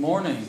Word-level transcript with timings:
morning. 0.00 0.46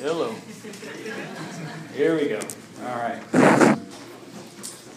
Hello. 0.00 0.34
Here 1.94 2.16
we 2.16 2.28
go. 2.28 2.40
All 2.80 2.96
right. 2.96 3.22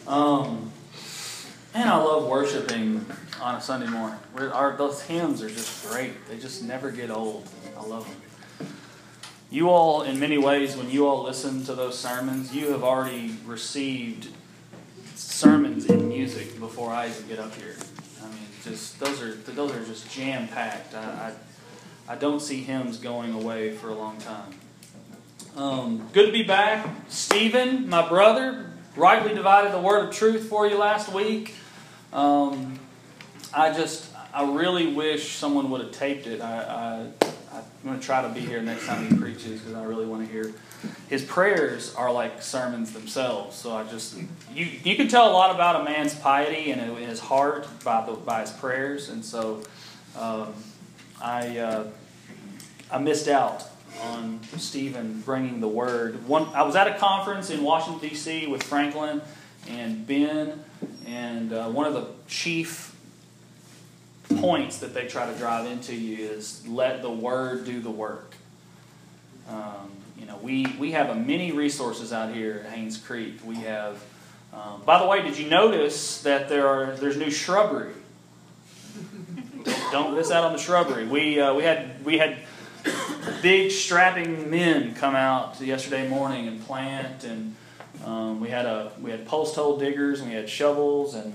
Um, 0.07 0.71
man, 1.73 1.89
I 1.89 1.97
love 1.97 2.29
worshiping 2.29 3.05
on 3.41 3.55
a 3.55 3.61
Sunday 3.61 3.87
morning. 3.87 4.17
Our, 4.37 4.77
those 4.77 5.01
hymns 5.01 5.43
are 5.43 5.49
just 5.49 5.89
great. 5.89 6.13
They 6.29 6.39
just 6.39 6.63
never 6.63 6.91
get 6.91 7.11
old. 7.11 7.49
I 7.77 7.83
love 7.83 8.07
them. 8.07 8.69
You 9.51 9.69
all, 9.69 10.03
in 10.03 10.17
many 10.17 10.37
ways, 10.37 10.77
when 10.77 10.89
you 10.89 11.07
all 11.07 11.23
listen 11.23 11.65
to 11.65 11.75
those 11.75 11.99
sermons, 11.99 12.55
you 12.55 12.71
have 12.71 12.85
already 12.85 13.35
received 13.45 14.29
sermons 15.15 15.87
in 15.87 16.07
music 16.07 16.57
before 16.57 16.91
I 16.91 17.09
even 17.09 17.27
get 17.27 17.39
up 17.39 17.53
here. 17.55 17.75
I 18.65 18.69
just 18.69 18.99
those 18.99 19.21
are 19.21 19.33
those 19.33 19.71
are 19.71 19.85
just 19.85 20.09
jam 20.09 20.47
packed. 20.47 20.95
I, 20.95 21.33
I, 22.07 22.13
I 22.13 22.15
don't 22.15 22.39
see 22.39 22.63
hymns 22.63 22.97
going 22.97 23.33
away 23.33 23.71
for 23.71 23.89
a 23.89 23.93
long 23.93 24.17
time. 24.17 24.53
Um, 25.55 26.09
good 26.13 26.25
to 26.25 26.31
be 26.31 26.43
back, 26.43 26.87
Stephen, 27.07 27.87
my 27.87 28.07
brother. 28.07 28.71
Rightly 28.95 29.33
divided 29.33 29.71
the 29.71 29.79
word 29.79 30.07
of 30.07 30.15
truth 30.15 30.47
for 30.47 30.67
you 30.67 30.77
last 30.77 31.11
week. 31.11 31.53
Um, 32.11 32.79
I 33.53 33.73
just, 33.73 34.09
I 34.33 34.49
really 34.49 34.93
wish 34.93 35.33
someone 35.33 35.69
would 35.69 35.81
have 35.81 35.91
taped 35.91 36.27
it. 36.27 36.41
I, 36.41 37.09
I, 37.21 37.27
I'm 37.53 37.63
going 37.83 37.99
to 37.99 38.05
try 38.05 38.21
to 38.21 38.29
be 38.29 38.39
here 38.39 38.61
next 38.61 38.85
time 38.85 39.07
he 39.07 39.15
preaches 39.15 39.61
because 39.61 39.73
I 39.75 39.83
really 39.83 40.05
want 40.05 40.25
to 40.25 40.31
hear. 40.31 40.53
His 41.09 41.23
prayers 41.23 41.93
are 41.95 42.11
like 42.11 42.41
sermons 42.41 42.93
themselves. 42.93 43.55
So 43.55 43.75
I 43.75 43.83
just, 43.83 44.17
you, 44.53 44.65
you 44.65 44.95
can 44.95 45.07
tell 45.07 45.29
a 45.29 45.33
lot 45.33 45.53
about 45.53 45.81
a 45.81 45.83
man's 45.83 46.15
piety 46.15 46.71
and 46.71 46.97
his 46.97 47.19
heart 47.19 47.67
by, 47.83 48.05
the, 48.05 48.13
by 48.13 48.41
his 48.41 48.51
prayers. 48.51 49.09
And 49.09 49.23
so 49.23 49.63
um, 50.17 50.53
I, 51.21 51.57
uh, 51.57 51.87
I 52.91 52.99
missed 52.99 53.27
out 53.27 53.63
on 54.01 54.39
Stephen 54.57 55.21
bringing 55.21 55.59
the 55.59 55.67
word. 55.67 56.27
One, 56.27 56.47
I 56.53 56.63
was 56.63 56.75
at 56.75 56.87
a 56.87 56.97
conference 56.97 57.49
in 57.49 57.63
Washington, 57.63 58.09
D.C. 58.09 58.47
with 58.47 58.63
Franklin 58.63 59.21
and 59.67 60.05
Ben, 60.05 60.63
and 61.05 61.53
uh, 61.53 61.69
one 61.69 61.87
of 61.87 61.93
the 61.93 62.07
chief 62.27 62.95
points 64.37 64.79
that 64.79 64.93
they 64.93 65.07
try 65.07 65.31
to 65.31 65.37
drive 65.37 65.65
into 65.65 65.95
you 65.95 66.17
is 66.17 66.67
let 66.67 67.01
the 67.01 67.11
word 67.11 67.65
do 67.65 67.79
the 67.79 67.91
work. 67.91 68.35
Um, 69.49 69.91
you 70.17 70.25
know, 70.25 70.37
we, 70.37 70.65
we 70.79 70.91
have 70.91 71.09
a 71.09 71.15
many 71.15 71.51
resources 71.51 72.13
out 72.13 72.33
here 72.33 72.63
at 72.65 72.71
Haynes 72.71 72.97
Creek. 72.97 73.39
We 73.43 73.55
have, 73.57 74.03
um, 74.53 74.81
by 74.85 74.99
the 74.99 75.07
way, 75.07 75.21
did 75.21 75.37
you 75.37 75.49
notice 75.49 76.21
that 76.21 76.49
there 76.49 76.67
are 76.67 76.95
there's 76.95 77.17
new 77.17 77.31
shrubbery? 77.31 77.93
don't, 79.65 79.91
don't 79.91 80.15
miss 80.15 80.31
out 80.31 80.43
on 80.43 80.53
the 80.53 80.59
shrubbery. 80.59 81.05
We 81.05 81.39
uh, 81.39 81.53
we 81.53 81.63
had 81.63 82.03
we 82.05 82.17
had 82.17 82.37
big 83.41 83.71
strapping 83.71 84.49
men 84.49 84.93
come 84.95 85.15
out 85.15 85.59
yesterday 85.59 86.07
morning 86.07 86.47
and 86.47 86.63
plant, 86.65 87.23
and 87.23 87.55
um, 88.05 88.39
we 88.39 88.49
had 88.49 88.65
a 88.65 88.91
we 89.01 89.11
had 89.11 89.27
post 89.27 89.55
hole 89.55 89.77
diggers 89.77 90.21
and 90.21 90.29
we 90.29 90.35
had 90.35 90.49
shovels, 90.49 91.15
and 91.15 91.33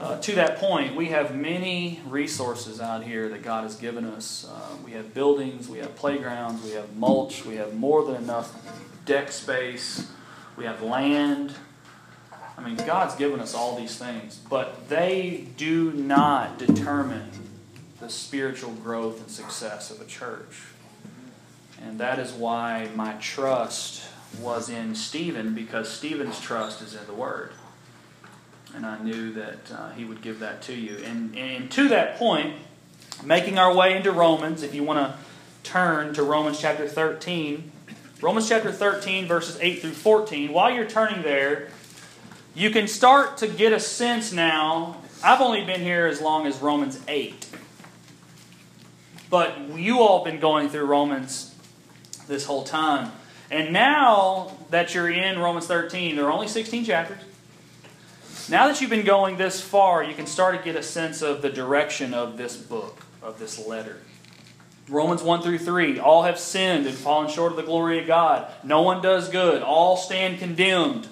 uh, 0.00 0.20
to 0.20 0.34
that 0.36 0.58
point, 0.58 0.94
we 0.94 1.06
have 1.06 1.34
many 1.34 2.00
resources 2.06 2.80
out 2.80 3.02
here 3.02 3.28
that 3.30 3.42
God 3.42 3.64
has 3.64 3.74
given 3.74 4.04
us. 4.04 4.48
Uh, 4.48 4.76
we 4.84 4.92
have 4.92 5.12
buildings, 5.12 5.68
we 5.68 5.78
have 5.78 5.96
playgrounds, 5.96 6.62
we 6.62 6.70
have 6.70 6.96
mulch, 6.96 7.44
we 7.44 7.56
have 7.56 7.74
more 7.74 8.04
than 8.04 8.14
enough 8.16 8.54
deck 9.04 9.32
space, 9.32 10.08
we 10.56 10.64
have 10.64 10.82
land. 10.82 11.52
I 12.56 12.62
mean, 12.62 12.76
God's 12.76 13.16
given 13.16 13.40
us 13.40 13.54
all 13.54 13.76
these 13.76 13.96
things, 13.96 14.40
but 14.48 14.88
they 14.88 15.48
do 15.56 15.92
not 15.92 16.58
determine 16.58 17.30
the 18.00 18.08
spiritual 18.08 18.72
growth 18.72 19.20
and 19.20 19.30
success 19.30 19.90
of 19.90 20.00
a 20.00 20.04
church. 20.04 20.62
And 21.82 21.98
that 21.98 22.18
is 22.18 22.32
why 22.32 22.88
my 22.94 23.14
trust 23.14 24.04
was 24.40 24.68
in 24.68 24.94
Stephen, 24.94 25.54
because 25.54 25.88
Stephen's 25.88 26.40
trust 26.40 26.82
is 26.82 26.94
in 26.94 27.06
the 27.06 27.14
Word. 27.14 27.52
And 28.74 28.84
I 28.84 28.98
knew 29.02 29.32
that 29.32 29.72
uh, 29.72 29.90
he 29.90 30.04
would 30.04 30.22
give 30.22 30.40
that 30.40 30.62
to 30.62 30.74
you. 30.74 30.98
And, 31.04 31.36
and 31.36 31.70
to 31.72 31.88
that 31.88 32.16
point, 32.16 32.54
making 33.24 33.58
our 33.58 33.74
way 33.74 33.96
into 33.96 34.12
Romans, 34.12 34.62
if 34.62 34.74
you 34.74 34.84
want 34.84 34.98
to 34.98 35.18
turn 35.62 36.14
to 36.14 36.22
Romans 36.22 36.60
chapter 36.60 36.86
13, 36.86 37.72
Romans 38.20 38.48
chapter 38.48 38.72
13, 38.72 39.26
verses 39.26 39.58
8 39.60 39.80
through 39.80 39.92
14, 39.92 40.52
while 40.52 40.70
you're 40.72 40.88
turning 40.88 41.22
there, 41.22 41.68
you 42.54 42.70
can 42.70 42.88
start 42.88 43.38
to 43.38 43.46
get 43.46 43.72
a 43.72 43.80
sense 43.80 44.32
now. 44.32 44.96
I've 45.22 45.40
only 45.40 45.64
been 45.64 45.80
here 45.80 46.06
as 46.06 46.20
long 46.20 46.46
as 46.46 46.58
Romans 46.58 47.00
8. 47.06 47.46
But 49.30 49.68
you 49.76 50.00
all 50.00 50.24
have 50.24 50.32
been 50.32 50.40
going 50.40 50.68
through 50.68 50.86
Romans 50.86 51.54
this 52.26 52.44
whole 52.44 52.64
time. 52.64 53.12
And 53.50 53.72
now 53.72 54.56
that 54.70 54.94
you're 54.94 55.10
in 55.10 55.38
Romans 55.38 55.66
13, 55.66 56.16
there 56.16 56.26
are 56.26 56.32
only 56.32 56.48
16 56.48 56.84
chapters. 56.84 57.18
Now 58.50 58.68
that 58.68 58.80
you've 58.80 58.88
been 58.88 59.04
going 59.04 59.36
this 59.36 59.60
far, 59.60 60.02
you 60.02 60.14
can 60.14 60.26
start 60.26 60.56
to 60.56 60.64
get 60.64 60.74
a 60.74 60.82
sense 60.82 61.20
of 61.20 61.42
the 61.42 61.50
direction 61.50 62.14
of 62.14 62.38
this 62.38 62.56
book, 62.56 63.04
of 63.22 63.38
this 63.38 63.66
letter. 63.66 63.98
Romans 64.88 65.22
1 65.22 65.42
through 65.42 65.58
3 65.58 65.98
all 65.98 66.22
have 66.22 66.38
sinned 66.38 66.86
and 66.86 66.96
fallen 66.96 67.28
short 67.28 67.52
of 67.52 67.56
the 67.56 67.62
glory 67.62 68.00
of 68.00 68.06
God. 68.06 68.50
No 68.64 68.80
one 68.80 69.02
does 69.02 69.28
good. 69.28 69.62
All 69.62 69.98
stand 69.98 70.38
condemned 70.38 71.08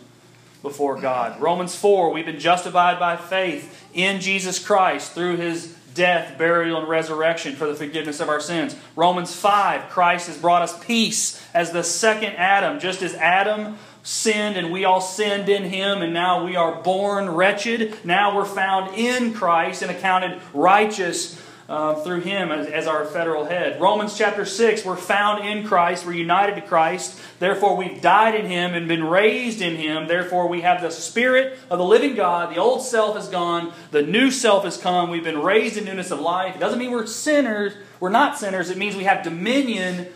before 0.62 0.98
God. 0.98 1.38
Romans 1.38 1.76
4 1.76 2.10
we've 2.10 2.24
been 2.24 2.40
justified 2.40 2.98
by 2.98 3.16
faith 3.16 3.86
in 3.92 4.22
Jesus 4.22 4.58
Christ 4.58 5.12
through 5.12 5.36
his 5.36 5.76
death, 5.92 6.38
burial, 6.38 6.78
and 6.78 6.88
resurrection 6.88 7.54
for 7.54 7.66
the 7.66 7.74
forgiveness 7.74 8.20
of 8.20 8.30
our 8.30 8.40
sins. 8.40 8.74
Romans 8.96 9.34
5, 9.34 9.90
Christ 9.90 10.28
has 10.28 10.38
brought 10.38 10.62
us 10.62 10.82
peace 10.84 11.42
as 11.52 11.70
the 11.72 11.82
second 11.82 12.34
Adam, 12.36 12.80
just 12.80 13.02
as 13.02 13.14
Adam 13.14 13.76
sinned 14.06 14.56
and 14.56 14.70
we 14.70 14.84
all 14.84 15.00
sinned 15.00 15.48
in 15.48 15.64
him, 15.64 16.00
and 16.00 16.14
now 16.14 16.44
we 16.44 16.54
are 16.54 16.80
born 16.80 17.28
wretched. 17.28 18.04
Now 18.04 18.36
we're 18.36 18.44
found 18.44 18.94
in 18.94 19.34
Christ 19.34 19.82
and 19.82 19.90
accounted 19.90 20.40
righteous 20.54 21.42
uh, 21.68 21.96
through 21.96 22.20
him 22.20 22.52
as, 22.52 22.68
as, 22.68 22.86
our 22.86 23.04
federal 23.04 23.44
head. 23.44 23.80
Romans 23.80 24.16
chapter 24.16 24.44
6, 24.44 24.84
we're 24.84 24.94
found 24.94 25.44
in 25.44 25.66
Christ, 25.66 26.06
we're 26.06 26.12
united 26.12 26.54
to 26.54 26.60
Christ, 26.60 27.20
therefore 27.40 27.76
we've 27.76 28.00
died 28.00 28.36
in 28.36 28.46
him 28.46 28.74
and 28.74 28.86
been 28.86 29.02
raised 29.02 29.60
in 29.60 29.74
him, 29.74 30.06
therefore 30.06 30.46
we 30.46 30.60
have 30.60 30.80
the 30.80 30.92
Spirit 30.92 31.58
of 31.68 31.78
the 31.80 31.84
living 31.84 32.14
God. 32.14 32.54
The 32.54 32.60
old 32.60 32.82
self 32.82 33.18
is 33.18 33.26
gone, 33.26 33.72
the 33.90 34.02
new 34.02 34.30
self 34.30 34.62
has 34.62 34.76
come, 34.76 35.10
we've 35.10 35.24
been 35.24 35.42
raised 35.42 35.76
in 35.76 35.86
newness 35.86 36.12
of 36.12 36.20
life. 36.20 36.54
It 36.54 36.60
doesn't 36.60 36.78
mean 36.78 36.92
we're 36.92 37.06
sinners, 37.06 37.72
we're 37.98 38.10
not 38.10 38.38
sinners, 38.38 38.70
it 38.70 38.78
means 38.78 38.94
we 38.94 39.02
have 39.02 39.24
dominion 39.24 40.06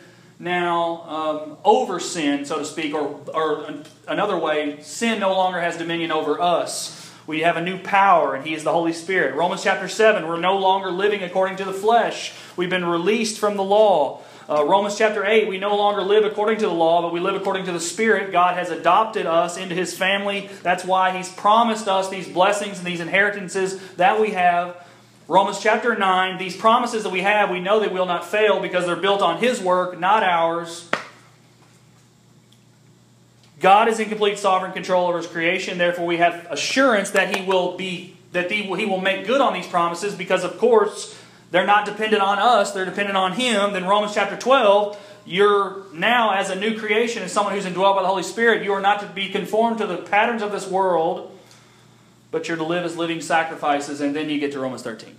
now 0.41 1.03
um, 1.03 1.57
over 1.65 2.01
sin, 2.01 2.45
so 2.47 2.59
to 2.59 2.65
speak, 2.65 2.95
or, 2.95 3.21
or 3.33 3.75
another 4.09 4.39
way, 4.39 4.81
sin 4.81 5.21
no 5.21 5.33
longer 5.33 5.61
has 5.61 5.77
dominion 5.77 6.11
over 6.11 6.41
us. 6.41 6.97
We 7.27 7.41
have 7.41 7.59
a 7.59 7.61
new 7.61 7.79
power, 7.79 8.35
and 8.35 8.45
He 8.45 8.55
is 8.55 8.65
the 8.65 8.73
Holy 8.73 8.95
Spirit. 8.95 9.35
Romans 9.35 9.63
chapter 9.63 9.87
7, 9.87 10.27
we're 10.27 10.41
no 10.41 10.57
longer 10.57 10.91
living 10.91 11.23
according 11.23 11.59
to 11.59 11.65
the 11.65 11.73
flesh. 11.73 12.33
We've 12.57 12.71
been 12.71 12.87
released 12.87 13.39
from 13.39 13.57
the 13.57 13.63
law. 13.63 14.23
Uh, 14.49 14.65
Romans 14.65 14.97
chapter 14.97 15.25
8, 15.25 15.47
we 15.47 15.59
no 15.59 15.77
longer 15.77 16.01
live 16.01 16.25
according 16.25 16.59
to 16.59 16.67
the 16.67 16.73
law, 16.73 17.03
but 17.03 17.13
we 17.13 17.21
live 17.21 17.37
according 17.37 17.67
to 17.67 17.73
the 17.73 17.79
Spirit. 17.79 18.33
God 18.33 18.57
has 18.57 18.71
adopted 18.71 19.27
us 19.27 19.59
into 19.59 19.75
His 19.75 19.97
family. 19.97 20.49
That's 20.63 20.85
why 20.85 21.17
He's 21.17 21.29
promised 21.29 21.87
us 21.87 22.09
these 22.09 22.27
blessings 22.27 22.79
and 22.79 22.87
these 22.87 23.01
inheritances 23.01 23.79
that 23.93 24.19
we 24.21 24.31
have. 24.31 24.85
Romans 25.31 25.61
chapter 25.61 25.95
9, 25.95 26.39
these 26.39 26.57
promises 26.57 27.05
that 27.05 27.11
we 27.11 27.21
have, 27.21 27.51
we 27.51 27.61
know 27.61 27.79
they 27.79 27.87
will 27.87 28.05
not 28.05 28.27
fail 28.27 28.59
because 28.59 28.85
they're 28.85 28.97
built 28.97 29.23
on 29.23 29.39
His 29.39 29.61
work, 29.61 29.97
not 29.97 30.25
ours. 30.25 30.91
God 33.61 33.87
is 33.87 34.01
in 34.01 34.09
complete 34.09 34.41
sovereign 34.41 34.73
control 34.73 35.07
over 35.07 35.19
his 35.19 35.29
creation, 35.29 35.79
therefore 35.79 36.05
we 36.05 36.17
have 36.17 36.49
assurance 36.51 37.11
that 37.11 37.37
he 37.37 37.47
will 37.47 37.77
be 37.77 38.17
that 38.33 38.51
he 38.51 38.67
will, 38.67 39.01
make 39.01 39.25
good 39.25 39.41
on 39.41 39.53
these 39.53 39.69
promises 39.69 40.17
because 40.17 40.43
of 40.43 40.59
course 40.59 41.17
they're 41.53 41.67
not 41.67 41.85
dependent 41.85 42.23
on 42.23 42.41
us, 42.41 42.73
they're 42.73 42.85
dependent 42.85 43.17
on 43.17 43.35
him. 43.35 43.73
Then 43.73 43.85
Romans 43.85 44.15
chapter 44.15 44.37
12, 44.37 44.99
you're 45.27 45.85
now 45.93 46.33
as 46.33 46.51
a 46.51 46.57
new 46.57 46.77
creation, 46.77 47.23
as 47.23 47.31
someone 47.31 47.55
who's 47.55 47.67
indwelt 47.67 47.95
by 47.95 48.03
the 48.03 48.09
Holy 48.09 48.25
Spirit, 48.25 48.65
you 48.65 48.73
are 48.73 48.81
not 48.81 48.99
to 48.99 49.07
be 49.07 49.29
conformed 49.29 49.79
to 49.79 49.87
the 49.87 49.99
patterns 49.99 50.43
of 50.43 50.51
this 50.51 50.67
world, 50.67 51.37
but 52.31 52.49
you're 52.49 52.57
to 52.57 52.65
live 52.65 52.85
as 52.85 52.97
living 52.97 53.21
sacrifices, 53.21 54.01
and 54.01 54.15
then 54.15 54.31
you 54.31 54.39
get 54.39 54.53
to 54.53 54.61
Romans 54.61 54.83
13. 54.83 55.17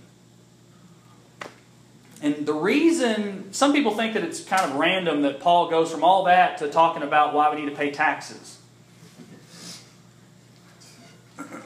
And 2.22 2.46
the 2.46 2.54
reason, 2.54 3.52
some 3.52 3.72
people 3.72 3.94
think 3.94 4.14
that 4.14 4.22
it's 4.22 4.42
kind 4.44 4.70
of 4.70 4.76
random 4.76 5.22
that 5.22 5.40
Paul 5.40 5.68
goes 5.68 5.90
from 5.90 6.04
all 6.04 6.24
that 6.24 6.58
to 6.58 6.68
talking 6.68 7.02
about 7.02 7.34
why 7.34 7.52
we 7.52 7.60
need 7.60 7.68
to 7.68 7.76
pay 7.76 7.90
taxes. 7.90 8.58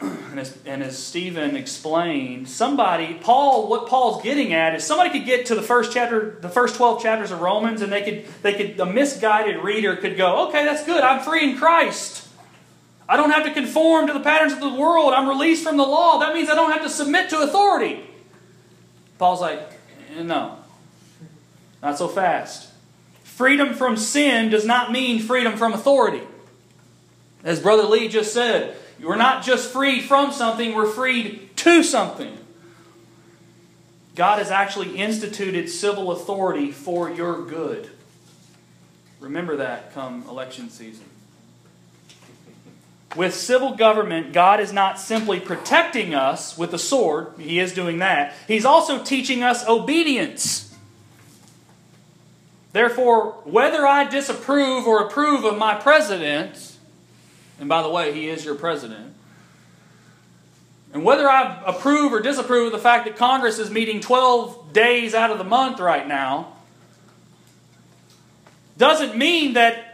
And 0.03 0.41
as, 0.41 0.59
and 0.67 0.83
as 0.83 0.99
Stephen 0.99 1.57
explained, 1.57 2.49
somebody, 2.49 3.15
Paul, 3.15 3.69
what 3.69 3.87
Paul's 3.87 4.23
getting 4.23 4.53
at 4.53 4.75
is 4.75 4.85
somebody 4.85 5.11
could 5.11 5.25
get 5.25 5.47
to 5.47 5.55
the 5.55 5.63
first 5.63 5.93
chapter, 5.93 6.39
the 6.41 6.49
first 6.49 6.77
12 6.77 7.03
chapters 7.03 7.31
of 7.31 7.41
Romans, 7.41 7.81
and 7.81 7.91
they 7.93 8.03
could, 8.03 8.27
they 8.43 8.53
could, 8.53 8.79
a 8.79 8.87
misguided 8.87 9.63
reader 9.63 9.97
could 9.97 10.17
go, 10.17 10.49
okay, 10.49 10.65
that's 10.65 10.85
good, 10.85 11.03
I'm 11.03 11.23
free 11.23 11.51
in 11.51 11.57
Christ. 11.57 12.26
I 13.09 13.17
don't 13.17 13.31
have 13.31 13.45
to 13.45 13.53
conform 13.53 14.09
to 14.09 14.13
the 14.13 14.21
patterns 14.21 14.53
of 14.53 14.61
the 14.61 14.73
world. 14.73 15.15
I'm 15.15 15.29
released 15.29 15.63
from 15.63 15.77
the 15.77 15.85
law. 15.85 16.19
That 16.19 16.35
means 16.35 16.49
I 16.49 16.55
don't 16.55 16.73
have 16.73 16.83
to 16.83 16.89
submit 16.91 17.31
to 17.31 17.41
authority. 17.41 18.05
Paul's 19.19 19.41
like, 19.41 19.61
eh, 20.17 20.23
no, 20.23 20.59
not 21.83 21.99
so 21.99 22.09
fast. 22.09 22.71
Freedom 23.23 23.75
from 23.75 23.97
sin 23.97 24.51
does 24.51 24.65
not 24.65 24.91
mean 24.91 25.21
freedom 25.21 25.57
from 25.57 25.73
authority. 25.73 26.23
As 27.45 27.61
Brother 27.61 27.85
Lee 27.85 28.09
just 28.09 28.33
said, 28.33 28.77
we're 29.01 29.17
not 29.17 29.45
just 29.45 29.71
freed 29.71 30.03
from 30.03 30.33
something, 30.33 30.75
we're 30.75 30.87
freed 30.87 31.57
to 31.59 31.83
something. 31.83 32.37
God 34.15 34.39
has 34.39 34.51
actually 34.51 34.97
instituted 34.97 35.69
civil 35.69 36.11
authority 36.11 36.73
for 36.73 37.11
your 37.11 37.45
good. 37.45 37.91
Remember 39.21 39.57
that 39.57 39.93
come 39.93 40.25
election 40.29 40.71
season. 40.71 41.05
With 43.15 43.35
civil 43.35 43.75
government, 43.77 44.33
God 44.33 44.61
is 44.61 44.73
not 44.73 44.99
simply 44.99 45.41
protecting 45.41 46.15
us 46.15 46.59
with 46.59 46.71
the 46.71 46.79
sword, 46.79 47.35
He 47.39 47.61
is 47.61 47.73
doing 47.73 47.99
that. 47.99 48.35
He's 48.49 48.65
also 48.65 49.03
teaching 49.03 49.43
us 49.43 49.67
obedience. 49.67 50.67
Therefore, 52.73 53.33
whether 53.45 53.87
I 53.87 54.05
disapprove 54.05 54.87
or 54.87 55.07
approve 55.07 55.45
of 55.45 55.57
my 55.57 55.77
president, 55.77 56.77
and 57.59 57.71
by 57.71 57.81
the 57.81 57.89
way, 57.89 58.13
he 58.13 58.29
is 58.29 58.45
your 58.45 58.55
president, 58.55 59.15
and 60.93 61.03
whether 61.03 61.27
I 61.27 61.63
approve 61.65 62.13
or 62.13 62.21
disapprove 62.21 62.67
of 62.67 62.73
the 62.73 62.79
fact 62.79 63.07
that 63.07 63.17
Congress 63.17 63.59
is 63.59 63.71
meeting 63.71 64.01
12 64.01 64.75
days 64.75 65.15
out 65.15 65.31
of 65.31 65.39
the 65.39 65.45
month 65.45 65.81
right 65.81 66.07
now, 66.07 66.53
doesn't 68.77 69.17
mean 69.17 69.55
that 69.55 69.86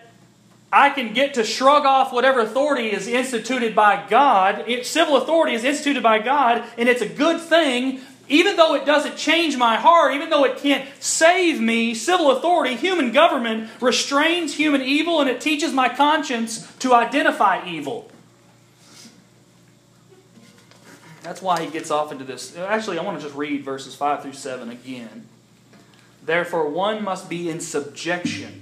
I 0.72 0.88
can 0.88 1.12
get 1.12 1.34
to 1.34 1.44
shrug 1.44 1.84
off 1.84 2.14
whatever 2.14 2.40
authority 2.40 2.90
is 2.92 3.06
instituted 3.06 3.74
by 3.74 4.06
God. 4.08 4.64
It, 4.66 4.86
civil 4.86 5.18
authority 5.18 5.54
is 5.54 5.64
instituted 5.64 6.02
by 6.02 6.18
God, 6.18 6.64
and 6.78 6.88
it's 6.88 7.02
a 7.02 7.08
good 7.08 7.40
thing. 7.40 8.00
Even 8.28 8.56
though 8.56 8.74
it 8.74 8.86
doesn't 8.86 9.16
change 9.16 9.58
my 9.58 9.76
heart, 9.76 10.14
even 10.14 10.30
though 10.30 10.44
it 10.44 10.56
can't 10.56 10.88
save 11.00 11.60
me, 11.60 11.94
civil 11.94 12.30
authority, 12.30 12.74
human 12.76 13.12
government, 13.12 13.68
restrains 13.80 14.54
human 14.54 14.80
evil 14.80 15.20
and 15.20 15.28
it 15.28 15.40
teaches 15.40 15.72
my 15.72 15.90
conscience 15.90 16.74
to 16.76 16.94
identify 16.94 17.68
evil. 17.68 18.10
That's 21.22 21.42
why 21.42 21.62
he 21.62 21.70
gets 21.70 21.90
off 21.90 22.10
into 22.10 22.24
this. 22.24 22.56
Actually, 22.56 22.98
I 22.98 23.02
want 23.02 23.18
to 23.18 23.24
just 23.24 23.36
read 23.36 23.64
verses 23.64 23.94
5 23.94 24.22
through 24.22 24.32
7 24.32 24.70
again. 24.70 25.28
Therefore, 26.24 26.68
one 26.70 27.04
must 27.04 27.28
be 27.28 27.50
in 27.50 27.60
subjection 27.60 28.61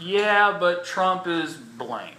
yeah, 0.00 0.56
but 0.58 0.84
Trump 0.84 1.26
is 1.26 1.54
blank. 1.54 2.16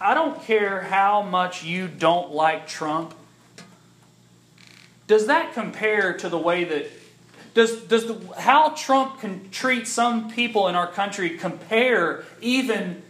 I 0.00 0.14
don't 0.14 0.42
care 0.42 0.80
how 0.80 1.22
much 1.22 1.62
you 1.62 1.86
don't 1.86 2.32
like 2.32 2.66
Trump. 2.66 3.14
Does 5.06 5.26
that 5.26 5.54
compare 5.54 6.16
to 6.18 6.28
the 6.28 6.38
way 6.38 6.64
that 6.64 6.90
does 7.54 7.82
does 7.82 8.06
the, 8.06 8.18
how 8.38 8.70
Trump 8.70 9.20
can 9.20 9.50
treat 9.50 9.86
some 9.86 10.30
people 10.30 10.68
in 10.68 10.74
our 10.74 10.86
country 10.86 11.36
compare 11.36 12.24
even 12.40 13.02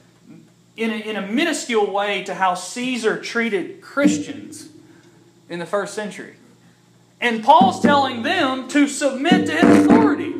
in 0.76 0.90
a, 0.90 0.96
in 0.96 1.16
a 1.16 1.26
minuscule 1.26 1.90
way 1.90 2.24
to 2.24 2.34
how 2.34 2.54
Caesar 2.54 3.20
treated 3.20 3.80
Christians 3.80 4.68
in 5.48 5.58
the 5.58 5.66
first 5.66 5.94
century? 5.94 6.34
And 7.20 7.44
Paul's 7.44 7.80
telling 7.80 8.22
them 8.22 8.66
to 8.68 8.88
submit 8.88 9.46
to 9.46 9.52
his 9.52 9.86
authority 9.86 10.34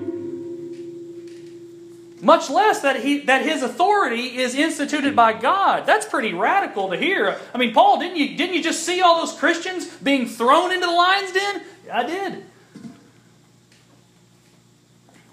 much 2.22 2.48
less 2.48 2.80
that, 2.82 3.00
he, 3.00 3.18
that 3.18 3.44
his 3.44 3.64
authority 3.64 4.38
is 4.38 4.54
instituted 4.54 5.14
by 5.16 5.32
God. 5.32 5.84
That's 5.86 6.06
pretty 6.06 6.32
radical 6.32 6.88
to 6.90 6.96
hear. 6.96 7.36
I 7.52 7.58
mean, 7.58 7.74
Paul, 7.74 7.98
didn't 7.98 8.16
you, 8.16 8.36
didn't 8.36 8.54
you 8.54 8.62
just 8.62 8.86
see 8.86 9.02
all 9.02 9.26
those 9.26 9.36
Christians 9.36 9.86
being 9.96 10.26
thrown 10.26 10.70
into 10.70 10.86
the 10.86 10.92
lion's 10.92 11.32
den? 11.32 11.62
I 11.92 12.06
did. 12.06 12.46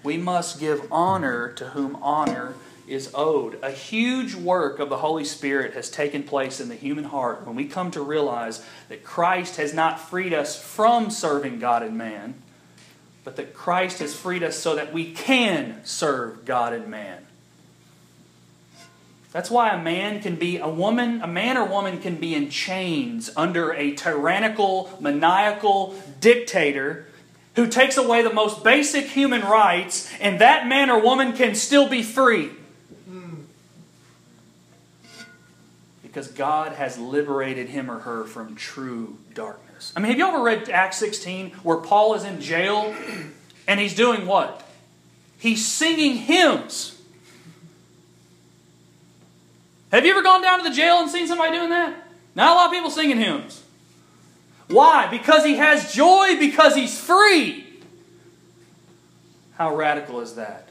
We 0.02 0.16
must 0.16 0.58
give 0.58 0.92
honor 0.92 1.52
to 1.52 1.66
whom 1.66 1.96
honor 2.02 2.54
is 2.88 3.12
owed. 3.14 3.62
A 3.62 3.70
huge 3.70 4.34
work 4.34 4.80
of 4.80 4.88
the 4.88 4.96
Holy 4.96 5.24
Spirit 5.24 5.74
has 5.74 5.90
taken 5.90 6.24
place 6.24 6.58
in 6.58 6.68
the 6.68 6.74
human 6.74 7.04
heart 7.04 7.46
when 7.46 7.54
we 7.54 7.66
come 7.66 7.92
to 7.92 8.02
realize 8.02 8.66
that 8.88 9.04
Christ 9.04 9.58
has 9.58 9.72
not 9.72 10.00
freed 10.00 10.34
us 10.34 10.60
from 10.60 11.08
serving 11.08 11.60
God 11.60 11.84
and 11.84 11.96
man 11.96 12.34
but 13.24 13.36
that 13.36 13.54
Christ 13.54 13.98
has 13.98 14.14
freed 14.14 14.42
us 14.42 14.58
so 14.58 14.74
that 14.76 14.92
we 14.92 15.12
can 15.12 15.80
serve 15.84 16.44
God 16.44 16.72
and 16.72 16.88
man. 16.88 17.26
That's 19.32 19.50
why 19.50 19.70
a 19.70 19.80
man 19.80 20.20
can 20.20 20.34
be, 20.34 20.58
a 20.58 20.68
woman, 20.68 21.22
a 21.22 21.26
man 21.26 21.56
or 21.56 21.64
woman 21.64 22.00
can 22.00 22.16
be 22.16 22.34
in 22.34 22.50
chains 22.50 23.30
under 23.36 23.72
a 23.72 23.92
tyrannical, 23.94 24.90
maniacal 25.00 25.94
dictator 26.20 27.06
who 27.54 27.68
takes 27.68 27.96
away 27.96 28.22
the 28.22 28.32
most 28.32 28.64
basic 28.64 29.06
human 29.06 29.42
rights, 29.42 30.12
and 30.20 30.40
that 30.40 30.66
man 30.66 30.90
or 30.90 31.00
woman 31.00 31.32
can 31.32 31.54
still 31.54 31.88
be 31.88 32.02
free. 32.02 32.50
Because 36.10 36.26
God 36.26 36.72
has 36.72 36.98
liberated 36.98 37.68
him 37.68 37.88
or 37.88 38.00
her 38.00 38.24
from 38.24 38.56
true 38.56 39.16
darkness. 39.32 39.92
I 39.94 40.00
mean, 40.00 40.10
have 40.10 40.18
you 40.18 40.26
ever 40.26 40.42
read 40.42 40.68
Acts 40.68 40.96
16 40.96 41.50
where 41.62 41.76
Paul 41.76 42.14
is 42.14 42.24
in 42.24 42.40
jail 42.40 42.92
and 43.68 43.78
he's 43.78 43.94
doing 43.94 44.26
what? 44.26 44.68
He's 45.38 45.64
singing 45.64 46.16
hymns. 46.16 47.00
Have 49.92 50.04
you 50.04 50.10
ever 50.10 50.22
gone 50.22 50.42
down 50.42 50.64
to 50.64 50.68
the 50.68 50.74
jail 50.74 50.96
and 50.98 51.08
seen 51.08 51.28
somebody 51.28 51.56
doing 51.56 51.70
that? 51.70 51.94
Not 52.34 52.50
a 52.50 52.54
lot 52.56 52.66
of 52.66 52.72
people 52.72 52.90
singing 52.90 53.18
hymns. 53.18 53.62
Why? 54.66 55.06
Because 55.06 55.44
he 55.44 55.54
has 55.58 55.94
joy, 55.94 56.40
because 56.40 56.74
he's 56.74 56.98
free. 56.98 57.66
How 59.54 59.76
radical 59.76 60.20
is 60.20 60.34
that? 60.34 60.69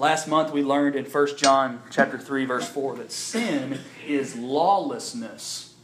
Last 0.00 0.28
month 0.28 0.50
we 0.50 0.62
learned 0.62 0.96
in 0.96 1.04
1 1.04 1.36
John 1.36 1.82
chapter 1.90 2.16
3 2.16 2.46
verse 2.46 2.66
4 2.66 2.96
that 2.96 3.12
sin 3.12 3.80
is 4.06 4.34
lawlessness. 4.34 5.74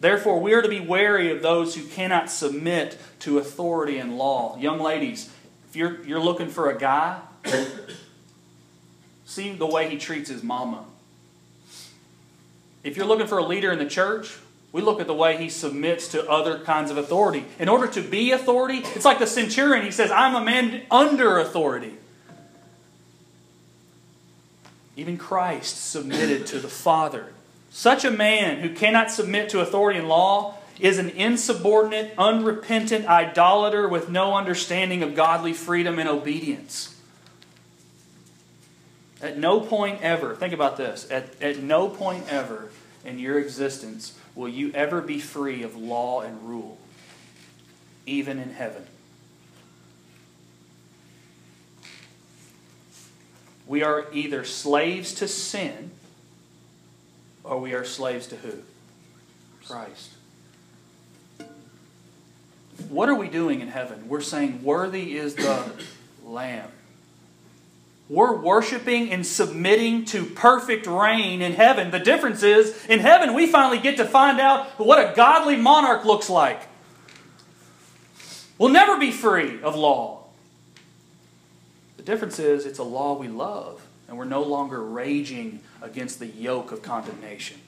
Therefore, 0.00 0.40
we 0.40 0.54
are 0.54 0.62
to 0.62 0.68
be 0.68 0.80
wary 0.80 1.30
of 1.30 1.40
those 1.40 1.76
who 1.76 1.84
cannot 1.84 2.32
submit 2.32 2.98
to 3.20 3.38
authority 3.38 3.98
and 3.98 4.18
law. 4.18 4.58
Young 4.58 4.80
ladies, 4.80 5.30
if 5.68 5.76
you're, 5.76 6.02
you're 6.02 6.18
looking 6.18 6.48
for 6.48 6.68
a 6.68 6.76
guy, 6.76 7.20
see 9.24 9.52
the 9.52 9.66
way 9.66 9.88
he 9.88 9.96
treats 9.96 10.28
his 10.28 10.42
mama. 10.42 10.84
If 12.82 12.96
you're 12.96 13.06
looking 13.06 13.28
for 13.28 13.38
a 13.38 13.46
leader 13.46 13.70
in 13.70 13.78
the 13.78 13.88
church, 13.88 14.36
we 14.72 14.82
look 14.82 15.00
at 15.00 15.06
the 15.06 15.14
way 15.14 15.36
he 15.36 15.48
submits 15.48 16.08
to 16.08 16.28
other 16.28 16.58
kinds 16.58 16.90
of 16.90 16.96
authority. 16.96 17.44
In 17.60 17.68
order 17.68 17.86
to 17.86 18.02
be 18.02 18.32
authority, 18.32 18.78
it's 18.78 19.04
like 19.04 19.20
the 19.20 19.28
centurion. 19.28 19.84
He 19.84 19.92
says, 19.92 20.10
I'm 20.10 20.34
a 20.34 20.44
man 20.44 20.82
under 20.90 21.38
authority. 21.38 21.94
Even 25.00 25.16
Christ 25.16 25.90
submitted 25.90 26.46
to 26.48 26.58
the 26.58 26.68
Father 26.68 27.32
such 27.70 28.04
a 28.04 28.10
man 28.10 28.58
who 28.58 28.74
cannot 28.74 29.10
submit 29.10 29.48
to 29.48 29.60
authority 29.60 29.98
and 29.98 30.06
law 30.06 30.58
is 30.78 30.98
an 30.98 31.08
insubordinate, 31.08 32.12
unrepentant 32.18 33.06
idolater 33.06 33.88
with 33.88 34.10
no 34.10 34.34
understanding 34.34 35.02
of 35.02 35.14
godly 35.14 35.54
freedom 35.54 35.98
and 35.98 36.06
obedience. 36.06 36.94
At 39.22 39.38
no 39.38 39.58
point 39.58 40.02
ever, 40.02 40.34
think 40.34 40.52
about 40.52 40.76
this, 40.76 41.10
at, 41.10 41.40
at 41.40 41.62
no 41.62 41.88
point 41.88 42.30
ever 42.30 42.68
in 43.02 43.18
your 43.18 43.38
existence 43.38 44.18
will 44.34 44.50
you 44.50 44.70
ever 44.74 45.00
be 45.00 45.18
free 45.18 45.62
of 45.62 45.76
law 45.76 46.20
and 46.20 46.46
rule, 46.46 46.76
even 48.04 48.38
in 48.38 48.50
heaven. 48.50 48.84
We 53.70 53.84
are 53.84 54.06
either 54.12 54.42
slaves 54.42 55.14
to 55.14 55.28
sin 55.28 55.92
or 57.44 57.60
we 57.60 57.72
are 57.72 57.84
slaves 57.84 58.26
to 58.26 58.36
who? 58.36 58.54
Christ. 59.64 60.10
What 62.88 63.08
are 63.08 63.14
we 63.14 63.28
doing 63.28 63.60
in 63.60 63.68
heaven? 63.68 64.08
We're 64.08 64.22
saying, 64.22 64.64
Worthy 64.64 65.16
is 65.16 65.36
the 65.36 65.70
Lamb. 66.24 66.68
we're 68.08 68.34
worshiping 68.34 69.12
and 69.12 69.24
submitting 69.24 70.04
to 70.06 70.24
perfect 70.24 70.88
reign 70.88 71.40
in 71.40 71.52
heaven. 71.52 71.92
The 71.92 72.00
difference 72.00 72.42
is, 72.42 72.84
in 72.86 72.98
heaven, 72.98 73.34
we 73.34 73.46
finally 73.46 73.78
get 73.78 73.98
to 73.98 74.04
find 74.04 74.40
out 74.40 74.66
what 74.80 74.98
a 74.98 75.14
godly 75.14 75.54
monarch 75.54 76.04
looks 76.04 76.28
like. 76.28 76.60
We'll 78.58 78.72
never 78.72 78.98
be 78.98 79.12
free 79.12 79.62
of 79.62 79.76
law. 79.76 80.19
Difference 82.10 82.40
is, 82.40 82.66
it's 82.66 82.80
a 82.80 82.82
law 82.82 83.16
we 83.16 83.28
love, 83.28 83.86
and 84.08 84.18
we're 84.18 84.24
no 84.24 84.42
longer 84.42 84.82
raging 84.82 85.60
against 85.80 86.18
the 86.18 86.26
yoke 86.26 86.72
of 86.72 86.82
condemnation. 86.82 87.60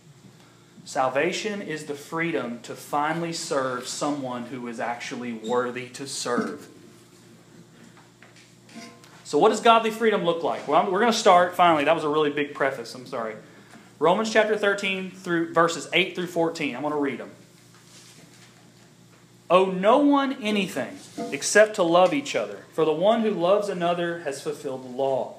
Salvation 0.85 1.63
is 1.63 1.85
the 1.85 1.95
freedom 1.95 2.59
to 2.63 2.75
finally 2.75 3.33
serve 3.33 3.87
someone 3.87 4.47
who 4.47 4.67
is 4.67 4.81
actually 4.81 5.33
worthy 5.33 5.89
to 5.91 6.09
serve. 6.09 6.67
So, 9.23 9.39
what 9.39 9.51
does 9.51 9.61
godly 9.61 9.93
freedom 9.93 10.25
look 10.25 10.43
like? 10.43 10.67
Well, 10.67 10.91
we're 10.91 10.99
going 10.99 11.13
to 11.13 11.17
start 11.17 11.55
finally. 11.55 11.85
That 11.85 11.95
was 11.95 12.03
a 12.03 12.09
really 12.09 12.31
big 12.31 12.53
preface. 12.53 12.93
I'm 12.97 13.07
sorry. 13.07 13.37
Romans 14.01 14.33
chapter 14.33 14.59
13 14.59 15.13
through 15.13 15.55
verses 15.55 15.89
8 15.93 16.17
through 16.17 16.27
14. 16.27 16.75
I'm 16.75 16.83
going 16.83 16.93
to 16.93 16.99
read 16.99 17.21
them. 17.21 17.31
Owe 19.53 19.67
no 19.67 19.99
one 19.99 20.43
anything 20.43 20.99
except 21.31 21.75
to 21.75 21.83
love 21.83 22.15
each 22.15 22.35
other, 22.35 22.65
for 22.73 22.87
the 22.87 22.93
one 22.93 23.21
who 23.21 23.33
loves 23.33 23.69
another 23.69 24.21
has 24.21 24.41
fulfilled 24.41 24.83
the 24.83 24.97
law. 24.97 25.35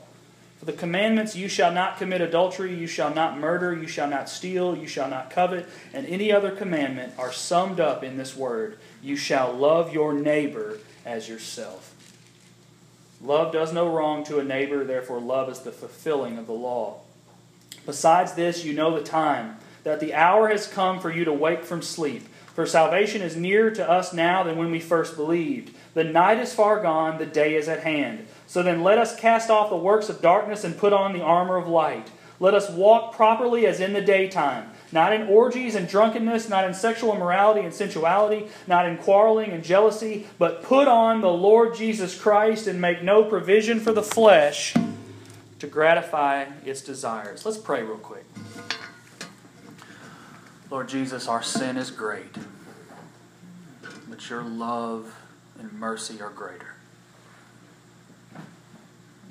For 0.59 0.65
the 0.65 0.71
commandments, 0.71 1.35
you 1.35 1.47
shall 1.47 1.71
not 1.71 1.97
commit 1.97 2.21
adultery, 2.21 2.75
you 2.75 2.85
shall 2.85 3.11
not 3.11 3.39
murder, 3.39 3.73
you 3.73 3.87
shall 3.87 4.07
not 4.07 4.29
steal, 4.29 4.77
you 4.77 4.85
shall 4.85 5.09
not 5.09 5.31
covet, 5.31 5.67
and 5.95 6.05
any 6.05 6.31
other 6.31 6.51
commandment 6.51 7.13
are 7.17 7.31
summed 7.31 7.79
up 7.79 8.03
in 8.03 8.17
this 8.17 8.35
word 8.37 8.77
you 9.01 9.15
shall 9.15 9.51
love 9.51 9.91
your 9.91 10.13
neighbor 10.13 10.77
as 11.03 11.27
yourself. 11.27 11.95
Love 13.19 13.51
does 13.51 13.73
no 13.73 13.89
wrong 13.89 14.23
to 14.25 14.37
a 14.37 14.43
neighbor, 14.43 14.83
therefore, 14.83 15.19
love 15.19 15.49
is 15.49 15.61
the 15.61 15.71
fulfilling 15.71 16.37
of 16.37 16.45
the 16.45 16.53
law. 16.53 16.99
Besides 17.87 18.33
this, 18.33 18.63
you 18.63 18.73
know 18.73 18.95
the 18.95 19.03
time, 19.03 19.57
that 19.83 19.99
the 19.99 20.13
hour 20.13 20.49
has 20.49 20.67
come 20.67 20.99
for 20.99 21.11
you 21.11 21.25
to 21.25 21.33
wake 21.33 21.63
from 21.63 21.81
sleep. 21.81 22.27
For 22.53 22.65
salvation 22.67 23.21
is 23.21 23.35
nearer 23.35 23.71
to 23.71 23.89
us 23.89 24.13
now 24.13 24.43
than 24.43 24.57
when 24.57 24.69
we 24.69 24.79
first 24.79 25.15
believed. 25.15 25.75
The 25.95 26.03
night 26.03 26.39
is 26.39 26.53
far 26.53 26.81
gone, 26.81 27.17
the 27.17 27.25
day 27.25 27.55
is 27.55 27.67
at 27.67 27.81
hand. 27.81 28.27
So 28.45 28.61
then 28.61 28.83
let 28.83 28.99
us 28.99 29.15
cast 29.15 29.49
off 29.49 29.71
the 29.71 29.75
works 29.75 30.09
of 30.09 30.21
darkness 30.21 30.63
and 30.63 30.77
put 30.77 30.93
on 30.93 31.13
the 31.13 31.23
armor 31.23 31.57
of 31.57 31.67
light. 31.67 32.11
Let 32.39 32.53
us 32.53 32.69
walk 32.69 33.15
properly 33.15 33.65
as 33.65 33.79
in 33.79 33.93
the 33.93 34.01
daytime, 34.01 34.69
not 34.91 35.13
in 35.13 35.27
orgies 35.27 35.75
and 35.75 35.87
drunkenness, 35.87 36.49
not 36.49 36.65
in 36.65 36.73
sexual 36.73 37.15
immorality 37.15 37.61
and 37.61 37.73
sensuality, 37.73 38.47
not 38.67 38.87
in 38.87 38.97
quarreling 38.97 39.51
and 39.51 39.63
jealousy, 39.63 40.27
but 40.37 40.61
put 40.61 40.87
on 40.87 41.21
the 41.21 41.31
Lord 41.31 41.75
Jesus 41.75 42.19
Christ 42.19 42.67
and 42.67 42.81
make 42.81 43.01
no 43.01 43.23
provision 43.23 43.79
for 43.79 43.93
the 43.93 44.03
flesh 44.03 44.75
to 45.59 45.67
gratify 45.67 46.45
its 46.65 46.81
desires. 46.81 47.45
Let's 47.45 47.57
pray 47.57 47.81
real 47.81 47.97
quick. 47.97 48.25
Lord 50.69 50.89
Jesus, 50.89 51.27
our 51.27 51.43
sin 51.43 51.77
is 51.77 51.91
great, 51.91 52.35
but 54.09 54.29
your 54.29 54.43
love 54.43 55.13
and 55.59 55.71
mercy 55.73 56.21
are 56.21 56.29
greater 56.29 56.73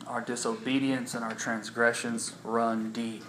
our 0.06 0.20
disobedience 0.20 1.14
and 1.14 1.24
our 1.24 1.34
transgressions 1.34 2.34
run 2.44 2.92
deep. 2.92 3.24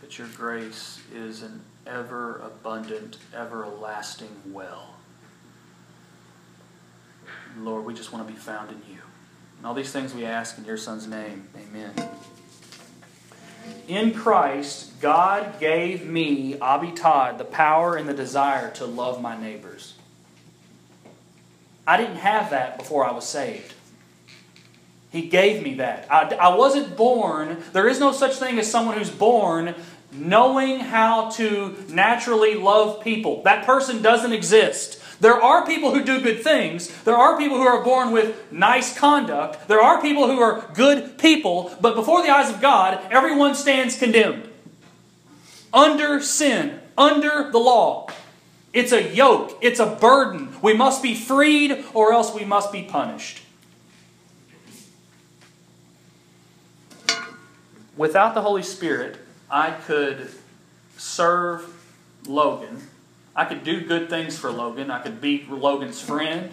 But 0.00 0.18
your 0.18 0.28
grace 0.28 1.00
is 1.12 1.42
an 1.42 1.62
ever 1.86 2.38
abundant, 2.38 3.16
everlasting 3.34 4.30
well. 4.46 4.94
Lord, 7.58 7.84
we 7.84 7.94
just 7.94 8.12
want 8.12 8.26
to 8.26 8.32
be 8.32 8.38
found 8.38 8.70
in 8.70 8.82
you. 8.88 9.00
And 9.56 9.66
all 9.66 9.74
these 9.74 9.90
things 9.90 10.14
we 10.14 10.24
ask 10.24 10.58
in 10.58 10.64
your 10.64 10.76
Son's 10.76 11.08
name. 11.08 11.48
Amen. 11.56 11.92
In 13.88 14.12
Christ, 14.12 15.00
God 15.00 15.60
gave 15.60 16.04
me, 16.06 16.58
Abi 16.58 16.92
Todd, 16.92 17.38
the 17.38 17.44
power 17.44 17.96
and 17.96 18.08
the 18.08 18.14
desire 18.14 18.70
to 18.72 18.86
love 18.86 19.20
my 19.20 19.40
neighbors. 19.40 19.94
I 21.86 21.96
didn't 21.96 22.16
have 22.16 22.50
that 22.50 22.78
before 22.78 23.04
I 23.04 23.12
was 23.12 23.26
saved. 23.26 23.74
He 25.12 25.28
gave 25.28 25.62
me 25.62 25.74
that. 25.74 26.06
I, 26.10 26.34
I 26.34 26.56
wasn't 26.56 26.96
born, 26.96 27.62
there 27.72 27.88
is 27.88 28.00
no 28.00 28.12
such 28.12 28.34
thing 28.36 28.58
as 28.58 28.70
someone 28.70 28.98
who's 28.98 29.10
born 29.10 29.74
knowing 30.12 30.80
how 30.80 31.30
to 31.30 31.76
naturally 31.88 32.54
love 32.54 33.02
people. 33.02 33.42
That 33.42 33.66
person 33.66 34.02
doesn't 34.02 34.32
exist. 34.32 35.00
There 35.20 35.40
are 35.40 35.66
people 35.66 35.94
who 35.94 36.02
do 36.02 36.20
good 36.20 36.42
things. 36.42 36.88
There 37.04 37.16
are 37.16 37.38
people 37.38 37.56
who 37.56 37.66
are 37.66 37.82
born 37.82 38.10
with 38.12 38.52
nice 38.52 38.96
conduct. 38.96 39.68
There 39.68 39.80
are 39.80 40.00
people 40.00 40.26
who 40.26 40.40
are 40.40 40.70
good 40.74 41.18
people. 41.18 41.74
But 41.80 41.94
before 41.94 42.22
the 42.22 42.30
eyes 42.30 42.50
of 42.50 42.60
God, 42.60 43.00
everyone 43.10 43.54
stands 43.54 43.98
condemned. 43.98 44.48
Under 45.72 46.20
sin, 46.20 46.80
under 46.96 47.50
the 47.50 47.58
law. 47.58 48.08
It's 48.72 48.92
a 48.92 49.14
yoke, 49.14 49.56
it's 49.62 49.80
a 49.80 49.86
burden. 49.86 50.54
We 50.60 50.74
must 50.74 51.02
be 51.02 51.14
freed 51.14 51.84
or 51.94 52.12
else 52.12 52.34
we 52.34 52.44
must 52.44 52.72
be 52.72 52.82
punished. 52.82 53.40
without 57.96 58.34
the 58.34 58.42
Holy 58.42 58.62
Spirit, 58.62 59.16
I 59.50 59.70
could 59.70 60.30
serve 60.96 61.66
Logan. 62.26 62.82
I 63.36 63.44
could 63.44 63.64
do 63.64 63.82
good 63.82 64.08
things 64.08 64.38
for 64.38 64.50
Logan. 64.50 64.90
I 64.90 65.00
could 65.02 65.20
be 65.20 65.46
Logan's 65.48 66.00
friend. 66.00 66.50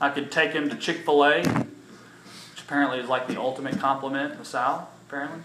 I 0.00 0.10
could 0.10 0.32
take 0.32 0.50
him 0.50 0.68
to 0.68 0.76
Chick 0.76 1.04
fil 1.04 1.24
A, 1.24 1.38
which 1.38 2.62
apparently 2.64 2.98
is 2.98 3.08
like 3.08 3.28
the 3.28 3.40
ultimate 3.40 3.78
compliment 3.78 4.32
in 4.32 4.38
the 4.38 4.44
South, 4.44 4.88
apparently. 5.06 5.40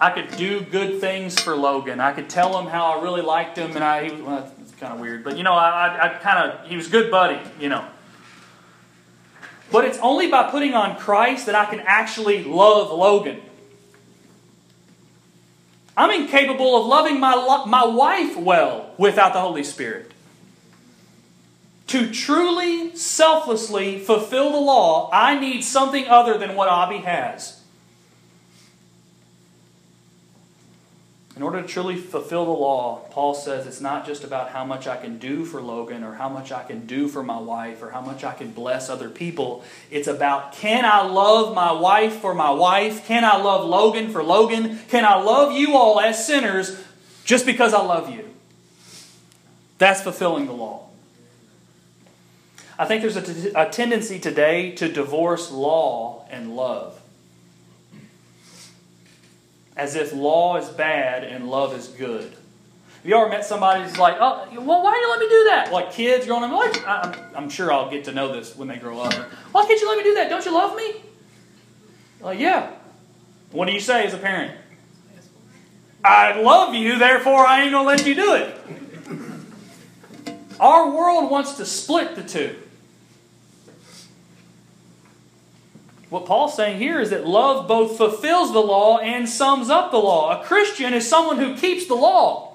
I 0.00 0.10
could 0.10 0.36
do 0.36 0.60
good 0.60 1.00
things 1.00 1.40
for 1.40 1.54
Logan. 1.54 2.00
I 2.00 2.12
could 2.12 2.28
tell 2.28 2.58
him 2.58 2.66
how 2.66 2.98
I 2.98 3.02
really 3.02 3.22
liked 3.22 3.56
him, 3.56 3.76
and 3.76 3.84
I, 3.84 4.08
he 4.08 4.20
well, 4.20 4.52
it's 4.60 4.74
kind 4.74 4.92
of 4.92 4.98
weird, 4.98 5.22
but 5.22 5.38
you 5.38 5.44
know, 5.44 5.54
I, 5.54 5.98
I, 6.02 6.08
kind 6.18 6.50
of, 6.50 6.66
he 6.66 6.76
was 6.76 6.88
a 6.88 6.90
good 6.90 7.10
buddy, 7.10 7.38
you 7.60 7.68
know. 7.68 7.86
But 9.70 9.84
it's 9.84 9.98
only 9.98 10.28
by 10.28 10.50
putting 10.50 10.74
on 10.74 10.96
Christ 10.96 11.46
that 11.46 11.54
I 11.54 11.66
can 11.66 11.80
actually 11.80 12.44
love 12.44 12.90
Logan. 12.90 13.40
I'm 15.96 16.10
incapable 16.10 16.80
of 16.80 16.86
loving 16.86 17.18
my, 17.18 17.64
my 17.66 17.86
wife 17.86 18.36
well 18.36 18.90
without 18.98 19.32
the 19.32 19.40
Holy 19.40 19.64
Spirit. 19.64 20.12
To 21.88 22.10
truly, 22.10 22.94
selflessly 22.96 24.00
fulfill 24.00 24.50
the 24.50 24.58
law, 24.58 25.08
I 25.12 25.38
need 25.38 25.62
something 25.62 26.06
other 26.08 26.36
than 26.36 26.54
what 26.56 26.68
Abby 26.68 26.98
has. 26.98 27.60
In 31.36 31.42
order 31.42 31.60
to 31.60 31.68
truly 31.68 31.96
fulfill 31.96 32.46
the 32.46 32.50
law, 32.50 33.00
Paul 33.10 33.34
says 33.34 33.66
it's 33.66 33.82
not 33.82 34.06
just 34.06 34.24
about 34.24 34.48
how 34.48 34.64
much 34.64 34.86
I 34.86 34.96
can 34.96 35.18
do 35.18 35.44
for 35.44 35.60
Logan 35.60 36.02
or 36.02 36.14
how 36.14 36.30
much 36.30 36.50
I 36.50 36.62
can 36.62 36.86
do 36.86 37.08
for 37.08 37.22
my 37.22 37.38
wife 37.38 37.82
or 37.82 37.90
how 37.90 38.00
much 38.00 38.24
I 38.24 38.32
can 38.32 38.52
bless 38.52 38.88
other 38.88 39.10
people. 39.10 39.62
It's 39.90 40.08
about 40.08 40.54
can 40.54 40.86
I 40.86 41.02
love 41.02 41.54
my 41.54 41.72
wife 41.72 42.20
for 42.20 42.34
my 42.34 42.50
wife? 42.50 43.06
Can 43.06 43.22
I 43.22 43.36
love 43.36 43.66
Logan 43.66 44.10
for 44.10 44.22
Logan? 44.22 44.78
Can 44.88 45.04
I 45.04 45.16
love 45.16 45.52
you 45.52 45.76
all 45.76 46.00
as 46.00 46.26
sinners 46.26 46.82
just 47.26 47.44
because 47.44 47.74
I 47.74 47.82
love 47.82 48.08
you? 48.08 48.30
That's 49.76 50.00
fulfilling 50.00 50.46
the 50.46 50.54
law. 50.54 50.88
I 52.78 52.86
think 52.86 53.02
there's 53.02 53.16
a, 53.16 53.22
t- 53.22 53.52
a 53.54 53.68
tendency 53.68 54.18
today 54.18 54.70
to 54.76 54.90
divorce 54.90 55.50
law 55.50 56.26
and 56.30 56.56
love 56.56 56.95
as 59.76 59.94
if 59.94 60.12
law 60.12 60.56
is 60.56 60.68
bad 60.68 61.24
and 61.24 61.48
love 61.48 61.74
is 61.74 61.88
good. 61.88 62.22
Have 62.22 63.04
you 63.04 63.16
ever 63.16 63.28
met 63.28 63.44
somebody 63.44 63.84
who's 63.84 63.98
like, 63.98 64.16
oh, 64.18 64.48
well, 64.52 64.82
why 64.82 64.94
do 64.94 65.00
you 65.00 65.10
let 65.10 65.20
me 65.20 65.28
do 65.28 65.44
that? 65.50 65.72
Like 65.72 65.92
kids 65.92 66.26
growing 66.26 66.44
up, 66.44 66.52
like, 66.52 66.88
I'm, 66.88 67.14
I'm 67.36 67.50
sure 67.50 67.72
I'll 67.72 67.90
get 67.90 68.04
to 68.04 68.12
know 68.12 68.32
this 68.32 68.56
when 68.56 68.68
they 68.68 68.76
grow 68.78 69.00
up. 69.00 69.12
Why 69.52 69.66
can't 69.66 69.80
you 69.80 69.88
let 69.88 69.98
me 69.98 70.04
do 70.04 70.14
that? 70.14 70.28
Don't 70.28 70.44
you 70.44 70.52
love 70.52 70.76
me? 70.76 71.02
Like, 72.20 72.40
yeah. 72.40 72.72
What 73.52 73.66
do 73.66 73.72
you 73.72 73.80
say 73.80 74.06
as 74.06 74.14
a 74.14 74.18
parent? 74.18 74.58
I 76.04 76.40
love 76.40 76.74
you, 76.74 76.98
therefore 76.98 77.46
I 77.46 77.62
ain't 77.62 77.72
going 77.72 77.84
to 77.84 77.88
let 77.88 78.06
you 78.06 78.14
do 78.14 78.34
it. 78.34 78.56
Our 80.58 80.90
world 80.90 81.30
wants 81.30 81.54
to 81.58 81.66
split 81.66 82.16
the 82.16 82.22
two. 82.22 82.56
What 86.16 86.24
Paul's 86.24 86.56
saying 86.56 86.78
here 86.78 86.98
is 86.98 87.10
that 87.10 87.26
love 87.26 87.68
both 87.68 87.98
fulfills 87.98 88.50
the 88.50 88.58
law 88.58 88.96
and 89.00 89.28
sums 89.28 89.68
up 89.68 89.90
the 89.90 89.98
law. 89.98 90.40
A 90.40 90.42
Christian 90.42 90.94
is 90.94 91.06
someone 91.06 91.36
who 91.36 91.54
keeps 91.54 91.86
the 91.86 91.94
law. 91.94 92.54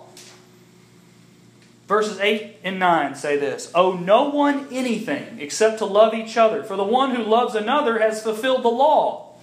Verses 1.88 2.20
8 2.20 2.58
and 2.64 2.80
9 2.80 3.14
say 3.14 3.38
this 3.38 3.72
Owe 3.76 3.94
no 3.94 4.30
one 4.30 4.68
anything 4.72 5.40
except 5.40 5.78
to 5.78 5.86
love 5.86 6.16
each 6.16 6.38
other, 6.38 6.64
for 6.64 6.76
the 6.76 6.84
one 6.84 7.14
who 7.14 7.22
loves 7.22 7.54
another 7.54 8.00
has 8.00 8.24
fulfilled 8.24 8.64
the 8.64 8.70
law. 8.70 9.36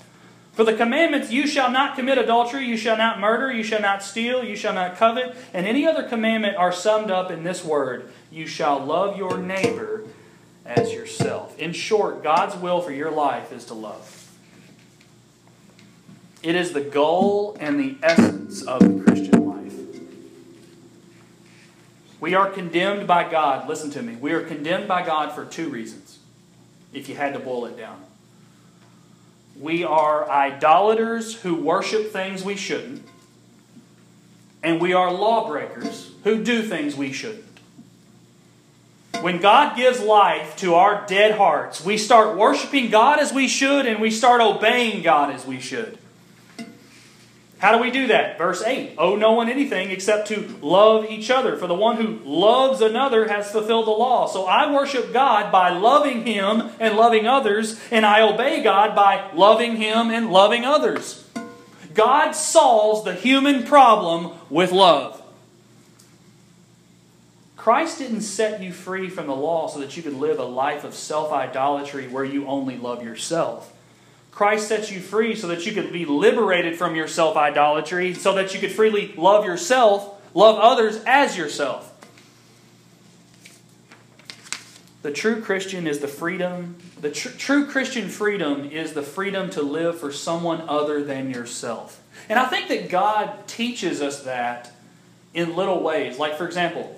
For 0.52 0.64
the 0.64 0.74
commandments, 0.74 1.30
you 1.30 1.46
shall 1.46 1.70
not 1.70 1.94
commit 1.94 2.18
adultery, 2.18 2.66
you 2.66 2.76
shall 2.76 2.96
not 2.96 3.20
murder, 3.20 3.52
you 3.52 3.62
shall 3.62 3.80
not 3.80 4.02
steal, 4.02 4.42
you 4.42 4.56
shall 4.56 4.74
not 4.74 4.96
covet, 4.96 5.36
and 5.54 5.64
any 5.64 5.86
other 5.86 6.02
commandment 6.02 6.56
are 6.56 6.72
summed 6.72 7.12
up 7.12 7.30
in 7.30 7.44
this 7.44 7.64
word 7.64 8.10
You 8.32 8.48
shall 8.48 8.84
love 8.84 9.16
your 9.16 9.38
neighbor 9.38 10.02
as 10.68 10.92
yourself. 10.92 11.58
In 11.58 11.72
short, 11.72 12.22
God's 12.22 12.54
will 12.54 12.80
for 12.80 12.92
your 12.92 13.10
life 13.10 13.52
is 13.52 13.64
to 13.64 13.74
love. 13.74 14.14
It 16.42 16.54
is 16.54 16.72
the 16.72 16.82
goal 16.82 17.56
and 17.58 17.80
the 17.80 17.96
essence 18.02 18.62
of 18.62 18.80
the 18.80 19.02
Christian 19.02 19.46
life. 19.48 19.74
We 22.20 22.34
are 22.34 22.50
condemned 22.50 23.08
by 23.08 23.28
God. 23.28 23.68
Listen 23.68 23.90
to 23.92 24.02
me. 24.02 24.14
We 24.14 24.32
are 24.32 24.42
condemned 24.42 24.86
by 24.86 25.04
God 25.04 25.32
for 25.32 25.44
two 25.44 25.68
reasons, 25.68 26.18
if 26.92 27.08
you 27.08 27.16
had 27.16 27.32
to 27.32 27.40
boil 27.40 27.64
it 27.66 27.76
down. 27.76 28.04
We 29.58 29.82
are 29.82 30.30
idolaters 30.30 31.34
who 31.42 31.56
worship 31.56 32.12
things 32.12 32.44
we 32.44 32.54
shouldn't, 32.54 33.02
and 34.62 34.80
we 34.80 34.92
are 34.92 35.12
lawbreakers 35.12 36.12
who 36.22 36.44
do 36.44 36.62
things 36.62 36.94
we 36.94 37.12
shouldn't. 37.12 37.47
When 39.20 39.40
God 39.40 39.76
gives 39.76 40.00
life 40.00 40.56
to 40.58 40.74
our 40.74 41.04
dead 41.06 41.36
hearts, 41.36 41.84
we 41.84 41.98
start 41.98 42.36
worshiping 42.36 42.88
God 42.88 43.18
as 43.18 43.32
we 43.32 43.48
should, 43.48 43.84
and 43.84 44.00
we 44.00 44.12
start 44.12 44.40
obeying 44.40 45.02
God 45.02 45.34
as 45.34 45.44
we 45.44 45.58
should. 45.58 45.98
How 47.58 47.76
do 47.76 47.82
we 47.82 47.90
do 47.90 48.06
that? 48.06 48.38
Verse 48.38 48.62
8 48.62 48.94
Owe 48.96 49.16
no 49.16 49.32
one 49.32 49.48
anything 49.48 49.90
except 49.90 50.28
to 50.28 50.56
love 50.62 51.10
each 51.10 51.30
other. 51.30 51.56
For 51.56 51.66
the 51.66 51.74
one 51.74 51.96
who 51.96 52.20
loves 52.24 52.80
another 52.80 53.26
has 53.26 53.50
fulfilled 53.50 53.88
the 53.88 53.90
law. 53.90 54.28
So 54.28 54.46
I 54.46 54.72
worship 54.72 55.12
God 55.12 55.50
by 55.50 55.70
loving 55.70 56.24
Him 56.24 56.70
and 56.78 56.96
loving 56.96 57.26
others, 57.26 57.80
and 57.90 58.06
I 58.06 58.22
obey 58.22 58.62
God 58.62 58.94
by 58.94 59.32
loving 59.34 59.74
Him 59.74 60.10
and 60.10 60.30
loving 60.30 60.64
others. 60.64 61.24
God 61.92 62.32
solves 62.32 63.02
the 63.02 63.14
human 63.14 63.64
problem 63.64 64.32
with 64.48 64.70
love. 64.70 65.17
Christ 67.58 67.98
didn't 67.98 68.20
set 68.20 68.62
you 68.62 68.72
free 68.72 69.10
from 69.10 69.26
the 69.26 69.34
law 69.34 69.66
so 69.66 69.80
that 69.80 69.96
you 69.96 70.02
could 70.02 70.14
live 70.14 70.38
a 70.38 70.44
life 70.44 70.84
of 70.84 70.94
self 70.94 71.32
idolatry 71.32 72.06
where 72.06 72.24
you 72.24 72.46
only 72.46 72.78
love 72.78 73.02
yourself. 73.02 73.74
Christ 74.30 74.68
sets 74.68 74.92
you 74.92 75.00
free 75.00 75.34
so 75.34 75.48
that 75.48 75.66
you 75.66 75.72
could 75.72 75.92
be 75.92 76.06
liberated 76.06 76.78
from 76.78 76.94
your 76.94 77.08
self 77.08 77.36
idolatry, 77.36 78.14
so 78.14 78.32
that 78.34 78.54
you 78.54 78.60
could 78.60 78.70
freely 78.70 79.12
love 79.16 79.44
yourself, 79.44 80.24
love 80.34 80.56
others 80.60 81.02
as 81.04 81.36
yourself. 81.36 81.92
The 85.02 85.10
true 85.10 85.42
Christian 85.42 85.88
is 85.88 85.98
the 85.98 86.08
freedom, 86.08 86.76
the 87.00 87.10
tr- 87.10 87.30
true 87.30 87.66
Christian 87.66 88.08
freedom 88.08 88.70
is 88.70 88.92
the 88.92 89.02
freedom 89.02 89.50
to 89.50 89.62
live 89.62 89.98
for 89.98 90.12
someone 90.12 90.62
other 90.68 91.02
than 91.02 91.30
yourself. 91.30 92.00
And 92.28 92.38
I 92.38 92.46
think 92.46 92.68
that 92.68 92.88
God 92.88 93.48
teaches 93.48 94.00
us 94.00 94.22
that 94.22 94.72
in 95.34 95.56
little 95.56 95.82
ways. 95.82 96.18
Like, 96.18 96.36
for 96.36 96.46
example, 96.46 96.97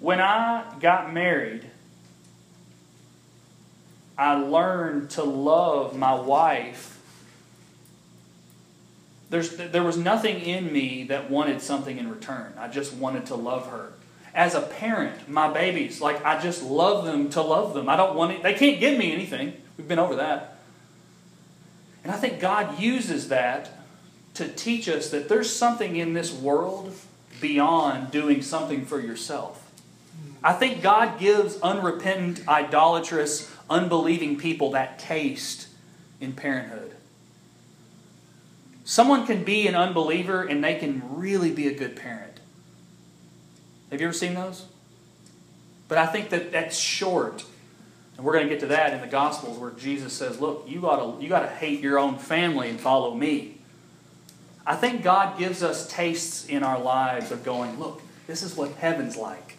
when 0.00 0.20
I 0.20 0.64
got 0.80 1.12
married, 1.12 1.64
I 4.16 4.34
learned 4.34 5.10
to 5.10 5.22
love 5.22 5.96
my 5.96 6.14
wife. 6.14 6.98
There's, 9.28 9.56
there 9.56 9.84
was 9.84 9.96
nothing 9.96 10.40
in 10.40 10.72
me 10.72 11.04
that 11.04 11.30
wanted 11.30 11.62
something 11.62 11.98
in 11.98 12.10
return. 12.10 12.52
I 12.58 12.68
just 12.68 12.92
wanted 12.94 13.26
to 13.26 13.34
love 13.34 13.68
her. 13.68 13.92
As 14.34 14.54
a 14.54 14.60
parent, 14.60 15.28
my 15.28 15.52
babies, 15.52 16.00
like 16.00 16.24
I 16.24 16.40
just 16.40 16.62
love 16.62 17.04
them 17.04 17.30
to 17.30 17.42
love 17.42 17.74
them. 17.74 17.88
I 17.88 17.96
don't 17.96 18.16
want 18.16 18.32
it, 18.32 18.42
they 18.42 18.54
can't 18.54 18.80
give 18.80 18.98
me 18.98 19.12
anything. 19.12 19.54
We've 19.76 19.88
been 19.88 19.98
over 19.98 20.16
that. 20.16 20.58
And 22.02 22.12
I 22.12 22.16
think 22.16 22.40
God 22.40 22.80
uses 22.80 23.28
that 23.28 23.70
to 24.34 24.48
teach 24.48 24.88
us 24.88 25.10
that 25.10 25.28
there's 25.28 25.54
something 25.54 25.96
in 25.96 26.14
this 26.14 26.32
world 26.32 26.94
beyond 27.40 28.10
doing 28.10 28.42
something 28.42 28.84
for 28.86 29.00
yourself. 29.00 29.69
I 30.42 30.52
think 30.54 30.82
God 30.82 31.18
gives 31.18 31.60
unrepentant, 31.60 32.48
idolatrous, 32.48 33.50
unbelieving 33.68 34.38
people 34.38 34.72
that 34.72 34.98
taste 34.98 35.68
in 36.20 36.32
parenthood. 36.32 36.94
Someone 38.84 39.26
can 39.26 39.44
be 39.44 39.68
an 39.68 39.74
unbeliever 39.74 40.42
and 40.42 40.64
they 40.64 40.74
can 40.76 41.02
really 41.16 41.52
be 41.52 41.68
a 41.68 41.74
good 41.74 41.94
parent. 41.94 42.40
Have 43.90 44.00
you 44.00 44.06
ever 44.06 44.14
seen 44.14 44.34
those? 44.34 44.66
But 45.88 45.98
I 45.98 46.06
think 46.06 46.30
that 46.30 46.52
that's 46.52 46.78
short. 46.78 47.44
And 48.16 48.24
we're 48.24 48.32
going 48.32 48.44
to 48.44 48.50
get 48.50 48.60
to 48.60 48.66
that 48.66 48.92
in 48.94 49.00
the 49.00 49.06
Gospels 49.06 49.58
where 49.58 49.70
Jesus 49.70 50.12
says, 50.12 50.40
Look, 50.40 50.64
you 50.66 50.80
got 50.80 51.18
to 51.18 51.22
you 51.22 51.28
got 51.28 51.40
to 51.40 51.48
hate 51.48 51.80
your 51.80 51.98
own 51.98 52.18
family 52.18 52.68
and 52.68 52.80
follow 52.80 53.14
me. 53.14 53.56
I 54.66 54.76
think 54.76 55.02
God 55.02 55.38
gives 55.38 55.62
us 55.62 55.88
tastes 55.90 56.46
in 56.46 56.62
our 56.62 56.78
lives 56.78 57.32
of 57.32 57.44
going, 57.44 57.78
Look, 57.78 58.02
this 58.26 58.42
is 58.42 58.56
what 58.56 58.72
heaven's 58.72 59.16
like. 59.16 59.56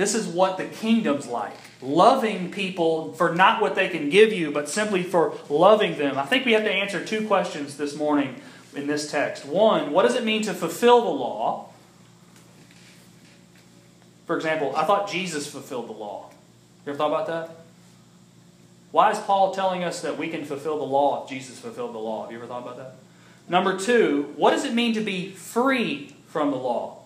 This 0.00 0.14
is 0.14 0.26
what 0.26 0.56
the 0.56 0.64
kingdom's 0.64 1.26
like. 1.26 1.52
Loving 1.82 2.50
people 2.50 3.12
for 3.12 3.34
not 3.34 3.60
what 3.60 3.74
they 3.74 3.90
can 3.90 4.08
give 4.08 4.32
you, 4.32 4.50
but 4.50 4.66
simply 4.66 5.02
for 5.02 5.34
loving 5.50 5.98
them. 5.98 6.16
I 6.16 6.24
think 6.24 6.46
we 6.46 6.52
have 6.52 6.64
to 6.64 6.72
answer 6.72 7.04
two 7.04 7.26
questions 7.26 7.76
this 7.76 7.94
morning 7.94 8.36
in 8.74 8.86
this 8.86 9.10
text. 9.10 9.44
One, 9.44 9.92
what 9.92 10.04
does 10.04 10.14
it 10.14 10.24
mean 10.24 10.40
to 10.44 10.54
fulfill 10.54 11.02
the 11.02 11.10
law? 11.10 11.68
For 14.24 14.36
example, 14.36 14.74
I 14.74 14.86
thought 14.86 15.06
Jesus 15.06 15.46
fulfilled 15.46 15.90
the 15.90 15.92
law. 15.92 16.30
You 16.86 16.92
ever 16.92 16.96
thought 16.96 17.08
about 17.08 17.26
that? 17.26 17.56
Why 18.92 19.10
is 19.10 19.18
Paul 19.18 19.52
telling 19.52 19.84
us 19.84 20.00
that 20.00 20.16
we 20.16 20.28
can 20.28 20.46
fulfill 20.46 20.78
the 20.78 20.84
law 20.84 21.24
if 21.24 21.28
Jesus 21.28 21.58
fulfilled 21.58 21.92
the 21.92 21.98
law? 21.98 22.22
Have 22.22 22.32
you 22.32 22.38
ever 22.38 22.46
thought 22.46 22.62
about 22.62 22.78
that? 22.78 22.94
Number 23.50 23.78
two, 23.78 24.32
what 24.36 24.52
does 24.52 24.64
it 24.64 24.72
mean 24.72 24.94
to 24.94 25.02
be 25.02 25.30
free 25.30 26.14
from 26.26 26.52
the 26.52 26.56
law? 26.56 26.99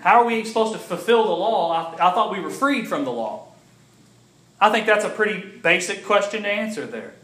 How 0.00 0.22
are 0.22 0.24
we 0.24 0.44
supposed 0.44 0.72
to 0.72 0.78
fulfill 0.78 1.24
the 1.24 1.32
law? 1.32 1.94
I, 1.98 2.08
I 2.08 2.10
thought 2.12 2.32
we 2.32 2.40
were 2.40 2.50
freed 2.50 2.88
from 2.88 3.04
the 3.04 3.12
law. 3.12 3.48
I 4.60 4.70
think 4.70 4.86
that's 4.86 5.04
a 5.04 5.10
pretty 5.10 5.40
basic 5.40 6.04
question 6.04 6.42
to 6.42 6.48
answer 6.48 6.86
there. 6.86 7.14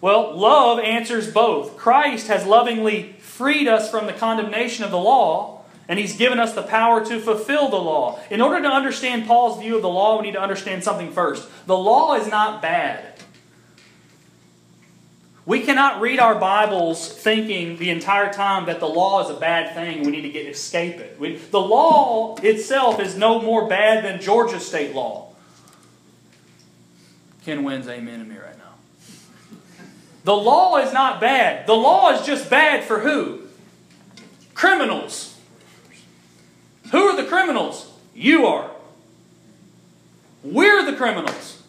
Well, 0.00 0.36
love 0.36 0.78
answers 0.78 1.32
both. 1.32 1.76
Christ 1.76 2.28
has 2.28 2.46
lovingly 2.46 3.14
freed 3.18 3.68
us 3.68 3.90
from 3.90 4.06
the 4.06 4.12
condemnation 4.12 4.84
of 4.84 4.90
the 4.90 4.98
law, 4.98 5.62
and 5.88 5.98
he's 5.98 6.16
given 6.16 6.38
us 6.38 6.54
the 6.54 6.62
power 6.62 7.04
to 7.04 7.20
fulfill 7.20 7.68
the 7.68 7.76
law. 7.76 8.20
In 8.30 8.40
order 8.40 8.62
to 8.62 8.68
understand 8.68 9.26
Paul's 9.26 9.60
view 9.60 9.76
of 9.76 9.82
the 9.82 9.88
law, 9.88 10.18
we 10.18 10.26
need 10.26 10.34
to 10.34 10.40
understand 10.40 10.84
something 10.84 11.12
first. 11.12 11.48
The 11.66 11.76
law 11.76 12.14
is 12.14 12.28
not 12.28 12.62
bad. 12.62 13.17
We 15.48 15.62
cannot 15.62 16.02
read 16.02 16.20
our 16.20 16.34
Bibles 16.34 17.08
thinking 17.10 17.78
the 17.78 17.88
entire 17.88 18.30
time 18.30 18.66
that 18.66 18.80
the 18.80 18.86
law 18.86 19.24
is 19.24 19.34
a 19.34 19.40
bad 19.40 19.74
thing. 19.74 20.02
We 20.02 20.10
need 20.10 20.20
to 20.20 20.28
get 20.28 20.44
escape 20.46 20.96
it. 20.96 21.18
We, 21.18 21.36
the 21.36 21.58
law 21.58 22.36
itself 22.42 23.00
is 23.00 23.16
no 23.16 23.40
more 23.40 23.66
bad 23.66 24.04
than 24.04 24.20
Georgia 24.20 24.60
state 24.60 24.94
law. 24.94 25.32
Ken 27.46 27.64
wins 27.64 27.88
amen 27.88 28.18
to 28.18 28.26
me 28.26 28.36
right 28.36 28.58
now. 28.58 28.74
The 30.24 30.36
law 30.36 30.76
is 30.76 30.92
not 30.92 31.18
bad. 31.18 31.66
The 31.66 31.76
law 31.76 32.10
is 32.10 32.26
just 32.26 32.50
bad 32.50 32.84
for 32.84 32.98
who? 32.98 33.44
Criminals. 34.52 35.34
Who 36.90 37.04
are 37.04 37.16
the 37.16 37.26
criminals? 37.26 37.90
You 38.14 38.44
are. 38.44 38.70
We're 40.44 40.84
the 40.84 40.94
criminals. 40.94 41.62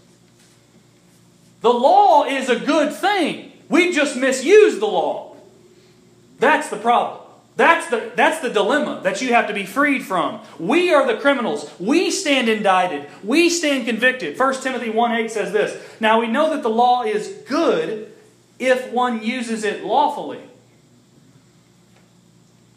The 1.61 1.71
law 1.71 2.25
is 2.25 2.49
a 2.49 2.59
good 2.59 2.91
thing. 2.91 3.48
We 3.69 3.93
just 3.93 4.17
misuse 4.17 4.79
the 4.79 4.87
law. 4.87 5.35
That's 6.39 6.69
the 6.69 6.77
problem. 6.77 7.21
That's 7.55 7.87
the, 7.87 8.11
that's 8.15 8.39
the 8.39 8.49
dilemma 8.49 9.01
that 9.03 9.21
you 9.21 9.33
have 9.33 9.47
to 9.47 9.53
be 9.53 9.65
freed 9.65 10.03
from. 10.03 10.39
We 10.57 10.93
are 10.93 11.05
the 11.05 11.19
criminals. 11.19 11.69
We 11.77 12.09
stand 12.09 12.47
indicted. 12.47 13.07
We 13.21 13.49
stand 13.49 13.85
convicted. 13.85 14.39
1 14.39 14.61
Timothy 14.61 14.89
1 14.89 15.11
8 15.11 15.29
says 15.29 15.51
this 15.51 15.77
Now 15.99 16.21
we 16.21 16.27
know 16.27 16.51
that 16.51 16.63
the 16.63 16.69
law 16.69 17.03
is 17.03 17.27
good 17.47 18.13
if 18.59 18.91
one 18.91 19.21
uses 19.21 19.65
it 19.65 19.83
lawfully. 19.83 20.39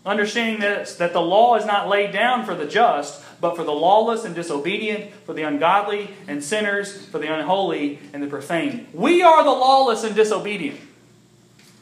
Understanding 0.04 0.60
that, 0.62 0.88
that 0.98 1.12
the 1.12 1.20
law 1.20 1.54
is 1.54 1.64
not 1.64 1.88
laid 1.88 2.12
down 2.12 2.44
for 2.44 2.56
the 2.56 2.66
just, 2.66 3.22
but 3.42 3.56
for 3.56 3.64
the 3.64 3.72
lawless 3.72 4.24
and 4.24 4.36
disobedient, 4.36 5.12
for 5.26 5.34
the 5.34 5.42
ungodly 5.42 6.08
and 6.28 6.42
sinners, 6.44 7.04
for 7.06 7.18
the 7.18 7.26
unholy 7.26 7.98
and 8.12 8.22
the 8.22 8.28
profane. 8.28 8.86
We 8.94 9.20
are 9.20 9.42
the 9.42 9.50
lawless 9.50 10.04
and 10.04 10.14
disobedient. 10.14 10.78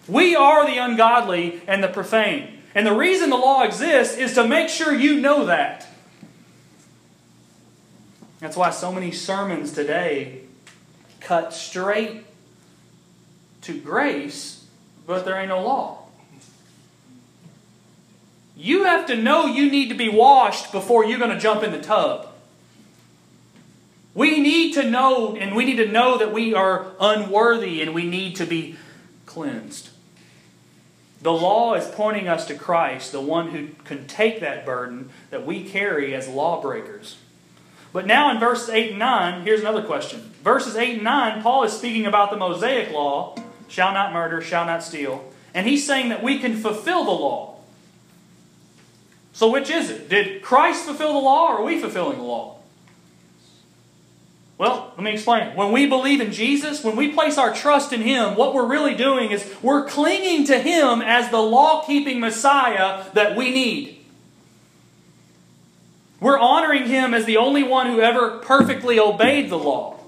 We 0.08 0.34
are 0.34 0.66
the 0.66 0.78
ungodly 0.78 1.60
and 1.66 1.84
the 1.84 1.88
profane. 1.88 2.62
And 2.74 2.86
the 2.86 2.94
reason 2.94 3.28
the 3.28 3.36
law 3.36 3.62
exists 3.62 4.16
is 4.16 4.32
to 4.36 4.48
make 4.48 4.70
sure 4.70 4.94
you 4.94 5.20
know 5.20 5.44
that. 5.44 5.86
That's 8.38 8.56
why 8.56 8.70
so 8.70 8.90
many 8.90 9.12
sermons 9.12 9.72
today 9.72 10.40
cut 11.20 11.52
straight 11.52 12.24
to 13.62 13.78
grace, 13.78 14.64
but 15.06 15.26
there 15.26 15.36
ain't 15.36 15.50
no 15.50 15.62
law. 15.62 15.99
You 18.60 18.84
have 18.84 19.06
to 19.06 19.16
know 19.16 19.46
you 19.46 19.70
need 19.70 19.88
to 19.88 19.94
be 19.94 20.10
washed 20.10 20.70
before 20.70 21.06
you're 21.06 21.18
going 21.18 21.30
to 21.30 21.40
jump 21.40 21.62
in 21.62 21.72
the 21.72 21.80
tub. 21.80 22.28
We 24.14 24.38
need 24.38 24.74
to 24.74 24.82
know, 24.82 25.34
and 25.34 25.56
we 25.56 25.64
need 25.64 25.76
to 25.76 25.88
know 25.88 26.18
that 26.18 26.30
we 26.30 26.52
are 26.52 26.88
unworthy 27.00 27.80
and 27.80 27.94
we 27.94 28.04
need 28.04 28.36
to 28.36 28.44
be 28.44 28.76
cleansed. 29.24 29.88
The 31.22 31.32
law 31.32 31.72
is 31.74 31.86
pointing 31.86 32.28
us 32.28 32.46
to 32.48 32.54
Christ, 32.54 33.12
the 33.12 33.20
one 33.20 33.48
who 33.48 33.68
can 33.84 34.06
take 34.06 34.40
that 34.40 34.66
burden 34.66 35.08
that 35.30 35.46
we 35.46 35.64
carry 35.64 36.14
as 36.14 36.28
lawbreakers. 36.28 37.16
But 37.94 38.06
now 38.06 38.30
in 38.30 38.38
verses 38.38 38.68
8 38.68 38.90
and 38.90 38.98
9, 38.98 39.42
here's 39.42 39.60
another 39.60 39.82
question. 39.82 40.32
Verses 40.44 40.76
8 40.76 40.96
and 40.96 41.04
9, 41.04 41.42
Paul 41.42 41.64
is 41.64 41.72
speaking 41.72 42.04
about 42.04 42.30
the 42.30 42.36
Mosaic 42.36 42.92
law 42.92 43.36
shall 43.68 43.94
not 43.94 44.12
murder, 44.12 44.42
shall 44.42 44.66
not 44.66 44.82
steal. 44.82 45.24
And 45.54 45.66
he's 45.66 45.86
saying 45.86 46.10
that 46.10 46.22
we 46.22 46.38
can 46.38 46.56
fulfill 46.56 47.04
the 47.04 47.10
law. 47.10 47.49
So 49.32 49.50
which 49.50 49.70
is 49.70 49.90
it? 49.90 50.08
Did 50.08 50.42
Christ 50.42 50.84
fulfill 50.84 51.12
the 51.12 51.18
law 51.18 51.48
or 51.48 51.58
are 51.58 51.64
we 51.64 51.80
fulfilling 51.80 52.18
the 52.18 52.24
law? 52.24 52.56
Well, 54.60 54.92
let 54.94 55.02
me 55.02 55.12
explain. 55.12 55.56
When 55.56 55.72
we 55.72 55.86
believe 55.86 56.20
in 56.20 56.32
Jesus, 56.32 56.84
when 56.84 56.94
we 56.94 57.12
place 57.12 57.38
our 57.38 57.54
trust 57.54 57.94
in 57.94 58.02
Him, 58.02 58.36
what 58.36 58.52
we're 58.52 58.66
really 58.66 58.94
doing 58.94 59.30
is 59.30 59.50
we're 59.62 59.86
clinging 59.86 60.44
to 60.48 60.58
Him 60.58 61.00
as 61.00 61.30
the 61.30 61.40
law 61.40 61.82
keeping 61.86 62.20
Messiah 62.20 63.04
that 63.14 63.36
we 63.36 63.50
need. 63.52 64.00
We're 66.20 66.38
honoring 66.38 66.88
Him 66.88 67.14
as 67.14 67.24
the 67.24 67.38
only 67.38 67.62
one 67.62 67.86
who 67.86 68.00
ever 68.00 68.38
perfectly 68.40 68.98
obeyed 68.98 69.48
the 69.48 69.56
law. 69.56 69.98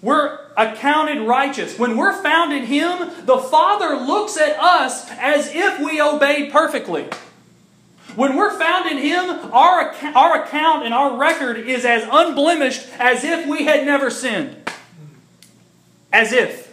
We're 0.00 0.38
accounted 0.56 1.26
righteous. 1.26 1.78
When 1.78 1.96
we're 1.96 2.22
found 2.22 2.52
in 2.52 2.66
Him, 2.66 3.10
the 3.26 3.38
Father 3.38 3.96
looks 3.96 4.36
at 4.36 4.56
us 4.60 5.10
as 5.10 5.50
if 5.52 5.80
we 5.80 6.00
obeyed 6.00 6.52
perfectly. 6.52 7.08
When 8.16 8.36
we're 8.36 8.58
found 8.58 8.90
in 8.90 8.98
Him, 8.98 9.30
our, 9.52 9.94
our 10.14 10.42
account 10.42 10.84
and 10.84 10.92
our 10.92 11.16
record 11.16 11.58
is 11.58 11.84
as 11.84 12.02
unblemished 12.10 12.88
as 12.98 13.24
if 13.24 13.46
we 13.46 13.64
had 13.64 13.86
never 13.86 14.10
sinned. 14.10 14.56
As 16.12 16.32
if. 16.32 16.70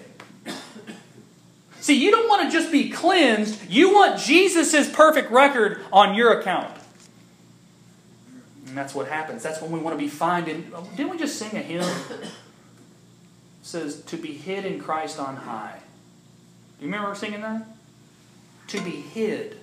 See, 1.80 1.94
you 1.94 2.12
don't 2.12 2.28
want 2.28 2.44
to 2.44 2.52
just 2.52 2.72
be 2.72 2.90
cleansed, 2.90 3.70
you 3.70 3.94
want 3.94 4.20
Jesus' 4.20 4.92
perfect 4.92 5.32
record 5.32 5.80
on 5.94 6.16
your 6.16 6.40
account. 6.40 6.76
And 8.68 8.76
that's 8.76 8.94
what 8.94 9.08
happens. 9.08 9.42
That's 9.42 9.62
when 9.62 9.72
we 9.72 9.80
want 9.80 9.98
to 9.98 10.04
be 10.04 10.10
found 10.10 10.48
in. 10.48 10.72
Uh, 10.74 10.82
didn't 10.96 11.12
we 11.12 11.18
just 11.18 11.40
sing 11.40 11.56
a 11.58 11.62
hymn? 11.62 11.82
It 11.82 12.30
says, 13.62 14.02
To 14.02 14.18
be 14.18 14.34
hid 14.34 14.66
in 14.66 14.80
Christ 14.80 15.20
on 15.20 15.38
high. 15.38 15.80
Do 16.78 16.86
you 16.86 16.92
remember 16.92 17.16
singing 17.16 17.42
that? 17.42 17.66
To 18.68 18.82
be 18.82 18.92
hid. 18.92 19.58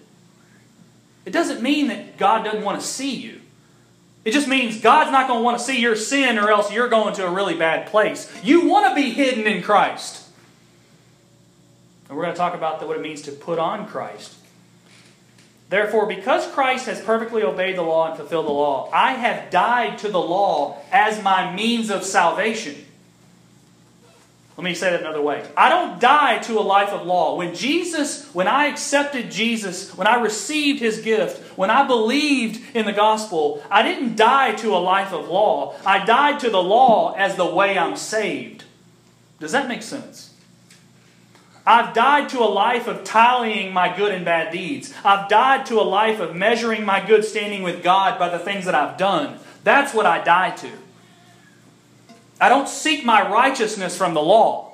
It 1.24 1.32
doesn't 1.32 1.62
mean 1.62 1.88
that 1.88 2.16
God 2.18 2.44
doesn't 2.44 2.62
want 2.62 2.80
to 2.80 2.86
see 2.86 3.14
you. 3.14 3.40
It 4.24 4.32
just 4.32 4.48
means 4.48 4.80
God's 4.80 5.10
not 5.10 5.28
going 5.28 5.40
to 5.40 5.44
want 5.44 5.58
to 5.58 5.64
see 5.64 5.80
your 5.80 5.96
sin 5.96 6.38
or 6.38 6.50
else 6.50 6.72
you're 6.72 6.88
going 6.88 7.14
to 7.14 7.26
a 7.26 7.30
really 7.30 7.54
bad 7.54 7.88
place. 7.88 8.30
You 8.42 8.66
want 8.66 8.88
to 8.88 8.94
be 8.94 9.10
hidden 9.10 9.46
in 9.46 9.62
Christ. 9.62 10.26
And 12.08 12.16
we're 12.16 12.24
going 12.24 12.34
to 12.34 12.38
talk 12.38 12.54
about 12.54 12.86
what 12.86 12.96
it 12.96 13.02
means 13.02 13.22
to 13.22 13.32
put 13.32 13.58
on 13.58 13.86
Christ. 13.86 14.34
Therefore, 15.68 16.06
because 16.06 16.46
Christ 16.52 16.86
has 16.86 17.00
perfectly 17.00 17.42
obeyed 17.42 17.76
the 17.76 17.82
law 17.82 18.08
and 18.08 18.16
fulfilled 18.16 18.46
the 18.46 18.52
law, 18.52 18.90
I 18.92 19.12
have 19.12 19.50
died 19.50 19.98
to 19.98 20.08
the 20.08 20.20
law 20.20 20.78
as 20.92 21.22
my 21.22 21.54
means 21.54 21.90
of 21.90 22.04
salvation. 22.04 22.83
Let 24.56 24.64
me 24.64 24.74
say 24.74 24.90
that 24.90 25.00
another 25.00 25.20
way. 25.20 25.44
I 25.56 25.68
don't 25.68 26.00
die 26.00 26.38
to 26.40 26.58
a 26.58 26.60
life 26.60 26.90
of 26.90 27.04
law. 27.04 27.36
When 27.36 27.56
Jesus, 27.56 28.32
when 28.32 28.46
I 28.46 28.66
accepted 28.66 29.32
Jesus, 29.32 29.96
when 29.96 30.06
I 30.06 30.20
received 30.20 30.78
his 30.78 31.00
gift, 31.00 31.58
when 31.58 31.70
I 31.70 31.84
believed 31.86 32.76
in 32.76 32.86
the 32.86 32.92
gospel, 32.92 33.64
I 33.68 33.82
didn't 33.82 34.14
die 34.14 34.54
to 34.56 34.76
a 34.76 34.78
life 34.78 35.12
of 35.12 35.28
law. 35.28 35.74
I 35.84 36.04
died 36.04 36.38
to 36.40 36.50
the 36.50 36.62
law 36.62 37.14
as 37.14 37.34
the 37.34 37.46
way 37.46 37.76
I'm 37.76 37.96
saved. 37.96 38.62
Does 39.40 39.50
that 39.52 39.66
make 39.66 39.82
sense? 39.82 40.32
I've 41.66 41.92
died 41.92 42.28
to 42.28 42.40
a 42.40 42.46
life 42.46 42.86
of 42.86 43.02
tallying 43.02 43.72
my 43.72 43.96
good 43.96 44.12
and 44.12 44.24
bad 44.24 44.52
deeds. 44.52 44.94
I've 45.04 45.28
died 45.28 45.66
to 45.66 45.80
a 45.80 45.82
life 45.82 46.20
of 46.20 46.36
measuring 46.36 46.84
my 46.84 47.04
good 47.04 47.24
standing 47.24 47.62
with 47.62 47.82
God 47.82 48.20
by 48.20 48.28
the 48.28 48.38
things 48.38 48.66
that 48.66 48.74
I've 48.74 48.98
done. 48.98 49.38
That's 49.64 49.94
what 49.94 50.06
I 50.06 50.22
died 50.22 50.58
to. 50.58 50.70
I 52.44 52.50
don't 52.50 52.68
seek 52.68 53.06
my 53.06 53.26
righteousness 53.26 53.96
from 53.96 54.12
the 54.12 54.20
law. 54.20 54.70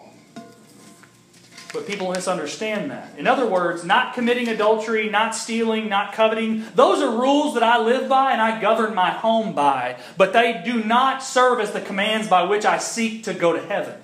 But 1.72 1.86
people 1.86 2.10
misunderstand 2.10 2.90
that. 2.90 3.16
In 3.16 3.28
other 3.28 3.46
words, 3.46 3.84
not 3.84 4.12
committing 4.12 4.48
adultery, 4.48 5.08
not 5.08 5.36
stealing, 5.36 5.88
not 5.88 6.12
coveting, 6.12 6.64
those 6.74 7.00
are 7.00 7.16
rules 7.16 7.54
that 7.54 7.62
I 7.62 7.78
live 7.78 8.08
by 8.08 8.32
and 8.32 8.42
I 8.42 8.60
govern 8.60 8.92
my 8.92 9.12
home 9.12 9.54
by, 9.54 10.00
but 10.16 10.32
they 10.32 10.60
do 10.64 10.82
not 10.82 11.22
serve 11.22 11.60
as 11.60 11.70
the 11.70 11.80
commands 11.80 12.26
by 12.26 12.42
which 12.42 12.64
I 12.64 12.78
seek 12.78 13.22
to 13.22 13.34
go 13.34 13.52
to 13.52 13.64
heaven. 13.64 13.94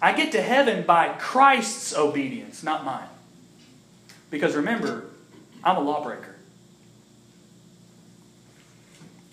I 0.00 0.14
get 0.14 0.32
to 0.32 0.40
heaven 0.40 0.86
by 0.86 1.08
Christ's 1.08 1.94
obedience, 1.94 2.62
not 2.62 2.86
mine. 2.86 3.08
Because 4.30 4.56
remember, 4.56 5.04
I'm 5.62 5.76
a 5.76 5.80
lawbreaker. 5.80 6.33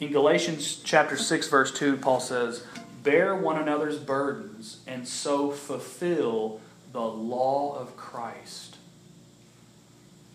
In 0.01 0.11
Galatians 0.11 0.81
chapter 0.83 1.15
6 1.15 1.47
verse 1.47 1.71
2, 1.71 1.97
Paul 1.97 2.19
says, 2.19 2.63
"Bear 3.03 3.35
one 3.35 3.55
another's 3.55 3.99
burdens 3.99 4.77
and 4.87 5.07
so 5.07 5.51
fulfill 5.51 6.59
the 6.91 7.01
law 7.01 7.77
of 7.79 7.95
Christ." 7.95 8.77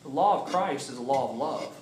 The 0.05 0.09
law 0.09 0.41
of 0.41 0.49
Christ 0.49 0.89
is 0.89 0.99
a 0.99 1.03
law 1.03 1.31
of 1.31 1.37
love. 1.37 1.73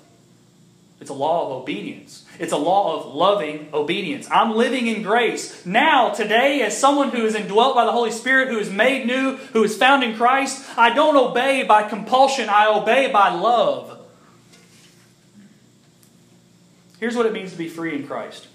It's 0.99 1.11
a 1.11 1.13
law 1.15 1.45
of 1.45 1.53
obedience. 1.61 2.23
It's 2.39 2.55
a 2.55 2.57
law 2.57 2.97
of 2.97 3.15
loving 3.15 3.69
obedience. 3.75 4.27
I'm 4.31 4.57
living 4.57 4.87
in 4.87 5.03
grace. 5.03 5.67
Now, 5.67 6.09
today, 6.09 6.63
as 6.63 6.79
someone 6.79 7.11
who 7.11 7.27
is 7.27 7.35
indwelt 7.35 7.75
by 7.75 7.85
the 7.85 7.93
Holy 7.93 8.13
Spirit, 8.13 8.49
who 8.49 8.59
is 8.59 8.71
made 8.71 9.07
new, 9.07 9.37
who 9.53 9.63
is 9.63 9.77
found 9.77 10.03
in 10.03 10.17
Christ, 10.17 10.63
I 10.79 10.89
don't 10.89 11.19
obey 11.19 11.65
by 11.65 11.83
compulsion, 11.83 12.49
I 12.49 12.67
obey 12.67 13.09
by 13.09 13.29
love. 13.29 13.94
Here's 17.05 17.17
what 17.17 17.27
it 17.27 17.35
means 17.35 17.53
to 17.53 17.59
be 17.59 17.69
free 17.69 17.95
in 17.95 18.07
Christ. 18.07 18.47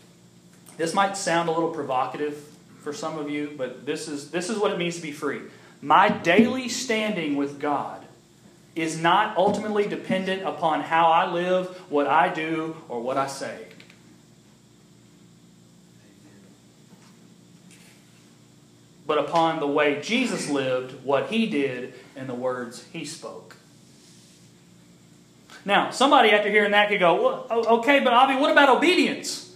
This 0.76 0.96
might 0.96 1.16
sound 1.16 1.50
a 1.50 1.52
little 1.52 1.70
provocative 1.70 2.36
for 2.80 2.92
some 2.92 3.20
of 3.20 3.30
you, 3.30 3.54
but 3.56 3.86
this 3.86 4.08
is, 4.08 4.32
this 4.32 4.50
is 4.50 4.58
what 4.58 4.72
it 4.72 4.80
means 4.80 4.96
to 4.96 5.04
be 5.04 5.12
free. 5.12 5.42
My 5.84 6.10
daily 6.10 6.68
standing 6.68 7.36
with 7.36 7.60
God 7.60 8.04
is 8.76 9.00
not 9.00 9.38
ultimately 9.38 9.88
dependent 9.88 10.42
upon 10.42 10.82
how 10.82 11.12
I 11.12 11.32
live, 11.32 11.68
what 11.92 12.08
I 12.08 12.34
do, 12.34 12.76
or 12.90 13.00
what 13.00 13.18
I 13.18 13.28
say. 13.28 13.68
But 19.06 19.20
upon 19.20 19.60
the 19.60 19.68
way 19.68 20.02
Jesus 20.02 20.50
lived, 20.50 21.04
what 21.04 21.30
he 21.30 21.46
did, 21.46 21.94
and 22.16 22.28
the 22.28 22.34
words 22.34 22.88
he 22.92 23.06
spoke. 23.06 23.58
Now, 25.66 25.92
somebody 25.92 26.32
after 26.32 26.50
hearing 26.50 26.72
that 26.72 26.90
could 26.90 27.00
go, 27.00 27.22
well, 27.50 27.68
okay, 27.80 28.00
but 28.00 28.14
Avi, 28.14 28.36
what 28.36 28.52
about 28.52 28.70
obedience? 28.70 29.56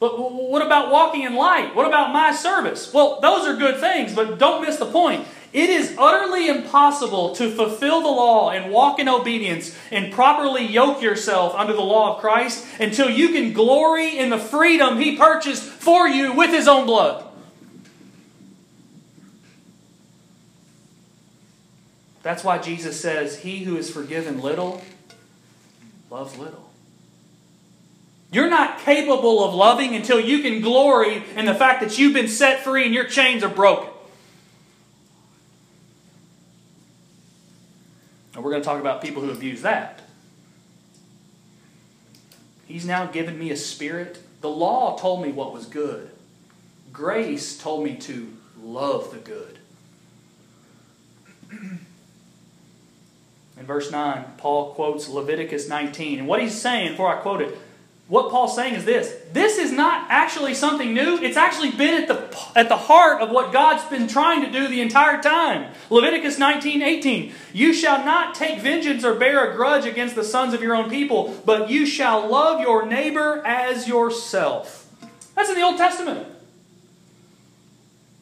But 0.00 0.18
what 0.18 0.64
about 0.64 0.90
walking 0.90 1.22
in 1.22 1.34
light? 1.34 1.74
What 1.74 1.86
about 1.86 2.12
my 2.12 2.32
service? 2.32 2.92
Well, 2.92 3.20
those 3.20 3.46
are 3.46 3.56
good 3.56 3.80
things, 3.80 4.14
but 4.14 4.38
don't 4.38 4.62
miss 4.62 4.76
the 4.76 4.86
point. 4.86 5.26
It 5.54 5.70
is 5.70 5.94
utterly 5.96 6.48
impossible 6.48 7.36
to 7.36 7.48
fulfill 7.48 8.02
the 8.02 8.08
law 8.08 8.50
and 8.50 8.72
walk 8.72 8.98
in 8.98 9.08
obedience 9.08 9.74
and 9.92 10.12
properly 10.12 10.66
yoke 10.66 11.00
yourself 11.00 11.54
under 11.54 11.72
the 11.72 11.80
law 11.80 12.16
of 12.16 12.20
Christ 12.20 12.66
until 12.80 13.08
you 13.08 13.28
can 13.28 13.52
glory 13.52 14.18
in 14.18 14.30
the 14.30 14.38
freedom 14.38 14.98
He 14.98 15.16
purchased 15.16 15.62
for 15.62 16.08
you 16.08 16.32
with 16.32 16.50
His 16.50 16.66
own 16.66 16.86
blood. 16.86 17.23
That's 22.24 22.42
why 22.42 22.56
Jesus 22.56 22.98
says, 22.98 23.40
He 23.40 23.64
who 23.64 23.76
is 23.76 23.90
forgiven 23.90 24.40
little 24.40 24.82
loves 26.10 26.36
little. 26.38 26.70
You're 28.32 28.48
not 28.48 28.80
capable 28.80 29.44
of 29.44 29.54
loving 29.54 29.94
until 29.94 30.18
you 30.18 30.40
can 30.40 30.62
glory 30.62 31.22
in 31.36 31.44
the 31.44 31.54
fact 31.54 31.82
that 31.82 31.98
you've 31.98 32.14
been 32.14 32.26
set 32.26 32.64
free 32.64 32.86
and 32.86 32.94
your 32.94 33.04
chains 33.04 33.44
are 33.44 33.48
broken. 33.48 33.90
And 38.34 38.42
we're 38.42 38.50
going 38.50 38.62
to 38.62 38.66
talk 38.66 38.80
about 38.80 39.02
people 39.02 39.22
who 39.22 39.30
abuse 39.30 39.60
that. 39.62 40.00
He's 42.66 42.86
now 42.86 43.04
given 43.06 43.38
me 43.38 43.50
a 43.50 43.56
spirit. 43.56 44.18
The 44.40 44.48
law 44.48 44.96
told 44.96 45.22
me 45.22 45.30
what 45.30 45.52
was 45.52 45.66
good, 45.66 46.10
grace 46.90 47.58
told 47.58 47.84
me 47.84 47.96
to 47.98 48.34
love 48.60 49.10
the 49.12 49.18
good. 49.18 49.58
In 53.58 53.66
verse 53.66 53.90
9, 53.90 54.24
Paul 54.36 54.74
quotes 54.74 55.08
Leviticus 55.08 55.68
19. 55.68 56.18
And 56.18 56.28
what 56.28 56.40
he's 56.40 56.60
saying, 56.60 56.92
before 56.92 57.16
I 57.16 57.20
quote 57.20 57.40
it, 57.40 57.56
what 58.06 58.30
Paul's 58.30 58.54
saying 58.54 58.74
is 58.74 58.84
this 58.84 59.16
this 59.32 59.56
is 59.56 59.72
not 59.72 60.06
actually 60.10 60.54
something 60.54 60.92
new. 60.92 61.16
It's 61.16 61.38
actually 61.38 61.70
been 61.70 62.02
at 62.02 62.08
the, 62.08 62.38
at 62.54 62.68
the 62.68 62.76
heart 62.76 63.22
of 63.22 63.30
what 63.30 63.52
God's 63.52 63.82
been 63.84 64.06
trying 64.06 64.42
to 64.42 64.52
do 64.52 64.68
the 64.68 64.82
entire 64.82 65.22
time. 65.22 65.72
Leviticus 65.88 66.38
19 66.38 66.82
18. 66.82 67.32
You 67.54 67.72
shall 67.72 68.04
not 68.04 68.34
take 68.34 68.60
vengeance 68.60 69.04
or 69.04 69.14
bear 69.14 69.50
a 69.50 69.56
grudge 69.56 69.86
against 69.86 70.16
the 70.16 70.24
sons 70.24 70.52
of 70.52 70.62
your 70.62 70.74
own 70.74 70.90
people, 70.90 71.40
but 71.46 71.70
you 71.70 71.86
shall 71.86 72.28
love 72.28 72.60
your 72.60 72.84
neighbor 72.84 73.42
as 73.46 73.88
yourself. 73.88 74.82
That's 75.34 75.48
in 75.48 75.54
the 75.54 75.62
Old 75.62 75.78
Testament. 75.78 76.28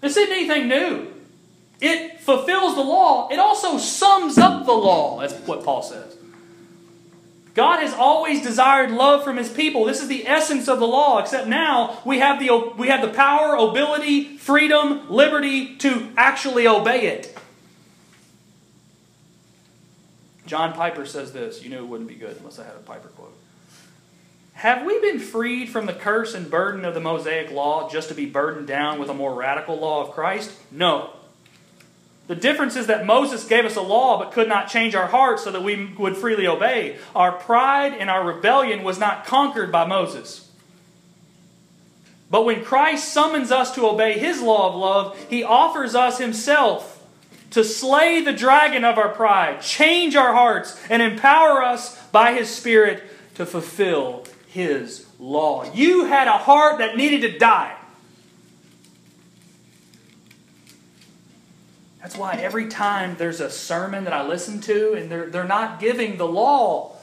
This 0.01 0.17
isn't 0.17 0.33
anything 0.33 0.69
new. 0.69 1.12
It 1.83 2.21
fulfills 2.21 2.77
the 2.77 2.81
law. 2.81 3.29
It 3.29 3.41
also 3.41 3.77
sums 3.77 4.39
up 4.39 4.65
the 4.67 4.73
law. 4.73 5.19
That's 5.21 5.35
what 5.49 5.65
Paul 5.65 5.83
says. 5.83 6.17
God 7.55 7.81
has 7.81 7.93
always 7.93 8.41
desired 8.41 8.93
love 8.93 9.25
from 9.25 9.37
his 9.37 9.51
people. 9.51 9.85
This 9.85 10.01
is 10.01 10.07
the 10.07 10.27
essence 10.27 10.69
of 10.69 10.79
the 10.79 10.87
law, 10.87 11.19
except 11.19 11.49
now 11.49 11.99
we 12.07 12.21
have 12.21 12.39
the, 12.39 12.73
we 12.79 12.87
have 12.87 13.03
the 13.03 13.13
power, 13.13 13.57
ability, 13.57 14.39
freedom, 14.39 15.11
liberty 15.11 15.77
to 15.79 16.13
actually 16.17 16.69
obey 16.69 17.09
it. 17.09 17.37
John 20.47 20.75
Piper 20.75 21.05
says 21.05 21.33
this. 21.33 21.65
You 21.65 21.71
knew 21.71 21.79
it 21.79 21.89
wouldn't 21.89 22.09
be 22.09 22.15
good 22.15 22.37
unless 22.37 22.61
I 22.61 22.65
had 22.65 22.77
a 22.77 22.79
Piper 22.79 23.09
quote. 23.09 23.37
Have 24.53 24.87
we 24.87 25.01
been 25.01 25.19
freed 25.19 25.69
from 25.69 25.87
the 25.87 25.95
curse 25.95 26.35
and 26.35 26.49
burden 26.49 26.85
of 26.85 26.95
the 26.95 27.01
Mosaic 27.01 27.51
law 27.51 27.91
just 27.91 28.09
to 28.11 28.15
be 28.15 28.27
burdened 28.27 28.69
down 28.69 29.01
with 29.01 29.09
a 29.09 29.15
more 29.15 29.35
radical 29.35 29.77
law 29.77 30.07
of 30.07 30.13
Christ? 30.13 30.53
No. 30.71 31.15
The 32.33 32.41
difference 32.41 32.77
is 32.77 32.87
that 32.87 33.05
Moses 33.05 33.45
gave 33.45 33.67
us 33.67 33.77
a 33.77 33.83
law 33.83 34.19
but 34.19 34.33
could 34.33 34.49
not 34.49 34.67
change 34.67 34.95
our 34.95 35.07
hearts 35.07 35.45
so 35.45 35.51
that 35.51 35.63
we 35.63 35.93
would 35.99 36.17
freely 36.17 36.47
obey. 36.47 36.97
Our 37.15 37.33
pride 37.33 37.93
and 37.93 38.09
our 38.09 38.25
rebellion 38.25 38.85
was 38.85 38.99
not 38.99 39.27
conquered 39.27 39.71
by 39.71 39.87
Moses. 39.87 40.51
But 42.31 42.47
when 42.47 42.65
Christ 42.65 43.13
summons 43.13 43.53
us 43.53 43.75
to 43.75 43.87
obey 43.87 44.19
his 44.19 44.41
law 44.41 44.71
of 44.71 44.77
love, 44.77 45.27
he 45.29 45.45
offers 45.45 45.95
us 45.95 46.17
himself 46.17 47.07
to 47.51 47.63
slay 47.63 48.23
the 48.23 48.33
dragon 48.33 48.83
of 48.83 48.97
our 48.97 49.11
pride, 49.11 49.61
change 49.61 50.17
our 50.17 50.33
hearts, 50.33 50.81
and 50.89 51.03
empower 51.03 51.63
us 51.63 52.03
by 52.13 52.33
his 52.33 52.49
Spirit 52.49 53.03
to 53.35 53.45
fulfill 53.45 54.25
his 54.47 55.05
law. 55.19 55.71
You 55.75 56.07
had 56.07 56.29
a 56.29 56.39
heart 56.39 56.79
that 56.79 56.97
needed 56.97 57.31
to 57.31 57.39
die. 57.39 57.77
That's 62.03 62.17
why 62.17 62.35
every 62.35 62.67
time 62.67 63.15
there's 63.17 63.41
a 63.41 63.49
sermon 63.49 64.05
that 64.05 64.13
I 64.13 64.27
listen 64.27 64.61
to 64.63 64.95
and 64.95 65.09
they're, 65.09 65.31
they're 65.31 65.45
not 65.45 65.79
giving 65.79 66.17
the 66.17 66.27
law, 66.27 66.97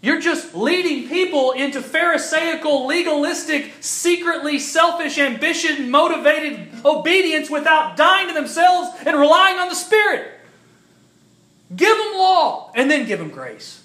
you're 0.00 0.20
just 0.20 0.56
leading 0.56 1.08
people 1.08 1.52
into 1.52 1.80
Pharisaical, 1.80 2.88
legalistic, 2.88 3.72
secretly 3.78 4.58
selfish, 4.58 5.18
ambition 5.18 5.92
motivated 5.92 6.68
obedience 6.84 7.48
without 7.48 7.96
dying 7.96 8.26
to 8.26 8.34
themselves 8.34 8.90
and 9.06 9.16
relying 9.16 9.58
on 9.58 9.68
the 9.68 9.76
Spirit. 9.76 10.32
Give 11.74 11.96
them 11.96 12.14
law 12.14 12.72
and 12.74 12.90
then 12.90 13.06
give 13.06 13.20
them 13.20 13.30
grace. 13.30 13.84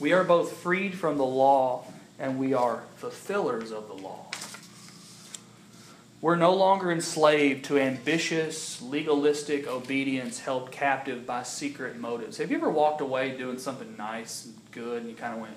We 0.00 0.14
are 0.14 0.24
both 0.24 0.56
freed 0.56 0.94
from 0.94 1.18
the 1.18 1.26
law 1.26 1.84
and 2.18 2.38
we 2.38 2.54
are 2.54 2.84
fulfillers 2.96 3.70
of 3.70 3.88
the 3.88 3.94
law. 3.94 4.31
We're 6.22 6.36
no 6.36 6.54
longer 6.54 6.92
enslaved 6.92 7.64
to 7.64 7.80
ambitious, 7.80 8.80
legalistic 8.80 9.66
obedience 9.66 10.38
held 10.38 10.70
captive 10.70 11.26
by 11.26 11.42
secret 11.42 11.98
motives. 11.98 12.36
Have 12.38 12.48
you 12.48 12.58
ever 12.58 12.70
walked 12.70 13.00
away 13.00 13.36
doing 13.36 13.58
something 13.58 13.96
nice 13.98 14.44
and 14.44 14.54
good 14.70 15.00
and 15.00 15.10
you 15.10 15.16
kind 15.16 15.34
of 15.34 15.40
went, 15.40 15.56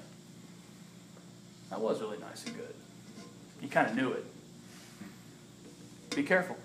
that 1.70 1.80
was 1.80 2.02
really 2.02 2.18
nice 2.18 2.46
and 2.46 2.58
good? 2.58 2.74
You 3.62 3.68
kind 3.68 3.88
of 3.88 3.96
knew 3.96 4.12
it. 4.12 4.26
Be 6.16 6.24
careful. 6.24 6.58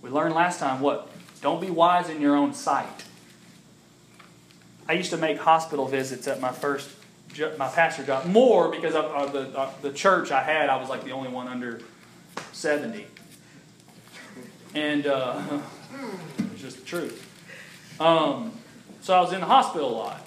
We 0.00 0.08
learned 0.08 0.34
last 0.34 0.60
time 0.60 0.80
what? 0.80 1.10
Don't 1.42 1.60
be 1.60 1.68
wise 1.68 2.08
in 2.08 2.22
your 2.22 2.36
own 2.36 2.54
sight. 2.54 3.04
I 4.88 4.94
used 4.94 5.10
to 5.10 5.18
make 5.18 5.40
hospital 5.40 5.86
visits 5.86 6.26
at 6.26 6.40
my 6.40 6.52
first 6.52 6.88
my 7.58 7.68
pastor 7.68 8.02
job 8.02 8.24
more 8.24 8.70
because 8.70 8.94
of, 8.94 9.32
the 9.34 9.68
the 9.82 9.92
church 9.92 10.30
I 10.30 10.42
had. 10.42 10.70
I 10.70 10.76
was 10.76 10.88
like 10.88 11.04
the 11.04 11.12
only 11.12 11.28
one 11.28 11.46
under 11.46 11.82
70. 12.58 13.06
And 14.74 15.06
uh, 15.06 15.40
it's 16.52 16.60
just 16.60 16.80
the 16.80 16.84
truth. 16.84 17.24
Um, 18.00 18.52
so 19.00 19.14
I 19.14 19.20
was 19.20 19.32
in 19.32 19.40
the 19.40 19.46
hospital 19.46 19.88
a 19.90 19.96
lot. 19.96 20.26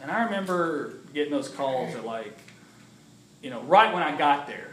And 0.00 0.10
I 0.10 0.24
remember 0.24 0.94
getting 1.14 1.32
those 1.32 1.48
calls 1.48 1.94
at 1.94 2.04
like, 2.04 2.36
you 3.40 3.50
know, 3.50 3.60
right 3.62 3.94
when 3.94 4.02
I 4.02 4.16
got 4.16 4.48
there. 4.48 4.72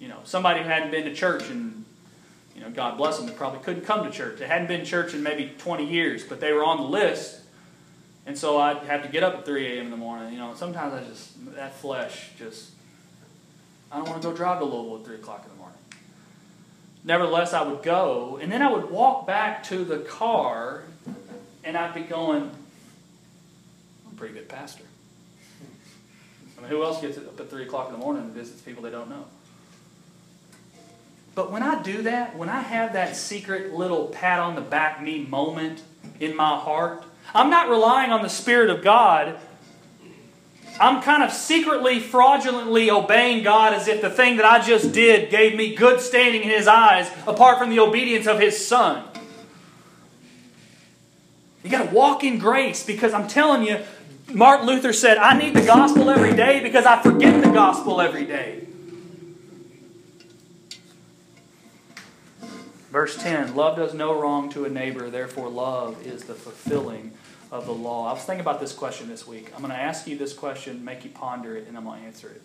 You 0.00 0.08
know, 0.08 0.18
somebody 0.24 0.62
who 0.62 0.68
hadn't 0.68 0.90
been 0.90 1.04
to 1.04 1.14
church 1.14 1.48
and, 1.48 1.84
you 2.56 2.60
know, 2.60 2.70
God 2.70 2.98
bless 2.98 3.18
them, 3.18 3.26
they 3.26 3.32
probably 3.32 3.60
couldn't 3.60 3.84
come 3.84 4.04
to 4.04 4.10
church. 4.10 4.40
They 4.40 4.48
hadn't 4.48 4.66
been 4.66 4.80
to 4.80 4.86
church 4.86 5.14
in 5.14 5.22
maybe 5.22 5.52
20 5.58 5.88
years, 5.88 6.24
but 6.24 6.40
they 6.40 6.52
were 6.52 6.64
on 6.64 6.78
the 6.78 6.88
list. 6.88 7.40
And 8.26 8.36
so 8.36 8.58
I'd 8.58 8.78
have 8.78 9.04
to 9.04 9.08
get 9.08 9.22
up 9.22 9.34
at 9.34 9.44
3 9.44 9.78
a.m. 9.78 9.84
in 9.84 9.90
the 9.92 9.96
morning. 9.96 10.32
You 10.32 10.40
know, 10.40 10.54
sometimes 10.56 10.92
I 10.92 11.08
just, 11.08 11.54
that 11.54 11.72
flesh 11.76 12.30
just 12.36 12.72
I 13.92 13.96
don't 13.96 14.08
want 14.08 14.22
to 14.22 14.28
go 14.28 14.34
drive 14.34 14.58
to 14.60 14.64
Louisville 14.64 14.98
at 15.00 15.04
3 15.04 15.16
o'clock 15.16 15.44
in. 15.44 15.51
Nevertheless, 17.04 17.52
I 17.52 17.62
would 17.62 17.82
go, 17.82 18.38
and 18.40 18.50
then 18.50 18.62
I 18.62 18.70
would 18.70 18.90
walk 18.90 19.26
back 19.26 19.64
to 19.64 19.84
the 19.84 19.98
car, 19.98 20.84
and 21.64 21.76
I'd 21.76 21.94
be 21.94 22.02
going, 22.02 22.42
I'm 22.42 24.12
a 24.12 24.14
pretty 24.16 24.34
good 24.34 24.48
pastor. 24.48 24.84
I 26.56 26.60
mean, 26.60 26.70
who 26.70 26.84
else 26.84 27.00
gets 27.00 27.18
up 27.18 27.38
at 27.40 27.50
3 27.50 27.64
o'clock 27.64 27.88
in 27.88 27.92
the 27.94 27.98
morning 27.98 28.22
and 28.22 28.32
visits 28.32 28.60
people 28.60 28.84
they 28.84 28.90
don't 28.90 29.10
know? 29.10 29.26
But 31.34 31.50
when 31.50 31.62
I 31.62 31.82
do 31.82 32.02
that, 32.02 32.36
when 32.36 32.48
I 32.48 32.60
have 32.60 32.92
that 32.92 33.16
secret 33.16 33.72
little 33.72 34.06
pat 34.08 34.38
on 34.38 34.54
the 34.54 34.60
back 34.60 35.02
me 35.02 35.24
moment 35.24 35.82
in 36.20 36.36
my 36.36 36.56
heart, 36.56 37.04
I'm 37.34 37.50
not 37.50 37.68
relying 37.68 38.12
on 38.12 38.22
the 38.22 38.28
Spirit 38.28 38.70
of 38.70 38.84
God 38.84 39.38
I'm 40.82 41.00
kind 41.00 41.22
of 41.22 41.32
secretly, 41.32 42.00
fraudulently 42.00 42.90
obeying 42.90 43.44
God 43.44 43.72
as 43.72 43.86
if 43.86 44.02
the 44.02 44.10
thing 44.10 44.38
that 44.38 44.44
I 44.44 44.60
just 44.60 44.90
did 44.90 45.30
gave 45.30 45.54
me 45.54 45.76
good 45.76 46.00
standing 46.00 46.42
in 46.42 46.50
His 46.50 46.66
eyes, 46.66 47.08
apart 47.24 47.58
from 47.58 47.70
the 47.70 47.78
obedience 47.78 48.26
of 48.26 48.40
His 48.40 48.66
Son. 48.66 49.04
You 51.62 51.70
got 51.70 51.90
to 51.90 51.94
walk 51.94 52.24
in 52.24 52.40
grace 52.40 52.84
because 52.84 53.14
I'm 53.14 53.28
telling 53.28 53.62
you, 53.62 53.78
Martin 54.32 54.66
Luther 54.66 54.92
said, 54.92 55.18
I 55.18 55.38
need 55.38 55.54
the 55.54 55.64
gospel 55.64 56.10
every 56.10 56.34
day 56.34 56.60
because 56.60 56.84
I 56.84 57.00
forget 57.00 57.44
the 57.44 57.52
gospel 57.52 58.00
every 58.00 58.24
day. 58.24 58.66
Verse 62.90 63.16
10 63.22 63.54
Love 63.54 63.76
does 63.76 63.94
no 63.94 64.20
wrong 64.20 64.50
to 64.50 64.64
a 64.64 64.68
neighbor, 64.68 65.08
therefore, 65.08 65.48
love 65.48 66.04
is 66.04 66.24
the 66.24 66.34
fulfilling 66.34 67.12
of 67.52 67.66
the 67.66 67.74
law. 67.74 68.08
I 68.08 68.14
was 68.14 68.24
thinking 68.24 68.40
about 68.40 68.60
this 68.60 68.72
question 68.72 69.08
this 69.08 69.26
week. 69.26 69.52
I'm 69.54 69.60
going 69.60 69.72
to 69.72 69.78
ask 69.78 70.06
you 70.06 70.16
this 70.16 70.32
question, 70.32 70.82
make 70.84 71.04
you 71.04 71.10
ponder 71.10 71.54
it, 71.54 71.66
and 71.66 71.68
then 71.68 71.76
I'm 71.76 71.84
going 71.84 72.00
to 72.00 72.06
answer 72.06 72.28
it. 72.28 72.40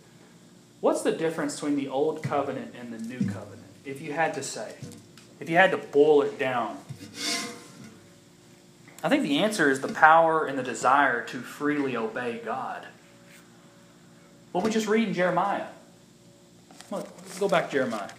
What's 0.81 1.01
the 1.01 1.13
difference 1.13 1.55
between 1.55 1.77
the 1.77 1.87
old 1.87 2.21
covenant 2.21 2.75
and 2.77 2.93
the 2.93 2.99
new 2.99 3.19
covenant? 3.19 3.63
If 3.85 4.01
you 4.01 4.11
had 4.11 4.33
to 4.33 4.43
say, 4.43 4.75
if 5.39 5.49
you 5.49 5.55
had 5.55 5.71
to 5.71 5.77
boil 5.77 6.23
it 6.23 6.37
down, 6.37 6.77
I 9.01 9.07
think 9.07 9.23
the 9.23 9.39
answer 9.39 9.71
is 9.71 9.79
the 9.79 9.87
power 9.87 10.45
and 10.45 10.59
the 10.59 10.63
desire 10.63 11.23
to 11.27 11.39
freely 11.39 11.95
obey 11.95 12.41
God. 12.43 12.85
What 14.51 14.65
we 14.65 14.69
just 14.69 14.87
read 14.87 15.07
in 15.07 15.13
Jeremiah. 15.13 15.67
Let's 16.91 17.39
go 17.39 17.47
back 17.47 17.67
to 17.67 17.71
Jeremiah. 17.71 18.09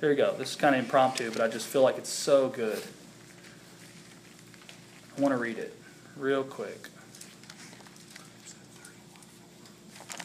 Here 0.00 0.10
we 0.10 0.16
go. 0.16 0.34
This 0.36 0.50
is 0.50 0.56
kind 0.56 0.74
of 0.74 0.82
impromptu, 0.82 1.30
but 1.30 1.42
I 1.42 1.48
just 1.48 1.68
feel 1.68 1.82
like 1.82 1.96
it's 1.96 2.10
so 2.10 2.48
good. 2.48 2.82
I 5.16 5.20
want 5.20 5.32
to 5.32 5.38
read 5.38 5.58
it 5.58 5.76
real 6.16 6.44
quick. 6.44 6.88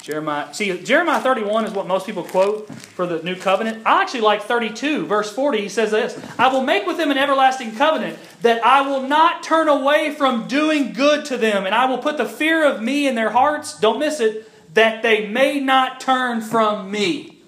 Jeremiah, 0.08 0.54
see, 0.54 0.82
Jeremiah 0.84 1.19
31 1.19 1.65
is 1.65 1.73
what 1.73 1.86
most 1.86 2.06
people 2.06 2.23
quote 2.23 2.69
for 2.73 3.06
the 3.06 3.21
new 3.23 3.36
covenant. 3.36 3.86
I 3.86 4.02
actually 4.02 4.21
like 4.21 4.41
32, 4.43 5.06
verse 5.06 5.30
40. 5.34 5.60
He 5.60 5.67
says 5.67 5.91
this 5.91 6.17
I 6.39 6.47
will 6.47 6.63
make 6.63 6.88
with 6.88 6.95
them 6.95 7.12
an 7.12 7.17
everlasting 7.17 7.76
covenant, 7.76 8.17
that 8.41 8.65
I 8.65 8.88
will 8.88 9.02
not 9.02 9.43
turn 9.43 9.67
away 9.67 10.15
from 10.15 10.47
doing 10.47 10.93
good 10.93 11.26
to 11.26 11.36
them, 11.36 11.65
and 11.65 11.76
I 11.76 11.88
will 11.88 11.97
put 11.97 12.17
the 12.17 12.26
fear 12.26 12.65
of 12.65 12.82
me 12.82 13.06
in 13.06 13.15
their 13.15 13.32
hearts, 13.32 13.78
don't 13.82 14.00
miss 14.00 14.21
it, 14.21 14.50
that 14.76 15.04
they 15.04 15.28
may 15.28 15.60
not 15.60 16.00
turn 16.00 16.39
from 16.39 16.89
me. 16.89 17.39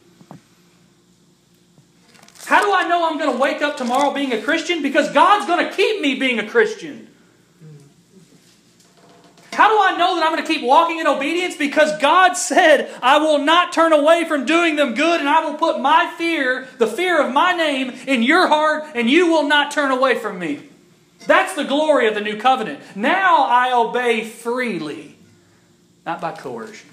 How 2.46 2.62
do 2.62 2.74
I 2.74 2.90
know 2.90 3.10
I'm 3.10 3.18
going 3.18 3.32
to 3.32 3.42
wake 3.42 3.62
up 3.62 3.78
tomorrow 3.78 4.14
being 4.14 4.34
a 4.34 4.42
Christian? 4.42 4.82
Because 4.82 5.14
God's 5.14 5.46
going 5.46 5.66
to 5.66 5.74
keep 5.74 6.02
me 6.02 6.16
being 6.16 6.40
a 6.40 6.50
Christian. 6.50 7.08
How 9.60 9.68
do 9.68 9.78
I 9.78 9.98
know 9.98 10.16
that 10.16 10.24
I'm 10.24 10.32
going 10.32 10.42
to 10.42 10.54
keep 10.54 10.64
walking 10.64 11.00
in 11.00 11.06
obedience? 11.06 11.58
Because 11.58 11.98
God 11.98 12.36
said, 12.36 12.90
I 13.04 13.18
will 13.18 13.40
not 13.40 13.74
turn 13.74 13.92
away 13.92 14.24
from 14.24 14.46
doing 14.46 14.78
them 14.78 14.94
good, 14.94 15.20
and 15.20 15.28
I 15.28 15.44
will 15.44 15.56
put 15.56 15.82
my 15.82 16.10
fear, 16.18 16.70
the 16.78 16.88
fear 16.88 17.22
of 17.22 17.34
my 17.34 17.52
name, 17.52 17.90
in 18.08 18.24
your 18.24 18.48
heart, 18.48 18.86
and 18.96 19.10
you 19.10 19.28
will 19.28 19.46
not 19.50 19.72
turn 19.72 19.92
away 19.92 20.18
from 20.18 20.40
me. 20.40 20.62
That's 21.28 21.56
the 21.56 21.66
glory 21.66 22.08
of 22.08 22.14
the 22.14 22.22
new 22.22 22.38
covenant. 22.38 22.80
Now 22.96 23.44
I 23.44 23.74
obey 23.74 24.24
freely, 24.24 25.18
not 26.06 26.22
by 26.22 26.32
coercion. 26.32 26.90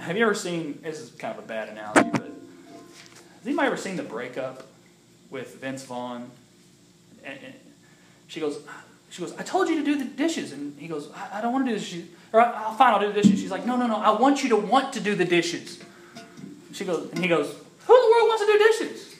Have 0.00 0.16
you 0.16 0.24
ever 0.24 0.34
seen, 0.34 0.80
this 0.82 0.98
is 0.98 1.10
kind 1.10 1.38
of 1.38 1.44
a 1.44 1.46
bad 1.46 1.68
analogy, 1.68 2.10
but 2.10 2.22
has 2.22 3.46
anybody 3.46 3.68
ever 3.68 3.76
seen 3.76 3.94
the 3.94 4.02
breakup 4.02 4.66
with 5.30 5.60
Vince 5.60 5.84
Vaughn? 5.84 6.28
And, 7.22 7.38
and, 7.44 7.54
she 8.30 8.38
goes, 8.38 8.60
she 9.10 9.22
goes, 9.22 9.34
I 9.36 9.42
told 9.42 9.68
you 9.68 9.74
to 9.76 9.84
do 9.84 9.96
the 9.98 10.04
dishes. 10.04 10.52
And 10.52 10.78
he 10.78 10.86
goes, 10.86 11.10
I, 11.12 11.38
I 11.38 11.40
don't 11.40 11.52
want 11.52 11.66
to 11.66 11.72
do 11.72 11.78
the 11.78 11.84
dishes. 11.84 12.08
Or 12.32 12.40
I'll 12.40 12.74
fine, 12.74 12.94
I'll 12.94 13.00
do 13.00 13.08
the 13.08 13.20
dishes. 13.20 13.40
She's 13.40 13.50
like, 13.50 13.66
no, 13.66 13.76
no, 13.76 13.88
no, 13.88 13.96
I 13.96 14.12
want 14.12 14.44
you 14.44 14.50
to 14.50 14.56
want 14.56 14.92
to 14.92 15.00
do 15.00 15.16
the 15.16 15.24
dishes. 15.24 15.82
She 16.72 16.84
goes, 16.84 17.10
and 17.10 17.18
he 17.18 17.26
goes, 17.26 17.48
who 17.48 17.96
in 17.96 18.00
the 18.00 18.14
world 18.14 18.28
wants 18.28 18.46
to 18.46 18.52
do 18.52 18.58
dishes? 18.58 19.16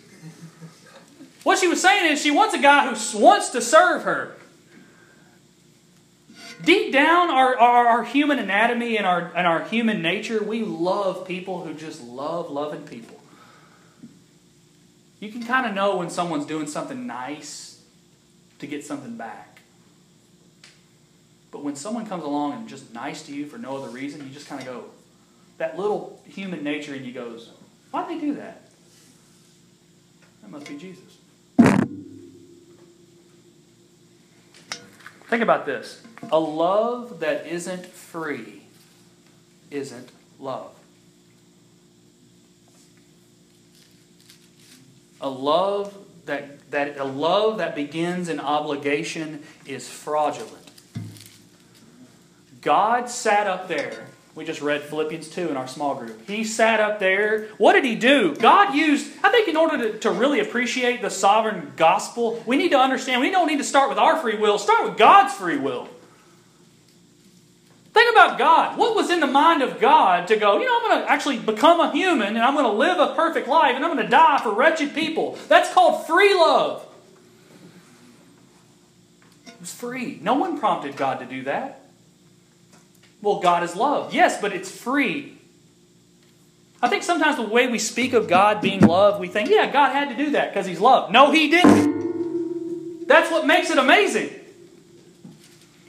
What 1.42 1.58
she 1.58 1.66
was 1.66 1.82
saying 1.82 2.12
is 2.12 2.22
she 2.22 2.30
wants 2.30 2.54
a 2.54 2.58
guy 2.58 2.94
who 2.94 3.18
wants 3.18 3.48
to 3.50 3.60
serve 3.60 4.04
her. 4.04 4.36
Deep 6.64 6.92
down, 6.92 7.30
our, 7.30 7.58
our, 7.58 7.86
our, 7.86 8.04
human 8.04 8.38
anatomy 8.38 8.96
and 8.96 9.06
our, 9.06 9.32
and 9.34 9.46
our 9.46 9.64
human 9.64 10.02
nature, 10.02 10.40
we 10.40 10.62
love 10.62 11.26
people 11.26 11.64
who 11.64 11.74
just 11.74 12.00
love 12.02 12.48
loving 12.50 12.82
people. 12.82 13.18
You 15.18 15.32
can 15.32 15.42
kind 15.42 15.66
of 15.66 15.74
know 15.74 15.96
when 15.96 16.10
someone's 16.10 16.46
doing 16.46 16.66
something 16.66 17.06
nice 17.06 17.69
to 18.60 18.66
get 18.66 18.84
something 18.84 19.16
back. 19.16 19.60
But 21.50 21.64
when 21.64 21.74
someone 21.74 22.06
comes 22.06 22.22
along 22.22 22.52
and 22.52 22.68
just 22.68 22.94
nice 22.94 23.22
to 23.24 23.34
you 23.34 23.46
for 23.46 23.58
no 23.58 23.76
other 23.76 23.88
reason, 23.88 24.20
you 24.20 24.32
just 24.32 24.48
kind 24.48 24.60
of 24.60 24.66
go, 24.66 24.84
that 25.58 25.78
little 25.78 26.22
human 26.26 26.62
nature 26.62 26.94
in 26.94 27.04
you 27.04 27.12
goes, 27.12 27.50
why'd 27.90 28.08
they 28.08 28.18
do 28.18 28.34
that? 28.36 28.62
That 30.42 30.50
must 30.50 30.68
be 30.68 30.76
Jesus. 30.76 31.18
Think 35.28 35.42
about 35.42 35.66
this. 35.66 36.02
A 36.32 36.38
love 36.38 37.20
that 37.20 37.46
isn't 37.46 37.86
free 37.86 38.62
isn't 39.70 40.10
love. 40.38 40.74
A 45.20 45.28
love 45.28 45.96
that, 46.30 46.70
that 46.70 46.96
a 46.96 47.04
love 47.04 47.58
that 47.58 47.74
begins 47.74 48.28
in 48.28 48.40
obligation 48.40 49.42
is 49.66 49.88
fraudulent. 49.88 50.70
God 52.62 53.10
sat 53.10 53.46
up 53.46 53.68
there. 53.68 54.06
We 54.36 54.44
just 54.44 54.62
read 54.62 54.82
Philippians 54.82 55.28
2 55.28 55.48
in 55.48 55.56
our 55.56 55.66
small 55.66 55.96
group. 55.96 56.28
He 56.28 56.44
sat 56.44 56.78
up 56.78 57.00
there. 57.00 57.46
What 57.58 57.72
did 57.72 57.84
he 57.84 57.96
do? 57.96 58.36
God 58.36 58.74
used, 58.74 59.10
I 59.24 59.30
think, 59.30 59.48
in 59.48 59.56
order 59.56 59.76
to, 59.78 59.98
to 59.98 60.10
really 60.12 60.38
appreciate 60.38 61.02
the 61.02 61.10
sovereign 61.10 61.72
gospel, 61.76 62.42
we 62.46 62.56
need 62.56 62.70
to 62.70 62.78
understand 62.78 63.20
we 63.20 63.30
don't 63.30 63.48
need 63.48 63.58
to 63.58 63.64
start 63.64 63.88
with 63.88 63.98
our 63.98 64.16
free 64.18 64.36
will, 64.36 64.56
start 64.56 64.88
with 64.88 64.96
God's 64.96 65.34
free 65.34 65.58
will. 65.58 65.88
Think 67.92 68.12
about 68.12 68.38
God. 68.38 68.78
What 68.78 68.94
was 68.94 69.10
in 69.10 69.20
the 69.20 69.26
mind 69.26 69.62
of 69.62 69.80
God 69.80 70.28
to 70.28 70.36
go, 70.36 70.58
you 70.60 70.66
know, 70.66 70.78
I'm 70.80 70.90
going 70.90 71.02
to 71.02 71.10
actually 71.10 71.38
become 71.38 71.80
a 71.80 71.90
human 71.90 72.28
and 72.28 72.38
I'm 72.38 72.54
going 72.54 72.66
to 72.66 72.72
live 72.72 72.98
a 72.98 73.14
perfect 73.14 73.48
life 73.48 73.74
and 73.74 73.84
I'm 73.84 73.92
going 73.92 74.04
to 74.04 74.10
die 74.10 74.38
for 74.42 74.52
wretched 74.54 74.94
people? 74.94 75.36
That's 75.48 75.72
called 75.72 76.06
free 76.06 76.32
love. 76.34 76.86
It 79.46 79.54
was 79.58 79.72
free. 79.72 80.20
No 80.22 80.34
one 80.34 80.60
prompted 80.60 80.96
God 80.96 81.18
to 81.18 81.26
do 81.26 81.42
that. 81.44 81.80
Well, 83.22 83.40
God 83.40 83.64
is 83.64 83.74
love. 83.74 84.14
Yes, 84.14 84.40
but 84.40 84.52
it's 84.52 84.70
free. 84.70 85.36
I 86.80 86.88
think 86.88 87.02
sometimes 87.02 87.36
the 87.36 87.42
way 87.42 87.66
we 87.66 87.78
speak 87.78 88.12
of 88.14 88.26
God 88.28 88.62
being 88.62 88.80
love, 88.80 89.20
we 89.20 89.28
think, 89.28 89.50
yeah, 89.50 89.70
God 89.70 89.92
had 89.92 90.08
to 90.10 90.16
do 90.16 90.30
that 90.30 90.52
because 90.52 90.66
He's 90.66 90.80
love. 90.80 91.10
No, 91.10 91.30
He 91.30 91.50
didn't. 91.50 93.06
That's 93.06 93.30
what 93.30 93.46
makes 93.46 93.68
it 93.70 93.76
amazing. 93.76 94.39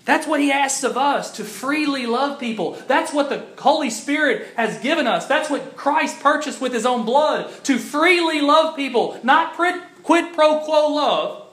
That's 0.03 0.25
what 0.25 0.39
He 0.39 0.51
asks 0.51 0.83
of 0.83 0.97
us 0.97 1.31
to 1.33 1.43
freely 1.43 2.05
love 2.07 2.39
people. 2.39 2.73
That's 2.87 3.13
what 3.13 3.29
the 3.29 3.45
Holy 3.61 3.89
Spirit 3.89 4.47
has 4.57 4.79
given 4.79 5.07
us. 5.07 5.27
That's 5.27 5.49
what 5.49 5.75
Christ 5.75 6.19
purchased 6.19 6.59
with 6.59 6.73
His 6.73 6.85
own 6.85 7.05
blood 7.05 7.51
to 7.65 7.77
freely 7.77 8.41
love 8.41 8.75
people. 8.75 9.19
Not 9.23 9.55
quid 9.55 10.33
pro 10.33 10.59
quo 10.59 10.93
love, 10.93 11.47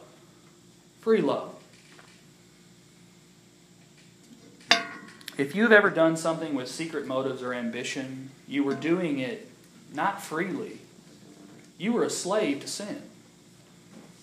free 1.00 1.20
love. 1.20 1.54
If 5.36 5.54
you've 5.54 5.70
ever 5.70 5.88
done 5.90 6.16
something 6.16 6.54
with 6.54 6.68
secret 6.68 7.06
motives 7.06 7.42
or 7.42 7.54
ambition, 7.54 8.30
you 8.48 8.64
were 8.64 8.74
doing 8.74 9.20
it 9.20 9.48
not 9.94 10.20
freely. 10.20 10.78
You 11.78 11.92
were 11.92 12.02
a 12.02 12.10
slave 12.10 12.60
to 12.62 12.66
sin. 12.66 13.02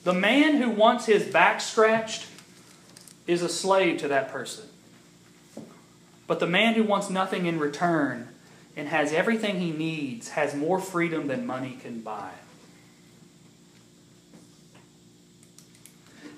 The 0.04 0.14
man 0.14 0.62
who 0.62 0.70
wants 0.70 1.06
his 1.06 1.24
back 1.24 1.62
scratched 1.62 2.28
is 3.28 3.42
a 3.42 3.50
slave 3.50 4.00
to 4.00 4.08
that 4.08 4.32
person. 4.32 4.66
But 6.28 6.40
the 6.40 6.48
man 6.48 6.74
who 6.74 6.84
wants 6.84 7.10
nothing 7.10 7.46
in 7.46 7.60
return 7.60 8.30
and 8.76 8.88
has 8.88 9.14
everything 9.14 9.60
he 9.60 9.72
needs 9.72 10.30
has 10.30 10.56
more 10.56 10.80
freedom 10.80 11.28
than 11.28 11.46
money 11.46 11.78
can 11.82 12.02
buy. 12.02 12.32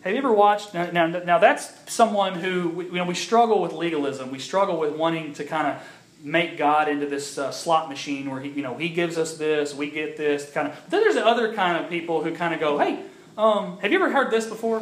Have 0.01 0.13
you 0.13 0.19
ever 0.19 0.31
watched? 0.31 0.73
Now, 0.73 0.89
now, 0.91 1.07
now 1.07 1.37
that's 1.37 1.91
someone 1.91 2.35
who 2.35 2.83
you 2.83 2.93
know 2.93 3.03
we 3.03 3.13
struggle 3.13 3.61
with 3.61 3.73
legalism. 3.73 4.31
We 4.31 4.39
struggle 4.39 4.79
with 4.79 4.93
wanting 4.95 5.33
to 5.33 5.43
kind 5.43 5.67
of 5.67 5.83
make 6.23 6.57
God 6.57 6.87
into 6.87 7.07
this 7.07 7.37
uh, 7.37 7.51
slot 7.51 7.89
machine 7.89 8.29
where 8.29 8.39
he, 8.39 8.49
you 8.49 8.61
know, 8.61 8.77
he 8.77 8.87
gives 8.87 9.17
us 9.17 9.37
this, 9.37 9.75
we 9.75 9.89
get 9.89 10.15
this 10.15 10.49
kind 10.51 10.69
of. 10.69 10.79
Then 10.89 11.01
there's 11.01 11.17
other 11.17 11.53
kind 11.53 11.83
of 11.83 11.89
people 11.89 12.23
who 12.23 12.33
kind 12.33 12.53
of 12.53 12.59
go, 12.61 12.77
"Hey, 12.77 13.01
um, 13.37 13.79
have 13.79 13.91
you 13.91 14.01
ever 14.01 14.09
heard 14.09 14.31
this 14.31 14.45
before? 14.45 14.81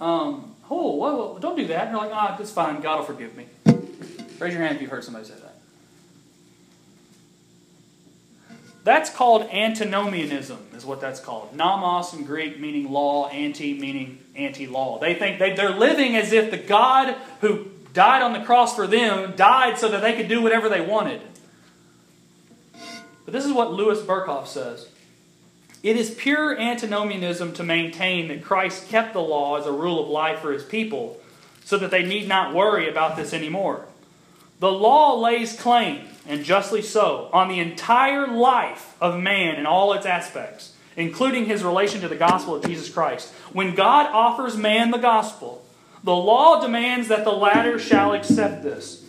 Um, 0.00 0.55
oh, 0.70 0.94
whoa, 0.96 1.38
don't 1.38 1.56
do 1.56 1.66
that." 1.68 1.88
And 1.88 1.92
you're 1.92 2.00
like, 2.00 2.12
"Ah, 2.12 2.36
it's 2.38 2.50
fine. 2.50 2.80
God 2.80 2.98
will 2.98 3.06
forgive 3.06 3.36
me." 3.36 3.46
Raise 4.38 4.52
your 4.52 4.62
hand 4.62 4.76
if 4.76 4.82
you've 4.82 4.90
heard 4.90 5.04
somebody 5.04 5.24
say 5.24 5.34
that. 5.34 5.54
That's 8.84 9.10
called 9.10 9.42
antinomianism, 9.50 10.58
is 10.76 10.86
what 10.86 11.00
that's 11.00 11.18
called. 11.18 11.56
Nomos 11.56 12.14
in 12.14 12.24
Greek 12.24 12.60
meaning 12.60 12.92
law, 12.92 13.28
anti 13.28 13.76
meaning 13.76 14.18
anti 14.36 14.68
law. 14.68 15.00
They 15.00 15.14
think 15.14 15.40
they, 15.40 15.54
they're 15.54 15.70
living 15.70 16.14
as 16.14 16.32
if 16.32 16.52
the 16.52 16.56
God 16.56 17.16
who 17.40 17.66
died 17.92 18.22
on 18.22 18.32
the 18.32 18.44
cross 18.44 18.76
for 18.76 18.86
them 18.86 19.34
died 19.34 19.76
so 19.78 19.88
that 19.88 20.02
they 20.02 20.14
could 20.14 20.28
do 20.28 20.40
whatever 20.40 20.68
they 20.68 20.80
wanted. 20.80 21.20
But 23.24 23.32
this 23.32 23.44
is 23.44 23.52
what 23.52 23.72
Louis 23.72 23.98
Berkhof 24.02 24.46
says. 24.46 24.88
It 25.82 25.96
is 25.96 26.10
pure 26.10 26.58
antinomianism 26.58 27.52
to 27.54 27.62
maintain 27.62 28.28
that 28.28 28.42
Christ 28.42 28.88
kept 28.88 29.12
the 29.12 29.20
law 29.20 29.56
as 29.56 29.66
a 29.66 29.72
rule 29.72 30.02
of 30.02 30.08
life 30.08 30.40
for 30.40 30.52
his 30.52 30.64
people 30.64 31.20
so 31.64 31.76
that 31.78 31.90
they 31.90 32.04
need 32.04 32.28
not 32.28 32.54
worry 32.54 32.88
about 32.88 33.16
this 33.16 33.32
anymore. 33.32 33.84
The 34.58 34.72
law 34.72 35.14
lays 35.20 35.58
claim, 35.58 36.06
and 36.26 36.44
justly 36.44 36.80
so, 36.80 37.28
on 37.32 37.48
the 37.48 37.60
entire 37.60 38.26
life 38.26 38.96
of 39.00 39.20
man 39.20 39.56
in 39.56 39.66
all 39.66 39.92
its 39.92 40.06
aspects, 40.06 40.74
including 40.96 41.44
his 41.44 41.62
relation 41.62 42.00
to 42.00 42.08
the 42.08 42.16
gospel 42.16 42.54
of 42.54 42.64
Jesus 42.64 42.88
Christ. 42.88 43.32
When 43.52 43.74
God 43.74 44.06
offers 44.12 44.56
man 44.56 44.92
the 44.92 44.98
gospel, 44.98 45.64
the 46.02 46.16
law 46.16 46.60
demands 46.60 47.08
that 47.08 47.24
the 47.24 47.32
latter 47.32 47.78
shall 47.78 48.14
accept 48.14 48.62
this. 48.62 49.04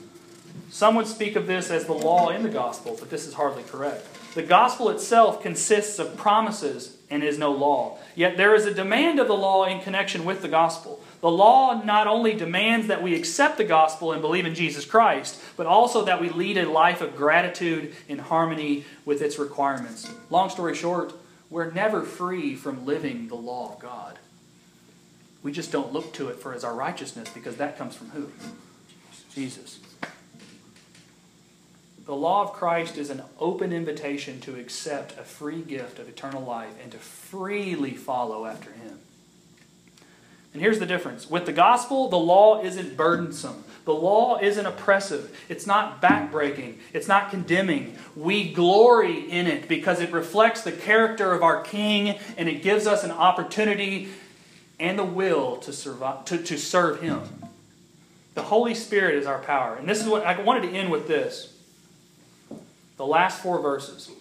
Some 0.70 0.96
would 0.96 1.08
speak 1.08 1.36
of 1.36 1.48
this 1.48 1.72
as 1.72 1.86
the 1.86 1.94
law 1.94 2.30
in 2.30 2.44
the 2.44 2.50
gospel, 2.50 2.98
but 3.00 3.10
this 3.10 3.26
is 3.26 3.36
hardly 3.36 3.64
correct. 3.64 4.06
The 4.38 4.44
gospel 4.44 4.92
itself 4.92 5.42
consists 5.42 5.98
of 5.98 6.16
promises 6.16 6.96
and 7.10 7.24
is 7.24 7.40
no 7.40 7.52
law. 7.52 7.98
Yet 8.14 8.38
there 8.38 8.54
is 8.54 8.68
a 8.68 8.74
demand 8.74 9.20
of 9.20 9.28
the 9.28 9.36
law 9.36 9.66
in 9.66 9.82
connection 9.82 10.26
with 10.26 10.44
the 10.44 10.48
gospel. 10.48 11.02
The 11.22 11.32
law 11.32 11.82
not 11.84 12.06
only 12.06 12.36
demands 12.36 12.86
that 12.86 13.02
we 13.02 13.16
accept 13.16 13.58
the 13.58 13.64
gospel 13.64 14.12
and 14.12 14.22
believe 14.22 14.46
in 14.46 14.54
Jesus 14.54 14.86
Christ, 14.86 15.42
but 15.58 15.66
also 15.66 16.06
that 16.06 16.22
we 16.22 16.30
lead 16.30 16.60
a 16.60 16.70
life 16.70 17.02
of 17.02 17.16
gratitude 17.16 17.96
in 18.08 18.20
harmony 18.20 18.86
with 19.06 19.24
its 19.24 19.40
requirements. 19.40 20.08
Long 20.30 20.52
story 20.52 20.76
short, 20.76 21.14
we're 21.50 21.72
never 21.72 22.04
free 22.04 22.56
from 22.56 22.86
living 22.86 23.30
the 23.30 23.36
law 23.36 23.74
of 23.74 23.80
God. 23.80 24.20
We 25.42 25.52
just 25.52 25.72
don't 25.72 25.94
look 25.94 26.14
to 26.14 26.30
it 26.30 26.36
for 26.36 26.54
as 26.54 26.64
our 26.64 26.76
righteousness 26.76 27.28
because 27.34 27.56
that 27.56 27.76
comes 27.76 27.96
from 27.96 28.10
who? 28.10 28.30
Jesus. 29.34 29.80
The 32.08 32.16
law 32.16 32.42
of 32.42 32.54
Christ 32.54 32.98
is 32.98 33.10
an 33.10 33.22
open 33.38 33.74
invitation 33.74 34.40
to 34.42 34.56
accept 34.58 35.20
a 35.20 35.24
free 35.24 35.62
gift 35.62 36.00
of 36.00 36.08
eternal 36.08 36.42
life 36.42 36.74
and 36.82 36.90
to 36.94 36.98
freely 36.98 37.92
follow 37.92 38.46
after 38.46 38.72
Him. 38.72 39.00
And 40.54 40.62
here's 40.62 40.80
the 40.80 40.86
difference 40.86 41.30
with 41.30 41.46
the 41.46 41.52
gospel, 41.52 42.08
the 42.08 42.18
law 42.18 42.64
isn't 42.64 42.96
burdensome. 42.96 43.66
The 43.84 43.94
law 43.94 44.40
isn't 44.42 44.66
oppressive. 44.66 45.38
It's 45.50 45.68
not 45.68 46.02
backbreaking. 46.02 46.78
It's 46.94 47.10
not 47.10 47.30
condemning. 47.30 47.98
We 48.16 48.54
glory 48.54 49.30
in 49.30 49.46
it 49.46 49.68
because 49.68 50.00
it 50.00 50.14
reflects 50.14 50.62
the 50.62 50.72
character 50.72 51.34
of 51.34 51.44
our 51.44 51.62
King 51.62 52.18
and 52.38 52.48
it 52.48 52.64
gives 52.64 52.88
us 52.88 53.04
an 53.04 53.12
opportunity 53.12 54.10
and 54.80 54.98
the 54.98 55.04
will 55.04 55.58
to, 55.58 55.74
survive, 55.74 56.24
to, 56.26 56.38
to 56.38 56.58
serve 56.58 57.02
Him. 57.02 57.22
The 58.34 58.44
Holy 58.44 58.76
Spirit 58.76 59.16
is 59.16 59.26
our 59.26 59.40
power. 59.40 59.76
And 59.76 59.90
this 59.90 60.02
is 60.02 60.08
what 60.08 60.26
I 60.26 60.42
wanted 60.42 60.70
to 60.70 60.78
end 60.78 60.90
with 60.90 61.10
this. 61.10 61.54
The 62.98 63.06
last 63.06 63.42
four 63.42 63.60
verses. 63.60 64.12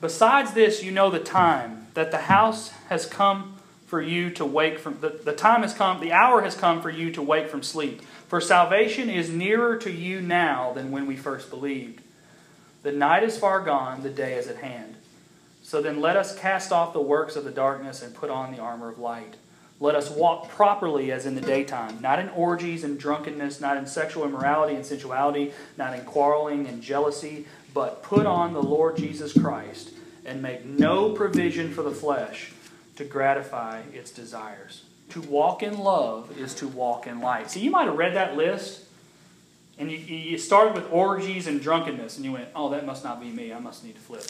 Besides 0.00 0.52
this, 0.52 0.82
you 0.82 0.90
know 0.92 1.10
the 1.10 1.18
time 1.18 1.88
that 1.94 2.10
the 2.10 2.18
house 2.18 2.70
has 2.88 3.04
come 3.04 3.56
for 3.86 4.00
you 4.00 4.30
to 4.30 4.44
wake 4.44 4.78
from 4.78 5.00
the, 5.00 5.08
the 5.08 5.32
time 5.32 5.62
has 5.62 5.74
come, 5.74 6.00
the 6.00 6.12
hour 6.12 6.42
has 6.42 6.54
come 6.54 6.80
for 6.80 6.90
you 6.90 7.10
to 7.10 7.20
wake 7.20 7.48
from 7.48 7.62
sleep. 7.62 8.02
For 8.28 8.40
salvation 8.40 9.10
is 9.10 9.28
nearer 9.28 9.76
to 9.78 9.90
you 9.90 10.20
now 10.20 10.72
than 10.72 10.92
when 10.92 11.06
we 11.06 11.16
first 11.16 11.50
believed. 11.50 12.00
The 12.82 12.92
night 12.92 13.24
is 13.24 13.36
far 13.36 13.60
gone, 13.60 14.02
the 14.02 14.10
day 14.10 14.34
is 14.34 14.46
at 14.46 14.58
hand. 14.58 14.94
So 15.62 15.82
then 15.82 16.00
let 16.00 16.16
us 16.16 16.38
cast 16.38 16.72
off 16.72 16.92
the 16.92 17.00
works 17.00 17.36
of 17.36 17.44
the 17.44 17.50
darkness 17.50 18.00
and 18.00 18.14
put 18.14 18.30
on 18.30 18.52
the 18.52 18.60
armor 18.60 18.88
of 18.88 18.98
light. 18.98 19.34
Let 19.80 19.94
us 19.94 20.10
walk 20.10 20.50
properly 20.50 21.10
as 21.10 21.24
in 21.24 21.34
the 21.34 21.40
daytime, 21.40 22.02
not 22.02 22.18
in 22.18 22.28
orgies 22.28 22.84
and 22.84 23.00
drunkenness, 23.00 23.62
not 23.62 23.78
in 23.78 23.86
sexual 23.86 24.24
immorality 24.24 24.74
and 24.74 24.84
sensuality, 24.84 25.52
not 25.78 25.98
in 25.98 26.04
quarreling 26.04 26.66
and 26.66 26.82
jealousy, 26.82 27.46
but 27.72 28.02
put 28.02 28.26
on 28.26 28.52
the 28.52 28.62
Lord 28.62 28.98
Jesus 28.98 29.32
Christ 29.32 29.92
and 30.26 30.42
make 30.42 30.66
no 30.66 31.12
provision 31.12 31.72
for 31.72 31.82
the 31.82 31.90
flesh 31.90 32.52
to 32.96 33.04
gratify 33.04 33.80
its 33.94 34.10
desires. 34.10 34.84
To 35.10 35.22
walk 35.22 35.62
in 35.62 35.78
love 35.78 36.36
is 36.38 36.54
to 36.56 36.68
walk 36.68 37.06
in 37.06 37.20
light. 37.20 37.50
See, 37.50 37.60
you 37.60 37.70
might 37.70 37.86
have 37.86 37.96
read 37.96 38.14
that 38.14 38.36
list 38.36 38.84
and 39.78 39.90
you, 39.90 39.96
you 39.96 40.36
started 40.36 40.74
with 40.74 40.92
orgies 40.92 41.46
and 41.46 41.58
drunkenness, 41.58 42.16
and 42.16 42.24
you 42.26 42.32
went, 42.32 42.48
oh, 42.54 42.68
that 42.68 42.84
must 42.84 43.02
not 43.02 43.18
be 43.18 43.30
me. 43.30 43.50
I 43.50 43.58
must 43.58 43.82
need 43.82 43.94
to 43.94 44.00
flip. 44.00 44.26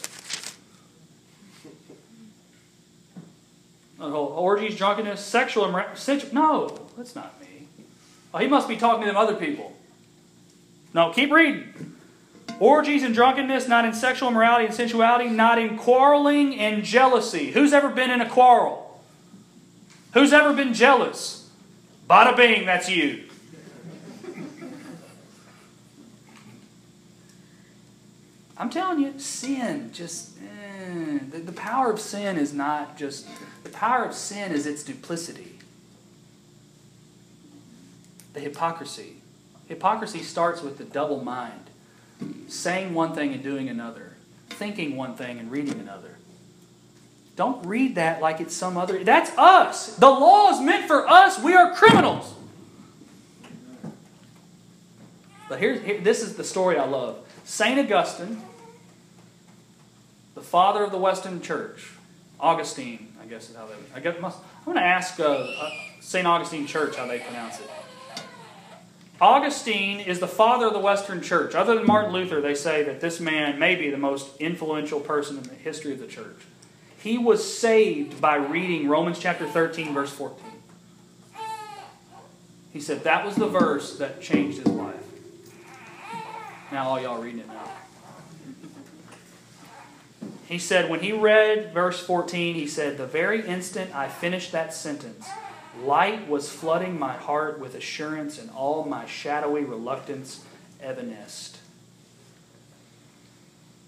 Orgies, 4.01 4.77
drunkenness, 4.77 5.23
sexual 5.23 5.67
immorality. 5.67 6.29
No, 6.31 6.79
that's 6.97 7.15
not 7.15 7.39
me. 7.39 7.67
Oh, 8.33 8.39
he 8.39 8.47
must 8.47 8.67
be 8.67 8.77
talking 8.77 9.01
to 9.01 9.07
them 9.07 9.17
other 9.17 9.35
people. 9.35 9.75
No, 10.93 11.11
keep 11.11 11.31
reading. 11.31 11.95
Orgies 12.59 13.03
and 13.03 13.15
drunkenness, 13.15 13.67
not 13.67 13.85
in 13.85 13.93
sexual 13.93 14.29
immorality 14.29 14.65
and 14.65 14.73
sensuality, 14.73 15.29
not 15.29 15.57
in 15.57 15.77
quarreling 15.77 16.59
and 16.59 16.83
jealousy. 16.83 17.51
Who's 17.51 17.73
ever 17.73 17.89
been 17.89 18.11
in 18.11 18.21
a 18.21 18.29
quarrel? 18.29 19.01
Who's 20.13 20.33
ever 20.33 20.53
been 20.53 20.73
jealous? 20.73 21.49
Bada 22.09 22.35
bing, 22.35 22.65
that's 22.65 22.89
you. 22.89 23.23
I'm 28.57 28.69
telling 28.69 28.99
you, 28.99 29.17
sin 29.17 29.89
just, 29.91 30.37
eh, 30.37 31.17
the, 31.31 31.39
the 31.39 31.51
power 31.51 31.89
of 31.89 31.99
sin 31.99 32.37
is 32.37 32.53
not 32.53 32.95
just, 32.95 33.25
the 33.63 33.69
power 33.69 34.05
of 34.05 34.13
sin 34.13 34.51
is 34.51 34.65
its 34.65 34.83
duplicity. 34.83 35.59
The 38.33 38.39
hypocrisy. 38.39 39.17
Hypocrisy 39.67 40.23
starts 40.23 40.61
with 40.61 40.77
the 40.77 40.83
double 40.83 41.23
mind 41.23 41.69
saying 42.47 42.93
one 42.93 43.13
thing 43.13 43.33
and 43.33 43.41
doing 43.41 43.69
another, 43.69 44.15
thinking 44.49 44.95
one 44.95 45.15
thing 45.15 45.39
and 45.39 45.51
reading 45.51 45.79
another. 45.79 46.17
Don't 47.35 47.65
read 47.65 47.95
that 47.95 48.21
like 48.21 48.39
it's 48.39 48.55
some 48.55 48.77
other. 48.77 49.03
That's 49.03 49.35
us. 49.37 49.95
The 49.95 50.09
law 50.09 50.51
is 50.51 50.61
meant 50.61 50.87
for 50.87 51.07
us. 51.07 51.41
We 51.41 51.53
are 51.55 51.73
criminals. 51.73 52.33
But 55.49 55.59
here's 55.59 55.81
here, 55.81 55.99
this 56.01 56.21
is 56.21 56.35
the 56.35 56.43
story 56.43 56.77
I 56.77 56.85
love. 56.85 57.17
Saint 57.43 57.79
Augustine 57.79 58.41
the 60.33 60.41
father 60.41 60.83
of 60.83 60.91
the 60.91 60.97
Western 60.97 61.41
Church, 61.41 61.91
Augustine, 62.39 63.10
I 63.31 63.33
guess 63.35 63.49
is 63.49 63.55
how 63.55 63.65
they. 63.65 63.75
I 63.95 64.01
guess 64.01 64.19
must, 64.19 64.39
I'm 64.57 64.65
going 64.65 64.75
to 64.75 64.83
ask 64.83 65.17
uh, 65.17 65.23
uh, 65.23 65.71
St. 66.01 66.27
Augustine 66.27 66.67
Church 66.67 66.97
how 66.97 67.07
they 67.07 67.19
pronounce 67.19 67.61
it. 67.61 67.69
Augustine 69.21 70.01
is 70.01 70.19
the 70.19 70.27
father 70.27 70.67
of 70.67 70.73
the 70.73 70.79
Western 70.79 71.21
Church. 71.21 71.55
Other 71.55 71.75
than 71.75 71.87
Martin 71.87 72.11
Luther, 72.11 72.41
they 72.41 72.55
say 72.55 72.83
that 72.83 72.99
this 72.99 73.21
man 73.21 73.57
may 73.57 73.75
be 73.75 73.89
the 73.89 73.97
most 73.97 74.35
influential 74.41 74.99
person 74.99 75.37
in 75.37 75.43
the 75.43 75.53
history 75.53 75.93
of 75.93 75.99
the 75.99 76.07
church. 76.07 76.41
He 76.97 77.17
was 77.17 77.41
saved 77.41 78.19
by 78.19 78.35
reading 78.35 78.89
Romans 78.89 79.17
chapter 79.17 79.47
13, 79.47 79.93
verse 79.93 80.11
14. 80.11 80.37
He 82.73 82.81
said 82.81 83.05
that 83.05 83.25
was 83.25 83.37
the 83.37 83.47
verse 83.47 83.97
that 83.99 84.21
changed 84.21 84.57
his 84.57 84.67
life. 84.67 84.95
Now, 86.69 86.89
all 86.89 87.01
y'all 87.01 87.21
reading 87.21 87.39
it 87.39 87.47
now. 87.47 87.80
He 90.51 90.59
said, 90.59 90.89
when 90.89 90.99
he 90.99 91.13
read 91.13 91.73
verse 91.73 92.05
14, 92.05 92.55
he 92.55 92.67
said, 92.67 92.97
The 92.97 93.05
very 93.05 93.47
instant 93.47 93.95
I 93.95 94.09
finished 94.09 94.51
that 94.51 94.73
sentence, 94.73 95.25
light 95.81 96.27
was 96.27 96.51
flooding 96.51 96.99
my 96.99 97.13
heart 97.13 97.57
with 97.57 97.73
assurance, 97.73 98.37
and 98.37 98.49
all 98.51 98.83
my 98.83 99.05
shadowy 99.05 99.63
reluctance 99.63 100.43
evanesced. 100.81 101.59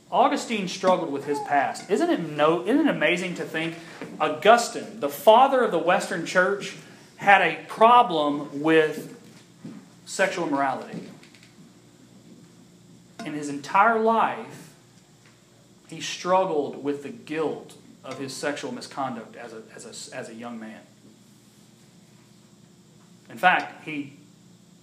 Augustine 0.09 0.69
struggled 0.69 1.11
with 1.11 1.25
his 1.25 1.37
past. 1.39 1.91
Isn't 1.91 2.09
it, 2.09 2.29
no, 2.29 2.65
isn't 2.65 2.87
it 2.87 2.89
amazing 2.89 3.35
to 3.35 3.43
think 3.43 3.75
Augustine, 4.21 5.01
the 5.01 5.09
father 5.09 5.65
of 5.65 5.71
the 5.71 5.79
Western 5.79 6.25
Church, 6.25 6.77
had 7.17 7.41
a 7.41 7.61
problem 7.67 8.61
with 8.61 9.19
sexual 10.05 10.47
immorality? 10.47 11.09
In 13.25 13.33
his 13.33 13.49
entire 13.49 13.99
life, 13.99 14.62
he 15.89 16.01
struggled 16.01 16.83
with 16.83 17.03
the 17.03 17.09
guilt 17.09 17.75
of 18.03 18.17
his 18.17 18.33
sexual 18.33 18.71
misconduct 18.71 19.35
as 19.35 19.53
a, 19.53 19.61
as 19.75 20.11
a, 20.11 20.15
as 20.15 20.29
a 20.29 20.33
young 20.33 20.59
man. 20.59 20.81
In 23.29 23.37
fact, 23.37 23.85
he, 23.85 24.13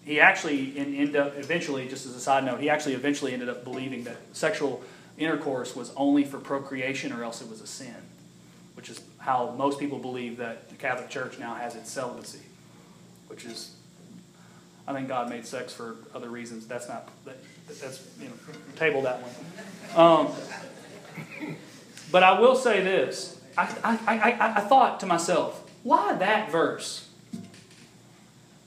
he 0.04 0.20
actually 0.20 0.76
ended 0.76 1.16
up 1.16 1.36
eventually, 1.36 1.88
just 1.88 2.06
as 2.06 2.14
a 2.14 2.20
side 2.20 2.44
note, 2.44 2.60
he 2.60 2.70
actually 2.70 2.94
eventually 2.94 3.32
ended 3.32 3.48
up 3.48 3.64
believing 3.64 4.04
that 4.04 4.16
sexual 4.32 4.82
intercourse 5.18 5.76
was 5.76 5.92
only 5.96 6.24
for 6.24 6.38
procreation 6.38 7.12
or 7.12 7.22
else 7.22 7.42
it 7.42 7.48
was 7.48 7.60
a 7.60 7.66
sin, 7.66 7.94
which 8.74 8.88
is 8.88 9.00
how 9.18 9.54
most 9.56 9.78
people 9.78 9.98
believe 9.98 10.38
that 10.38 10.70
the 10.70 10.76
Catholic 10.76 11.10
Church 11.10 11.38
now 11.38 11.54
has 11.54 11.76
its 11.76 11.90
celibacy, 11.90 12.40
which 13.28 13.44
is, 13.44 13.74
I 14.88 14.94
think 14.94 15.08
God 15.08 15.28
made 15.28 15.46
sex 15.46 15.74
for 15.74 15.96
other 16.14 16.30
reasons. 16.30 16.66
That's 16.66 16.88
not, 16.88 17.08
that, 17.26 17.36
that's, 17.68 18.08
you 18.18 18.28
know, 18.28 18.34
table 18.76 19.02
that 19.02 19.20
one. 19.22 20.26
Um, 20.26 20.32
but 22.12 22.22
I 22.22 22.38
will 22.40 22.56
say 22.56 22.82
this 22.82 23.40
I, 23.56 23.64
I, 23.84 24.18
I, 24.18 24.52
I 24.56 24.60
thought 24.60 25.00
to 25.00 25.06
myself, 25.06 25.68
why 25.82 26.14
that 26.14 26.50
verse? 26.50 27.08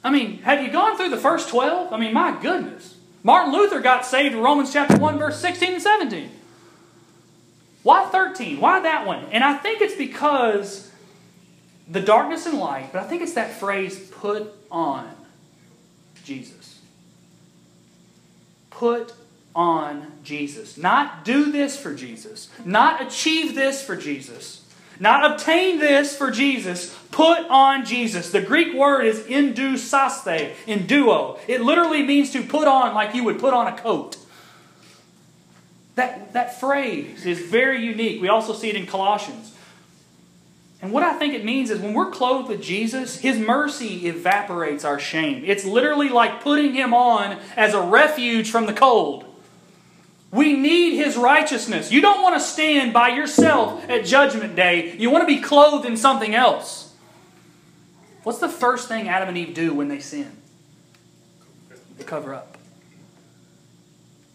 I 0.04 0.12
mean, 0.12 0.40
have 0.40 0.62
you 0.62 0.72
gone 0.72 0.98
through 0.98 1.10
the 1.10 1.18
first 1.18 1.50
12? 1.50 1.94
I 1.94 1.98
mean, 1.98 2.14
my 2.14 2.38
goodness. 2.42 2.98
Martin 3.24 3.54
Luther 3.54 3.80
got 3.80 4.06
saved 4.06 4.36
in 4.36 4.42
Romans 4.42 4.74
chapter 4.74 4.98
1, 4.98 5.18
verse 5.18 5.40
16 5.40 5.74
and 5.74 5.82
17. 5.82 6.30
Why 7.84 8.06
13? 8.06 8.60
Why 8.60 8.82
that 8.82 9.08
one? 9.08 9.26
And 9.32 9.44
I 9.44 9.54
think 9.56 9.82
it's 9.82 9.96
because 9.96 10.92
the 11.88 12.02
darkness 12.02 12.46
and 12.46 12.60
light, 12.60 12.90
but 12.92 13.02
I 13.02 13.08
think 13.08 13.22
it's 13.22 13.34
that 13.34 13.52
phrase, 13.52 14.10
put 14.10 14.54
on 14.70 15.10
Jesus. 16.24 16.80
Put 18.70 19.14
on 19.56 20.12
Jesus. 20.24 20.78
Not 20.78 21.26
do 21.26 21.52
this 21.52 21.80
for 21.80 21.94
Jesus. 21.94 22.50
Not 22.66 23.02
achieve 23.02 23.56
this 23.56 23.84
for 23.84 23.96
Jesus. 23.96 24.64
Not 25.00 25.32
obtain 25.32 25.80
this 25.80 26.16
for 26.16 26.32
Jesus. 26.32 26.96
Put 27.12 27.40
on 27.50 27.86
Jesus. 27.86 28.32
The 28.32 28.42
Greek 28.42 28.74
word 28.74 29.06
is 29.06 29.22
endusaste, 29.22 30.54
enduo. 30.66 31.40
It 31.48 31.62
literally 31.62 32.04
means 32.04 32.32
to 32.32 32.44
put 32.44 32.68
on 32.68 32.94
like 32.94 33.14
you 33.14 33.24
would 33.24 33.40
put 33.40 33.54
on 33.54 33.68
a 33.68 33.78
coat. 33.78 34.18
That, 35.96 36.34
that 36.34 36.60
phrase 36.60 37.26
is 37.26 37.40
very 37.40 37.84
unique. 37.86 38.22
We 38.22 38.28
also 38.28 38.54
see 38.54 38.70
it 38.70 38.76
in 38.76 38.88
Colossians. 38.88 39.54
And 40.82 40.92
what 40.92 41.04
I 41.04 41.14
think 41.14 41.34
it 41.34 41.46
means 41.46 41.70
is 41.70 41.80
when 41.80 41.94
we're 41.94 42.12
clothed 42.12 42.50
with 42.50 42.62
Jesus, 42.62 43.20
His 43.20 43.40
mercy 43.40 44.08
evaporates 44.08 44.84
our 44.84 45.00
shame. 45.00 45.44
It's 45.46 45.64
literally 45.64 46.10
like 46.10 46.42
putting 46.42 46.74
Him 46.74 46.94
on 46.94 47.40
as 47.56 47.74
a 47.74 47.82
refuge 47.82 48.52
from 48.52 48.66
the 48.66 48.74
cold. 48.74 49.26
We 50.34 50.54
need 50.54 50.96
His 50.96 51.16
righteousness. 51.16 51.92
You 51.92 52.02
don't 52.02 52.24
want 52.24 52.34
to 52.36 52.40
stand 52.40 52.92
by 52.92 53.10
yourself 53.10 53.88
at 53.88 54.04
Judgment 54.04 54.56
Day. 54.56 54.98
You 54.98 55.12
want 55.12 55.22
to 55.22 55.28
be 55.28 55.40
clothed 55.40 55.86
in 55.86 55.96
something 55.96 56.34
else. 56.34 56.92
What's 58.24 58.40
the 58.40 58.50
first 58.50 58.88
thing 58.88 59.08
Adam 59.08 59.30
and 59.30 59.38
Eve 59.38 59.54
do 59.54 59.76
when 59.76 59.90
they 59.90 60.00
sin? 60.00 60.32
They 62.00 62.04
cover 62.04 62.34
up. 62.34 62.58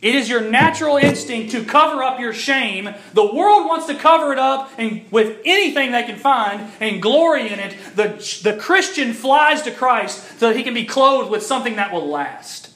It 0.01 0.15
is 0.15 0.29
your 0.29 0.41
natural 0.41 0.99
instinct 0.99 1.51
to 1.51 1.65
cover 1.65 2.05
up 2.05 2.21
your 2.21 2.33
shame. 2.33 2.95
The 3.15 3.35
world 3.35 3.67
wants 3.67 3.87
to 3.87 3.97
cover 3.97 4.33
it 4.33 4.39
up 4.39 4.71
and 4.79 5.05
with 5.11 5.41
anything 5.45 5.91
they 5.91 6.05
can 6.05 6.17
find 6.17 6.71
and 6.79 7.03
glory 7.03 7.53
in 7.53 7.59
it. 7.59 7.77
The, 7.97 8.41
the 8.45 8.57
Christian 8.57 9.13
flies 9.13 9.63
to 9.63 9.73
Christ 9.73 10.39
so 10.39 10.49
that 10.49 10.57
he 10.57 10.63
can 10.63 10.75
be 10.75 10.85
clothed 10.85 11.29
with 11.29 11.43
something 11.43 11.75
that 11.75 11.93
will 11.93 12.07
last. 12.07 12.71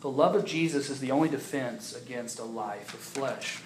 The 0.00 0.10
love 0.10 0.34
of 0.34 0.46
Jesus 0.46 0.88
is 0.88 1.00
the 1.00 1.10
only 1.10 1.28
defense 1.28 1.94
against 1.94 2.38
a 2.38 2.44
life 2.44 2.94
of 2.94 3.00
flesh. 3.00 3.60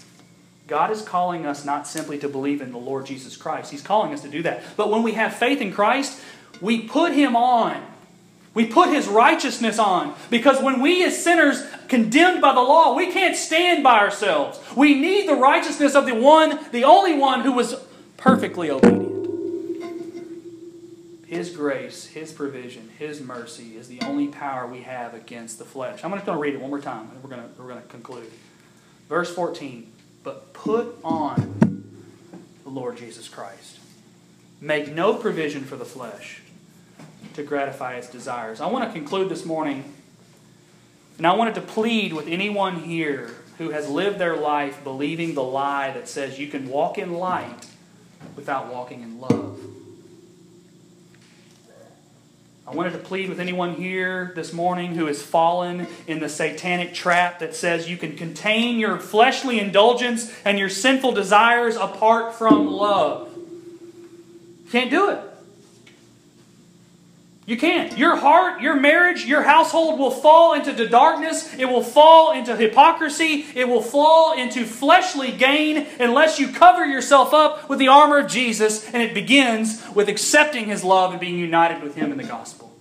God 0.66 0.91
is 0.91 1.03
calling 1.03 1.47
us 1.47 1.64
not 1.64 1.87
simply 1.87 2.18
to 2.18 2.28
believe 2.28 2.61
in 2.61 2.72
the 2.72 2.78
Lord 2.78 3.07
Jesus 3.07 3.37
Christ. 3.37 3.70
He's 3.70 3.82
calling 3.82 4.12
us 4.12 4.22
to 4.22 4.28
do 4.28 4.43
that. 4.43 4.62
But 4.76 4.91
when 4.91 5.03
we 5.03 5.12
have 5.12 5.35
faith 5.35 5.61
in 5.61 5.72
Christ, 5.72 6.20
we 6.61 6.89
put 6.89 7.12
Him 7.12 7.37
on. 7.37 7.80
We 8.53 8.66
put 8.66 8.89
His 8.89 9.07
righteousness 9.07 9.78
on. 9.78 10.14
Because 10.30 10.61
when 10.61 10.80
we, 10.80 11.05
as 11.05 11.22
sinners, 11.22 11.62
condemned 11.89 12.41
by 12.41 12.55
the 12.55 12.62
law, 12.62 12.97
we 12.97 13.12
can't 13.12 13.37
stand 13.37 13.85
by 13.85 13.99
ourselves. 13.99 14.59
We 14.74 14.95
need 14.95 15.28
the 15.28 15.35
righteousness 15.35 15.95
of 15.95 16.07
the 16.07 16.14
one, 16.14 16.59
the 16.72 16.85
only 16.85 17.16
one 17.16 17.43
who 17.43 17.53
was 17.53 17.76
perfectly 18.16 18.70
obedient. 18.70 19.03
His 21.35 21.51
grace, 21.51 22.07
His 22.07 22.30
provision, 22.30 22.91
His 22.97 23.20
mercy 23.20 23.76
is 23.76 23.89
the 23.89 24.01
only 24.03 24.28
power 24.28 24.68
we 24.68 24.82
have 24.82 25.14
against 25.14 25.59
the 25.59 25.64
flesh. 25.64 26.05
I'm 26.05 26.12
just 26.12 26.24
going 26.24 26.39
to 26.39 26.41
read 26.41 26.55
it 26.55 26.61
one 26.61 26.70
more 26.70 26.80
time, 26.80 27.11
and 27.11 27.24
we're 27.24 27.28
going 27.28 27.43
to, 27.43 27.61
we're 27.61 27.70
going 27.70 27.82
to 27.82 27.89
conclude. 27.89 28.30
Verse 29.09 29.35
14 29.35 29.91
But 30.22 30.53
put 30.53 30.97
on 31.03 31.91
the 32.62 32.70
Lord 32.70 32.99
Jesus 32.99 33.28
Christ. 33.28 33.80
Make 34.61 34.95
no 34.95 35.14
provision 35.14 35.64
for 35.64 35.74
the 35.74 35.85
flesh 35.85 36.41
to 37.32 37.43
gratify 37.43 37.95
its 37.95 38.09
desires. 38.09 38.61
I 38.61 38.66
want 38.66 38.85
to 38.89 38.93
conclude 38.93 39.28
this 39.28 39.45
morning, 39.45 39.93
and 41.18 41.26
I 41.26 41.32
wanted 41.32 41.57
to 41.57 41.62
plead 41.62 42.12
with 42.12 42.28
anyone 42.28 42.85
here 42.85 43.32
who 43.59 43.70
has 43.70 43.91
lived 43.91 44.20
their 44.20 44.37
life 44.37 44.85
believing 44.85 45.35
the 45.35 45.43
lie 45.43 45.91
that 45.95 46.07
says 46.07 46.39
you 46.39 46.47
can 46.47 46.68
walk 46.68 46.97
in 46.97 47.14
light 47.14 47.66
without 48.37 48.72
walking 48.72 49.03
in 49.03 49.20
love. 49.20 49.59
I 52.67 52.75
wanted 52.75 52.93
to 52.93 52.99
plead 52.99 53.29
with 53.29 53.41
anyone 53.41 53.75
here 53.75 54.33
this 54.35 54.55
morning 54.55 54.95
who 54.95 55.05
has 55.07 55.21
fallen 55.21 55.87
in 56.07 56.21
the 56.21 56.31
satanic 56.31 56.95
trap 56.95 57.41
that 57.41 57.55
says 57.55 57.91
you 57.91 57.99
can 57.99 58.17
contain 58.17 58.79
your 58.79 58.99
fleshly 58.99 59.61
indulgence 59.61 60.33
and 60.47 60.59
your 60.59 60.71
sinful 60.71 61.12
desires 61.12 61.77
apart 61.77 62.35
from 62.35 62.67
love. 62.67 63.31
Can't 64.71 64.91
do 64.91 65.11
it. 65.11 65.21
You 67.47 67.59
can't. 67.59 67.99
Your 67.99 68.16
heart, 68.16 68.62
your 68.62 68.74
marriage, 68.74 69.26
your 69.26 69.42
household 69.42 69.99
will 69.99 70.11
fall 70.11 70.55
into 70.55 70.72
the 70.72 70.86
darkness. 70.86 71.55
It 71.55 71.66
will 71.66 71.82
fall 71.82 72.32
into 72.32 72.57
hypocrisy. 72.57 73.45
It 73.55 73.68
will 73.68 73.82
fall 73.82 74.32
into 74.38 74.64
fleshly 74.64 75.30
gain 75.30 75.86
unless 76.01 76.40
you 76.40 76.49
cover 76.49 76.86
yourself 76.86 77.34
up 77.34 77.68
with 77.68 77.78
the 77.78 77.88
armor 77.88 78.18
of 78.18 78.30
Jesus. 78.30 78.88
And 78.88 79.03
it 79.03 79.12
begins 79.12 79.82
with 79.95 80.09
accepting 80.09 80.66
His 80.66 80.82
love 80.84 81.11
and 81.11 81.20
being 81.20 81.38
united 81.38 81.82
with 81.82 81.95
Him 81.97 82.12
in 82.12 82.16
the 82.16 82.24
gospel. 82.24 82.72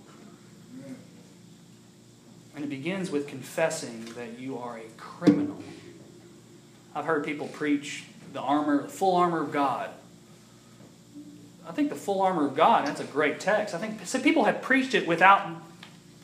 And 2.56 2.64
it 2.64 2.70
begins 2.70 3.10
with 3.10 3.26
confessing 3.26 4.06
that 4.16 4.38
you 4.38 4.56
are 4.56 4.78
a 4.78 4.88
criminal. 4.96 5.62
I've 6.94 7.04
heard 7.04 7.24
people 7.24 7.48
preach 7.48 8.04
the 8.32 8.40
armor, 8.40 8.84
the 8.84 8.88
full 8.88 9.16
armor 9.16 9.42
of 9.42 9.52
God. 9.52 9.90
I 11.66 11.72
think 11.72 11.88
the 11.88 11.96
full 11.96 12.20
armor 12.20 12.46
of 12.46 12.54
God, 12.54 12.86
that's 12.86 13.00
a 13.00 13.04
great 13.04 13.40
text. 13.40 13.74
I 13.74 13.78
think 13.78 14.06
some 14.06 14.22
people 14.22 14.44
have 14.44 14.60
preached 14.60 14.94
it 14.94 15.06
without 15.06 15.48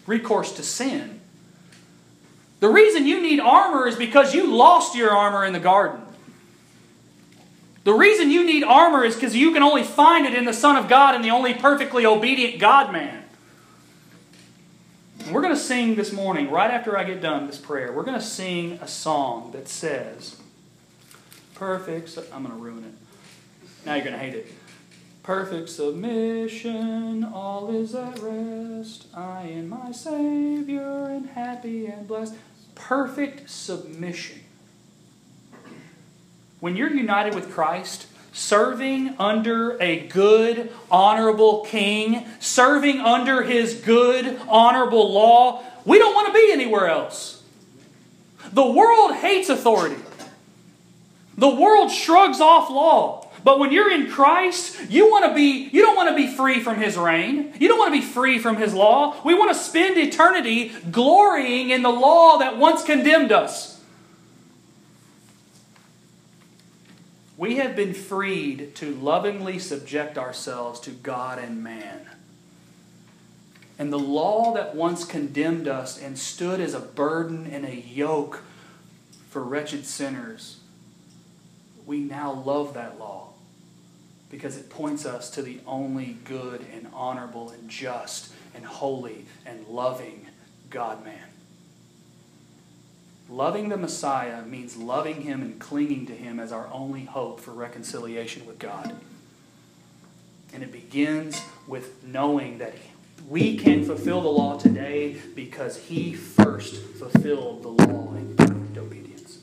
recourse 0.06 0.52
to 0.52 0.62
sin. 0.62 1.20
The 2.60 2.68
reason 2.68 3.06
you 3.06 3.22
need 3.22 3.40
armor 3.40 3.88
is 3.88 3.96
because 3.96 4.34
you 4.34 4.54
lost 4.54 4.94
your 4.94 5.10
armor 5.10 5.44
in 5.44 5.52
the 5.52 5.60
garden. 5.60 6.02
The 7.84 7.94
reason 7.94 8.30
you 8.30 8.44
need 8.44 8.62
armor 8.62 9.04
is 9.04 9.14
because 9.14 9.34
you 9.34 9.52
can 9.52 9.62
only 9.62 9.82
find 9.82 10.26
it 10.26 10.34
in 10.34 10.44
the 10.44 10.52
Son 10.52 10.76
of 10.76 10.86
God 10.86 11.14
and 11.14 11.24
the 11.24 11.30
only 11.30 11.54
perfectly 11.54 12.04
obedient 12.04 12.58
God 12.58 12.92
man. 12.92 13.24
We're 15.30 15.40
going 15.40 15.54
to 15.54 15.60
sing 15.60 15.94
this 15.94 16.12
morning, 16.12 16.50
right 16.50 16.70
after 16.70 16.98
I 16.98 17.04
get 17.04 17.22
done 17.22 17.46
this 17.46 17.58
prayer, 17.58 17.92
we're 17.92 18.02
going 18.02 18.18
to 18.18 18.24
sing 18.24 18.78
a 18.82 18.88
song 18.88 19.52
that 19.52 19.68
says, 19.68 20.36
Perfect. 21.54 22.18
I'm 22.32 22.42
going 22.42 22.54
to 22.54 22.60
ruin 22.60 22.84
it. 22.84 23.86
Now 23.86 23.94
you're 23.94 24.04
going 24.04 24.16
to 24.16 24.18
hate 24.18 24.34
it. 24.34 24.46
Perfect 25.22 25.68
submission, 25.68 27.24
all 27.24 27.74
is 27.74 27.94
at 27.94 28.18
rest. 28.20 29.06
I 29.14 29.42
and 29.42 29.68
my 29.68 29.92
Savior, 29.92 31.06
and 31.06 31.28
happy 31.30 31.86
and 31.86 32.08
blessed. 32.08 32.34
Perfect 32.74 33.50
submission. 33.50 34.40
When 36.60 36.76
you're 36.76 36.90
united 36.90 37.34
with 37.34 37.50
Christ, 37.50 38.06
serving 38.32 39.14
under 39.18 39.80
a 39.80 40.06
good, 40.08 40.72
honorable 40.90 41.64
king, 41.66 42.26
serving 42.38 43.00
under 43.00 43.42
his 43.42 43.74
good, 43.74 44.40
honorable 44.48 45.12
law, 45.12 45.62
we 45.84 45.98
don't 45.98 46.14
want 46.14 46.28
to 46.28 46.32
be 46.32 46.50
anywhere 46.52 46.86
else. 46.86 47.42
The 48.52 48.66
world 48.66 49.14
hates 49.14 49.48
authority. 49.48 50.02
The 51.36 51.48
world 51.48 51.90
shrugs 51.90 52.40
off 52.40 52.70
law. 52.70 53.19
But 53.42 53.58
when 53.58 53.72
you're 53.72 53.90
in 53.90 54.10
Christ, 54.10 54.78
you 54.90 55.10
want 55.10 55.24
to 55.26 55.34
be 55.34 55.68
you 55.72 55.82
don't 55.82 55.96
want 55.96 56.08
to 56.10 56.14
be 56.14 56.26
free 56.26 56.60
from 56.60 56.76
his 56.76 56.96
reign. 56.96 57.52
You 57.58 57.68
don't 57.68 57.78
want 57.78 57.94
to 57.94 58.00
be 58.00 58.06
free 58.06 58.38
from 58.38 58.56
his 58.56 58.74
law. 58.74 59.20
We 59.24 59.34
want 59.34 59.50
to 59.50 59.58
spend 59.58 59.96
eternity 59.96 60.72
glorying 60.90 61.70
in 61.70 61.82
the 61.82 61.90
law 61.90 62.38
that 62.38 62.58
once 62.58 62.84
condemned 62.84 63.32
us. 63.32 63.80
We 67.36 67.56
have 67.56 67.74
been 67.74 67.94
freed 67.94 68.74
to 68.76 68.94
lovingly 68.94 69.58
subject 69.58 70.18
ourselves 70.18 70.78
to 70.80 70.90
God 70.90 71.38
and 71.38 71.64
man. 71.64 72.06
And 73.78 73.90
the 73.90 73.98
law 73.98 74.52
that 74.52 74.74
once 74.74 75.06
condemned 75.06 75.66
us 75.66 75.98
and 75.98 76.18
stood 76.18 76.60
as 76.60 76.74
a 76.74 76.80
burden 76.80 77.46
and 77.46 77.64
a 77.64 77.74
yoke 77.74 78.42
for 79.30 79.42
wretched 79.42 79.86
sinners, 79.86 80.59
we 81.90 81.98
now 81.98 82.32
love 82.32 82.74
that 82.74 83.00
law 83.00 83.26
because 84.30 84.56
it 84.56 84.70
points 84.70 85.04
us 85.04 85.28
to 85.28 85.42
the 85.42 85.58
only 85.66 86.16
good 86.24 86.64
and 86.72 86.86
honorable 86.94 87.50
and 87.50 87.68
just 87.68 88.32
and 88.54 88.64
holy 88.64 89.24
and 89.44 89.66
loving 89.66 90.24
God 90.70 91.04
man. 91.04 91.24
Loving 93.28 93.70
the 93.70 93.76
Messiah 93.76 94.44
means 94.44 94.76
loving 94.76 95.22
him 95.22 95.42
and 95.42 95.58
clinging 95.58 96.06
to 96.06 96.12
him 96.12 96.38
as 96.38 96.52
our 96.52 96.68
only 96.72 97.06
hope 97.06 97.40
for 97.40 97.50
reconciliation 97.50 98.46
with 98.46 98.60
God. 98.60 98.94
And 100.54 100.62
it 100.62 100.70
begins 100.70 101.42
with 101.66 102.04
knowing 102.04 102.58
that 102.58 102.74
we 103.28 103.56
can 103.56 103.84
fulfill 103.84 104.20
the 104.20 104.28
law 104.28 104.56
today 104.56 105.20
because 105.34 105.76
he 105.76 106.14
first 106.14 106.76
fulfilled 106.76 107.64
the 107.64 107.68
law 107.68 108.14
in 108.14 108.36
perfect 108.36 108.78
obedience. 108.78 109.38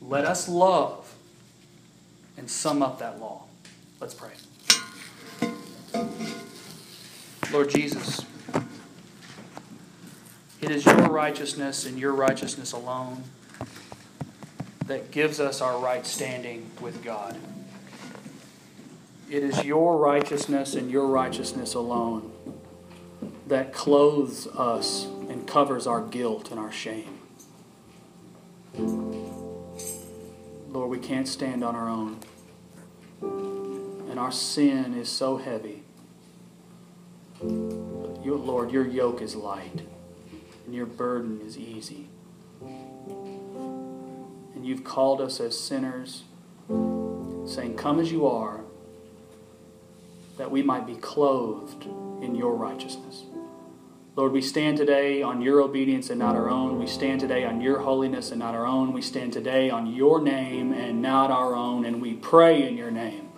Let 0.00 0.24
us 0.24 0.48
love 0.48 1.14
and 2.40 2.50
sum 2.50 2.82
up 2.82 2.98
that 2.98 3.20
law. 3.20 3.42
Let's 4.00 4.14
pray. 4.14 4.30
Lord 7.52 7.68
Jesus, 7.68 8.24
it 10.62 10.70
is 10.70 10.86
your 10.86 11.10
righteousness 11.10 11.84
and 11.84 11.98
your 11.98 12.14
righteousness 12.14 12.72
alone 12.72 13.24
that 14.86 15.10
gives 15.10 15.38
us 15.38 15.60
our 15.60 15.78
right 15.78 16.06
standing 16.06 16.70
with 16.80 17.04
God. 17.04 17.36
It 19.28 19.42
is 19.42 19.62
your 19.62 19.98
righteousness 19.98 20.74
and 20.74 20.90
your 20.90 21.08
righteousness 21.08 21.74
alone 21.74 22.32
that 23.48 23.74
clothes 23.74 24.46
us 24.46 25.04
and 25.04 25.46
covers 25.46 25.86
our 25.86 26.00
guilt 26.00 26.50
and 26.50 26.58
our 26.58 26.72
shame. 26.72 27.19
We 31.00 31.06
can't 31.06 31.28
stand 31.28 31.64
on 31.64 31.74
our 31.74 31.88
own 31.88 32.18
and 33.22 34.18
our 34.18 34.30
sin 34.30 34.92
is 34.92 35.08
so 35.08 35.38
heavy. 35.38 35.82
But 37.40 38.22
you, 38.22 38.34
Lord, 38.34 38.70
your 38.70 38.86
yoke 38.86 39.22
is 39.22 39.34
light, 39.34 39.80
and 40.66 40.74
your 40.74 40.84
burden 40.84 41.40
is 41.46 41.56
easy. 41.56 42.08
And 42.60 44.66
you've 44.66 44.84
called 44.84 45.22
us 45.22 45.40
as 45.40 45.58
sinners, 45.58 46.24
saying, 46.68 47.76
Come 47.76 47.98
as 47.98 48.12
you 48.12 48.26
are, 48.26 48.60
that 50.36 50.50
we 50.50 50.62
might 50.62 50.86
be 50.86 50.96
clothed 50.96 51.84
in 52.20 52.34
your 52.34 52.54
righteousness. 52.54 53.24
Lord, 54.20 54.32
we 54.32 54.42
stand 54.42 54.76
today 54.76 55.22
on 55.22 55.40
your 55.40 55.62
obedience 55.62 56.10
and 56.10 56.18
not 56.18 56.36
our 56.36 56.50
oh, 56.50 56.54
own. 56.54 56.78
We 56.78 56.86
stand 56.86 57.20
today 57.20 57.46
on 57.46 57.62
your 57.62 57.78
holiness 57.78 58.32
and 58.32 58.38
not 58.38 58.54
our 58.54 58.66
own. 58.66 58.92
We 58.92 59.00
stand 59.00 59.32
today 59.32 59.70
on 59.70 59.86
your 59.86 60.20
name 60.20 60.74
and 60.74 61.00
not 61.00 61.30
our 61.30 61.54
own. 61.54 61.86
And 61.86 62.02
we 62.02 62.12
pray 62.12 62.68
in 62.68 62.76
your 62.76 62.90
name 62.90 63.30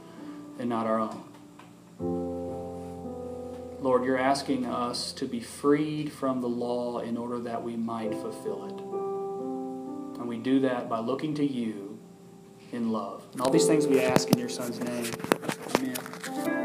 and 0.59 0.69
not 0.69 0.89
our 0.89 0.99
own. 0.99 1.23
Lord, 3.81 4.05
you're 4.05 4.19
asking 4.19 4.67
us 4.67 5.13
to 5.13 5.27
be 5.27 5.39
freed 5.39 6.11
from 6.11 6.41
the 6.41 6.49
law 6.49 6.99
in 6.99 7.17
order 7.17 7.39
that 7.39 7.63
we 7.63 7.77
might 7.77 8.11
fulfill 8.15 8.67
it. 8.67 10.19
And 10.19 10.29
we 10.29 10.37
do 10.37 10.59
that 10.63 10.89
by 10.89 10.99
looking 10.99 11.33
to 11.35 11.47
you 11.47 11.97
in 12.73 12.91
love. 12.91 13.25
And 13.31 13.41
all 13.41 13.51
these 13.51 13.69
things 13.69 13.87
we 13.87 14.01
ask 14.01 14.33
in 14.33 14.39
your 14.39 14.49
Son's 14.49 14.81
name. 14.81 15.13
Amen. 15.77 16.62